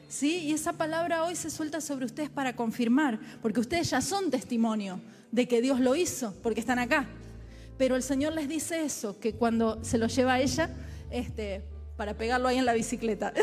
¿Sí? 0.07 0.37
Y 0.37 0.53
esa 0.53 0.73
palabra 0.73 1.23
hoy 1.23 1.35
se 1.35 1.49
suelta 1.49 1.81
sobre 1.81 2.05
ustedes 2.05 2.29
para 2.29 2.55
confirmar, 2.55 3.19
porque 3.41 3.59
ustedes 3.59 3.89
ya 3.89 4.01
son 4.01 4.29
testimonio 4.29 5.01
de 5.31 5.47
que 5.47 5.61
Dios 5.61 5.79
lo 5.79 5.95
hizo, 5.95 6.33
porque 6.43 6.59
están 6.59 6.79
acá. 6.79 7.07
Pero 7.77 7.95
el 7.95 8.03
Señor 8.03 8.33
les 8.33 8.47
dice 8.47 8.85
eso, 8.85 9.19
que 9.19 9.33
cuando 9.33 9.83
se 9.83 9.97
lo 9.97 10.07
lleva 10.07 10.33
a 10.33 10.39
ella, 10.39 10.69
este, 11.09 11.63
para 11.97 12.17
pegarlo 12.17 12.47
ahí 12.47 12.57
en 12.57 12.65
la 12.65 12.73
bicicleta. 12.73 13.33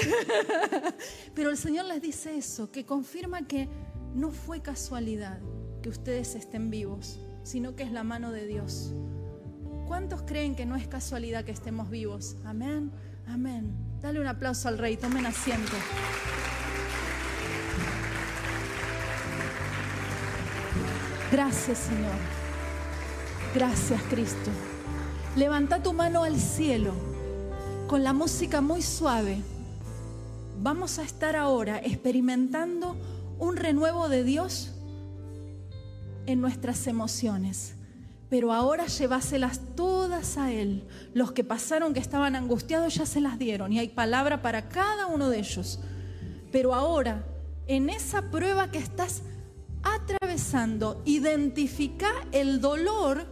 Pero 1.35 1.51
el 1.51 1.57
Señor 1.57 1.87
les 1.87 2.03
dice 2.03 2.37
eso, 2.37 2.71
que 2.71 2.85
confirma 2.85 3.47
que 3.47 3.69
no 4.15 4.31
fue 4.31 4.61
casualidad 4.61 5.41
que 5.83 5.89
ustedes 5.89 6.35
estén 6.35 6.71
vivos, 6.71 7.19
sino 7.43 7.75
que 7.75 7.83
es 7.83 7.93
la 7.93 8.05
mano 8.05 8.31
de 8.31 8.47
Dios. 8.47 8.93
¿Cuántos 9.87 10.23
creen 10.23 10.55
que 10.55 10.67
no 10.67 10.77
es 10.77 10.87
casualidad 10.87 11.45
que 11.45 11.53
estemos 11.53 11.91
vivos? 11.91 12.37
Amén, 12.45 12.93
amén. 13.27 13.75
Dale 14.01 14.21
un 14.21 14.27
aplauso 14.27 14.69
al 14.69 14.79
Rey, 14.79 14.97
tomen 14.97 15.27
asiento. 15.27 15.73
Gracias 21.31 21.79
Señor. 21.79 22.13
Gracias 23.55 24.03
Cristo. 24.11 24.51
Levanta 25.37 25.83
tu 25.83 25.95
mano 25.95 26.25
al 26.25 26.39
cielo 26.39 27.12
con 27.93 28.05
la 28.05 28.15
música 28.15 28.63
muy 28.63 28.81
suave. 28.81 29.43
vamos 30.63 30.99
a 30.99 31.03
estar 31.03 31.37
ahora 31.37 31.79
experimentando 31.85 32.97
un 33.39 33.59
renuevo 33.59 34.09
de 34.09 34.25
Dios 34.25 34.73
en 36.25 36.41
nuestras 36.41 36.87
emociones. 36.87 37.75
Pero 38.31 38.51
ahora 38.51 38.87
lleváselas 38.87 39.61
todas 39.77 40.39
a 40.39 40.51
Él. 40.51 40.89
Los 41.13 41.33
que 41.33 41.45
pasaron 41.45 41.93
que 41.93 42.01
estaban 42.01 42.35
angustiados 42.35 42.95
ya 42.95 43.05
se 43.05 43.21
las 43.21 43.39
dieron 43.39 43.75
y 43.75 43.79
hay 43.79 43.89
palabra 43.89 44.41
para 44.41 44.71
cada 44.71 45.07
uno 45.09 45.29
de 45.29 45.41
ellos. 45.41 45.79
Pero 46.51 46.75
ahora, 46.75 47.27
en 47.67 47.91
esa 47.91 48.31
prueba 48.31 48.71
que 48.71 48.79
estás 48.79 49.21
atravesando, 49.83 51.03
identifica 51.05 52.09
el 52.33 52.63
dolor 52.63 53.27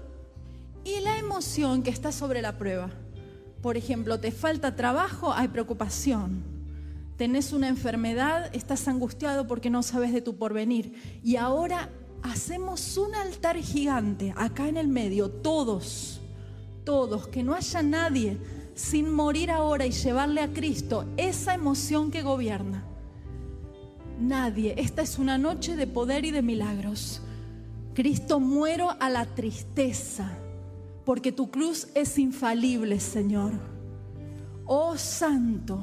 y 0.85 1.01
la 1.01 1.17
emoción 1.17 1.83
que 1.83 1.89
está 1.89 2.13
sobre 2.13 2.43
la 2.43 2.59
prueba. 2.59 2.91
Por 3.63 3.77
ejemplo, 3.77 4.21
te 4.21 4.33
falta 4.33 4.77
trabajo, 4.77 5.33
hay 5.33 5.49
preocupación. 5.49 6.43
Tenés 7.17 7.53
una 7.53 7.69
enfermedad, 7.69 8.51
estás 8.55 8.89
angustiado 8.89 9.47
porque 9.47 9.69
no 9.69 9.83
sabes 9.83 10.13
de 10.13 10.23
tu 10.23 10.37
porvenir. 10.37 11.21
Y 11.23 11.37
ahora 11.37 11.91
hacemos 12.23 12.97
un 12.97 13.15
altar 13.15 13.57
gigante 13.59 14.33
acá 14.37 14.69
en 14.69 14.79
el 14.79 14.89
medio, 14.89 15.31
todos, 15.31 16.21
todos, 16.85 17.29
que 17.29 17.43
no 17.43 17.55
haya 17.55 17.83
nadie 17.83 18.39
sin 18.75 19.13
morir 19.13 19.51
ahora 19.51 19.85
y 19.85 19.91
llevarle 19.91 20.41
a 20.41 20.53
Cristo 20.53 21.05
esa 21.19 21.53
emoción 21.53 22.11
que 22.11 22.23
gobierna. 22.23 22.85
Nadie, 24.19 24.75
esta 24.79 25.03
es 25.03 25.19
una 25.19 25.37
noche 25.37 25.77
de 25.77 25.87
poder 25.87 26.25
y 26.25 26.31
de 26.31 26.43
milagros. 26.43 27.21
Cristo, 27.95 28.41
muero 28.41 28.97
a 28.99 29.11
la 29.11 29.27
tristeza, 29.27 30.31
porque 31.05 31.33
tu 31.33 31.51
cruz 31.51 31.89
es 31.95 32.19
infalible, 32.19 33.01
Señor. 33.01 33.53
Oh 34.65 34.97
Santo, 34.97 35.83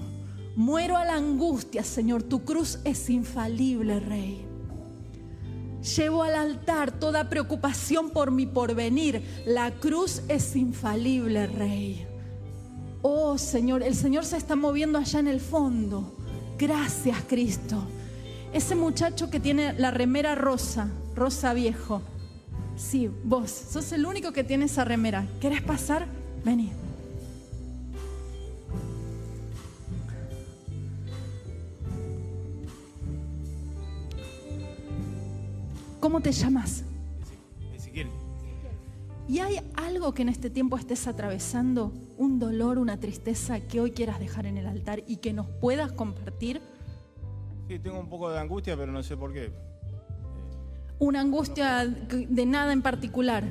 muero 0.55 0.97
a 0.97 1.05
la 1.05 1.15
angustia, 1.15 1.84
Señor, 1.84 2.24
tu 2.24 2.43
cruz 2.45 2.80
es 2.84 3.09
infalible, 3.09 3.99
Rey. 3.99 4.45
Llevo 5.95 6.24
al 6.24 6.36
altar 6.36 6.91
toda 6.91 7.30
preocupación 7.30 8.09
por 8.09 8.32
mi 8.32 8.45
porvenir. 8.45 9.24
La 9.45 9.72
cruz 9.72 10.22
es 10.28 10.55
infalible, 10.55 11.47
Rey. 11.47 12.05
Oh 13.01 13.38
Señor, 13.38 13.84
el 13.84 13.95
Señor 13.95 14.26
se 14.26 14.38
está 14.38 14.55
moviendo 14.55 14.97
allá 14.97 15.20
en 15.20 15.28
el 15.28 15.39
fondo. 15.39 16.15
Gracias, 16.57 17.18
Cristo. 17.28 17.88
Ese 18.51 18.76
muchacho 18.76 19.30
que 19.30 19.39
tiene 19.39 19.74
la 19.74 19.91
remera 19.91 20.36
rosa, 20.36 20.89
rosa 21.15 21.53
viejo. 21.53 22.01
Sí, 22.78 23.10
vos, 23.24 23.50
sos 23.50 23.92
el 23.92 24.06
único 24.06 24.32
que 24.32 24.44
tiene 24.44 24.66
esa 24.66 24.86
remera. 24.86 25.26
¿Querés 25.42 25.64
pasar? 25.64 26.06
Vení. 26.46 26.72
¿Cómo 36.00 36.22
te 36.22 36.32
llamas? 36.32 36.84
Ezequiel. 37.76 38.08
¿Y 39.28 39.40
hay 39.40 39.60
algo 39.74 40.14
que 40.14 40.22
en 40.22 40.30
este 40.30 40.52
tiempo 40.52 40.78
estés 40.78 41.08
atravesando? 41.08 41.92
¿Un 42.16 42.38
dolor, 42.38 42.78
una 42.78 43.00
tristeza 43.00 43.60
que 43.60 43.82
hoy 43.82 43.92
quieras 43.92 44.20
dejar 44.20 44.46
en 44.46 44.58
el 44.58 44.68
altar 44.68 45.04
y 45.08 45.18
que 45.18 45.34
nos 45.34 45.48
puedas 45.48 45.92
compartir? 45.92 46.62
Sí, 47.68 47.80
tengo 47.80 48.00
un 48.00 48.08
poco 48.08 48.30
de 48.30 48.40
angustia, 48.40 48.78
pero 48.78 48.92
no 48.92 49.02
sé 49.02 49.18
por 49.18 49.34
qué. 49.34 49.52
Una 51.00 51.22
angustia 51.22 51.86
de 51.86 52.45
nada 52.48 52.74
en 52.74 52.82
particular. 52.82 53.43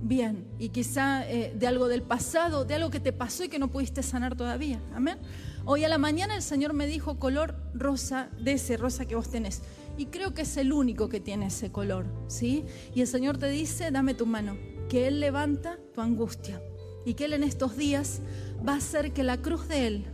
Bien, 0.00 0.48
y 0.58 0.70
quizá 0.70 1.28
eh, 1.28 1.54
de 1.56 1.66
algo 1.66 1.86
del 1.86 2.02
pasado, 2.02 2.64
de 2.64 2.74
algo 2.74 2.90
que 2.90 2.98
te 2.98 3.12
pasó 3.12 3.44
y 3.44 3.48
que 3.48 3.58
no 3.60 3.68
pudiste 3.68 4.02
sanar 4.02 4.36
todavía. 4.36 4.80
Amén. 4.94 5.18
Hoy 5.64 5.84
a 5.84 5.88
la 5.88 5.98
mañana 5.98 6.34
el 6.34 6.42
Señor 6.42 6.72
me 6.72 6.86
dijo 6.86 7.18
color 7.18 7.54
rosa, 7.72 8.30
de 8.40 8.52
ese 8.52 8.76
rosa 8.76 9.06
que 9.06 9.14
vos 9.14 9.28
tenés. 9.30 9.62
Y 9.96 10.06
creo 10.06 10.34
que 10.34 10.42
es 10.42 10.56
el 10.56 10.72
único 10.72 11.08
que 11.08 11.20
tiene 11.20 11.46
ese 11.46 11.70
color, 11.70 12.06
¿sí? 12.26 12.64
Y 12.94 13.00
el 13.00 13.06
Señor 13.06 13.38
te 13.38 13.48
dice, 13.48 13.90
dame 13.90 14.14
tu 14.14 14.26
mano, 14.26 14.56
que 14.88 15.06
Él 15.06 15.20
levanta 15.20 15.78
tu 15.94 16.00
angustia 16.00 16.60
y 17.04 17.14
que 17.14 17.26
Él 17.26 17.32
en 17.32 17.44
estos 17.44 17.76
días 17.76 18.20
va 18.66 18.74
a 18.74 18.78
hacer 18.78 19.12
que 19.12 19.22
la 19.22 19.36
cruz 19.36 19.68
de 19.68 19.86
Él 19.86 20.04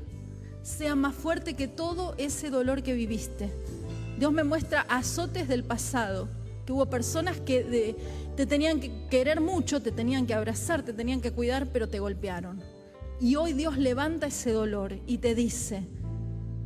sea 0.63 0.95
más 0.95 1.15
fuerte 1.15 1.55
que 1.55 1.69
todo 1.69 2.15
ese 2.19 2.51
dolor 2.51 2.83
que 2.83 2.95
viviste. 2.95 3.51
Dios 4.19 4.33
me 4.33 4.45
muestra 4.45 4.83
azotes 4.83 5.49
del 5.49 5.65
pasado, 5.65 6.29
que 6.65 6.73
hubo 6.73 6.87
personas 6.87 7.39
que 7.41 7.97
te 8.37 8.47
tenían 8.47 8.81
que 8.81 9.07
querer 9.09 9.41
mucho, 9.41 9.81
te 9.83 9.93
tenían 9.93 10.27
que 10.27 10.35
abrazar, 10.35 10.83
te 10.83 10.93
tenían 10.93 11.21
que 11.21 11.33
cuidar, 11.33 11.69
pero 11.73 11.89
te 11.89 12.01
golpearon. 12.01 12.63
Y 13.21 13.37
hoy 13.37 13.53
Dios 13.53 13.79
levanta 13.79 14.27
ese 14.27 14.53
dolor 14.53 14.99
y 15.07 15.19
te 15.19 15.35
dice 15.35 15.87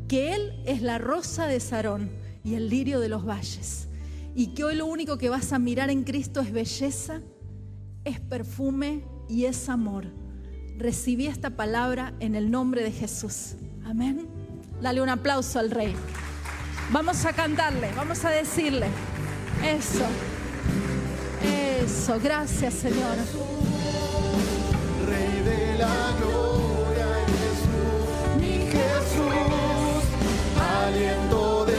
que 0.09 0.35
Él 0.35 0.63
es 0.65 0.83
la 0.83 0.99
rosa 0.99 1.47
de 1.47 1.61
Sarón 1.61 2.11
y 2.43 2.55
el 2.55 2.69
lirio 2.71 3.01
de 3.01 3.09
los 3.09 3.27
valles. 3.27 3.89
Y 4.35 4.49
que 4.49 4.65
hoy 4.65 4.77
lo 4.77 4.87
único 4.87 5.19
que 5.19 5.29
vas 5.29 5.53
a 5.53 5.59
mirar 5.59 5.91
en 5.91 6.05
Cristo 6.05 6.41
es 6.41 6.53
belleza, 6.53 7.21
es 8.05 8.21
perfume 8.21 9.05
y 9.29 9.45
es 9.45 9.69
amor. 9.69 10.07
Recibí 10.79 11.27
esta 11.27 11.51
palabra 11.51 12.15
en 12.21 12.37
el 12.37 12.51
nombre 12.51 12.83
de 12.83 12.93
Jesús. 12.93 13.57
Amén. 13.85 14.27
Dale 14.81 15.03
un 15.03 15.09
aplauso 15.09 15.59
al 15.59 15.71
Rey. 15.71 15.95
Vamos 16.91 17.25
a 17.27 17.33
cantarle, 17.33 17.91
vamos 17.97 18.25
a 18.25 18.31
decirle. 18.31 18.87
Eso. 19.65 20.07
Eso. 21.43 22.19
Gracias, 22.23 22.75
Señor. 22.75 23.17
Rey 25.07 25.43
de 25.43 25.79
la 25.79 26.13
gloria 26.19 27.07
tú, 27.65 28.41
mi 28.41 28.55
Jesús, 28.71 30.05
aliento 30.85 31.67
de 31.67 31.78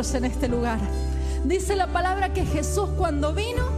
en 0.00 0.24
este 0.24 0.48
lugar. 0.48 0.78
Dice 1.44 1.76
la 1.76 1.88
palabra 1.88 2.32
que 2.32 2.46
Jesús 2.46 2.88
cuando 2.96 3.34
vino 3.34 3.68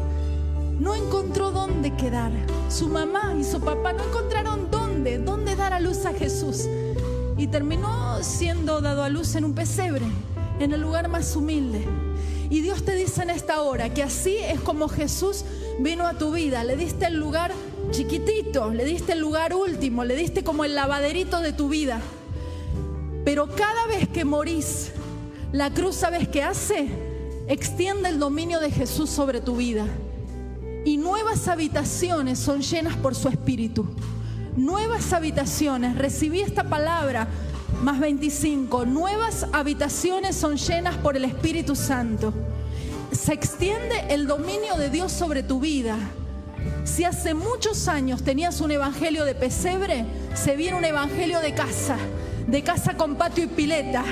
no 0.78 0.94
encontró 0.94 1.50
dónde 1.50 1.96
quedar. 1.96 2.30
Su 2.68 2.88
mamá 2.88 3.34
y 3.38 3.42
su 3.42 3.60
papá 3.60 3.92
no 3.92 4.04
encontraron 4.04 4.70
dónde, 4.70 5.18
dónde 5.18 5.56
dar 5.56 5.72
a 5.72 5.80
luz 5.80 6.06
a 6.06 6.12
Jesús. 6.12 6.68
Y 7.36 7.48
terminó 7.48 8.22
siendo 8.22 8.80
dado 8.80 9.02
a 9.02 9.08
luz 9.08 9.34
en 9.34 9.44
un 9.44 9.52
pesebre, 9.52 10.04
en 10.60 10.72
el 10.72 10.80
lugar 10.80 11.08
más 11.08 11.34
humilde. 11.34 11.84
Y 12.50 12.60
Dios 12.60 12.84
te 12.84 12.94
dice 12.94 13.22
en 13.22 13.30
esta 13.30 13.60
hora 13.62 13.92
que 13.92 14.04
así 14.04 14.36
es 14.36 14.60
como 14.60 14.88
Jesús 14.88 15.44
vino 15.80 16.06
a 16.06 16.14
tu 16.14 16.32
vida, 16.32 16.62
le 16.62 16.76
diste 16.76 17.06
el 17.06 17.18
lugar 17.18 17.50
chiquitito, 17.90 18.70
le 18.70 18.84
diste 18.84 19.14
el 19.14 19.18
lugar 19.18 19.54
último, 19.54 20.04
le 20.04 20.14
diste 20.14 20.44
como 20.44 20.64
el 20.64 20.76
lavaderito 20.76 21.40
de 21.40 21.52
tu 21.52 21.68
vida. 21.68 22.00
Pero 23.24 23.48
cada 23.48 23.86
vez 23.88 24.08
que 24.08 24.24
morís, 24.24 24.92
la 25.52 25.70
cruz, 25.70 25.96
¿sabes 25.96 26.28
qué 26.28 26.42
hace? 26.42 26.88
Extiende 27.46 28.08
el 28.08 28.18
dominio 28.18 28.60
de 28.60 28.70
Jesús 28.70 29.10
sobre 29.10 29.40
tu 29.40 29.56
vida. 29.56 29.86
Y 30.84 30.96
nuevas 30.96 31.46
habitaciones 31.46 32.38
son 32.38 32.62
llenas 32.62 32.96
por 32.96 33.14
su 33.14 33.28
espíritu. 33.28 33.86
Nuevas 34.56 35.12
habitaciones. 35.12 35.96
Recibí 35.96 36.40
esta 36.40 36.64
palabra 36.64 37.28
más 37.82 38.00
25. 38.00 38.86
Nuevas 38.86 39.46
habitaciones 39.52 40.36
son 40.36 40.56
llenas 40.56 40.96
por 40.96 41.16
el 41.16 41.24
Espíritu 41.24 41.76
Santo. 41.76 42.32
Se 43.12 43.32
extiende 43.32 44.06
el 44.08 44.26
dominio 44.26 44.76
de 44.76 44.88
Dios 44.88 45.12
sobre 45.12 45.42
tu 45.42 45.60
vida. 45.60 45.96
Si 46.84 47.04
hace 47.04 47.34
muchos 47.34 47.88
años 47.88 48.22
tenías 48.22 48.60
un 48.60 48.70
evangelio 48.70 49.24
de 49.24 49.34
pesebre, 49.34 50.04
se 50.34 50.56
viene 50.56 50.78
un 50.78 50.84
evangelio 50.84 51.40
de 51.40 51.54
casa, 51.54 51.96
de 52.52 52.62
casa 52.62 52.92
con 52.98 53.14
patio 53.14 53.44
y 53.44 53.46
pileta, 53.46 54.04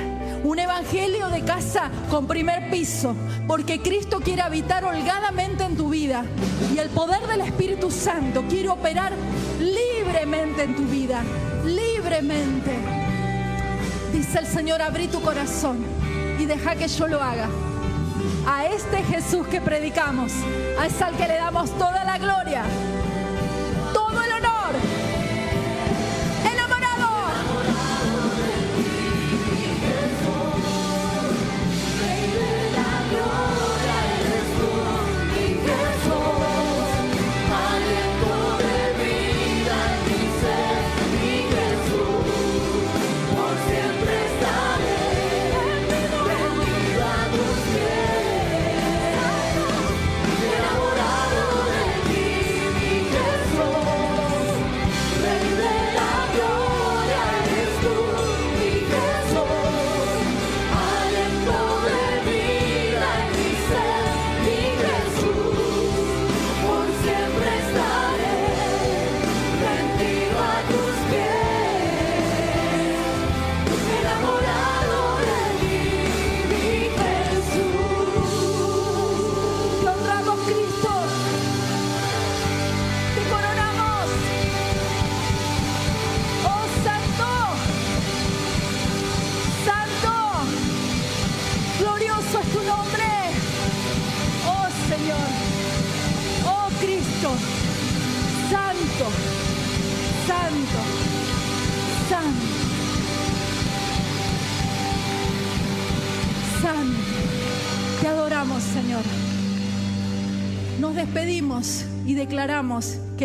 un 0.44 0.58
evangelio 0.58 1.28
de 1.28 1.42
casa 1.42 1.90
con 2.08 2.26
primer 2.26 2.70
piso, 2.70 3.14
porque 3.46 3.82
Cristo 3.82 4.18
quiere 4.20 4.40
habitar 4.40 4.82
holgadamente 4.82 5.62
en 5.62 5.76
tu 5.76 5.90
vida. 5.90 6.24
Y 6.74 6.78
el 6.78 6.88
poder 6.88 7.20
del 7.26 7.42
Espíritu 7.42 7.90
Santo 7.90 8.42
quiere 8.48 8.70
operar 8.70 9.12
libremente 9.60 10.62
en 10.62 10.74
tu 10.74 10.84
vida, 10.86 11.22
libremente. 11.66 12.78
Dice 14.10 14.38
el 14.38 14.46
Señor, 14.46 14.80
abrí 14.80 15.08
tu 15.08 15.20
corazón 15.20 15.84
y 16.38 16.46
deja 16.46 16.76
que 16.76 16.88
yo 16.88 17.08
lo 17.08 17.22
haga. 17.22 17.46
A 18.48 18.64
este 18.64 19.02
Jesús 19.02 19.46
que 19.48 19.60
predicamos, 19.60 20.32
a 20.78 20.86
ese 20.86 21.04
al 21.04 21.14
que 21.14 21.28
le 21.28 21.34
damos 21.34 21.70
toda 21.76 22.04
la 22.04 22.16
gloria, 22.16 22.62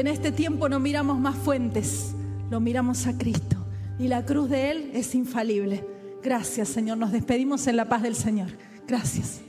en 0.06 0.14
este 0.14 0.32
tiempo 0.32 0.70
no 0.70 0.80
miramos 0.80 1.20
más 1.20 1.36
fuentes, 1.36 2.14
lo 2.52 2.60
miramos 2.60 3.08
a 3.08 3.18
Cristo. 3.18 3.58
Y 3.98 4.08
la 4.08 4.24
cruz 4.24 4.52
de 4.52 4.70
Él 4.70 4.92
es 4.94 5.16
infalible. 5.16 5.84
Gracias, 6.22 6.70
Señor. 6.70 7.00
Nos 7.00 7.12
despedimos 7.12 7.66
en 7.66 7.76
la 7.76 7.90
paz 7.90 8.04
del 8.04 8.16
Señor. 8.16 8.50
Gracias. 8.88 9.45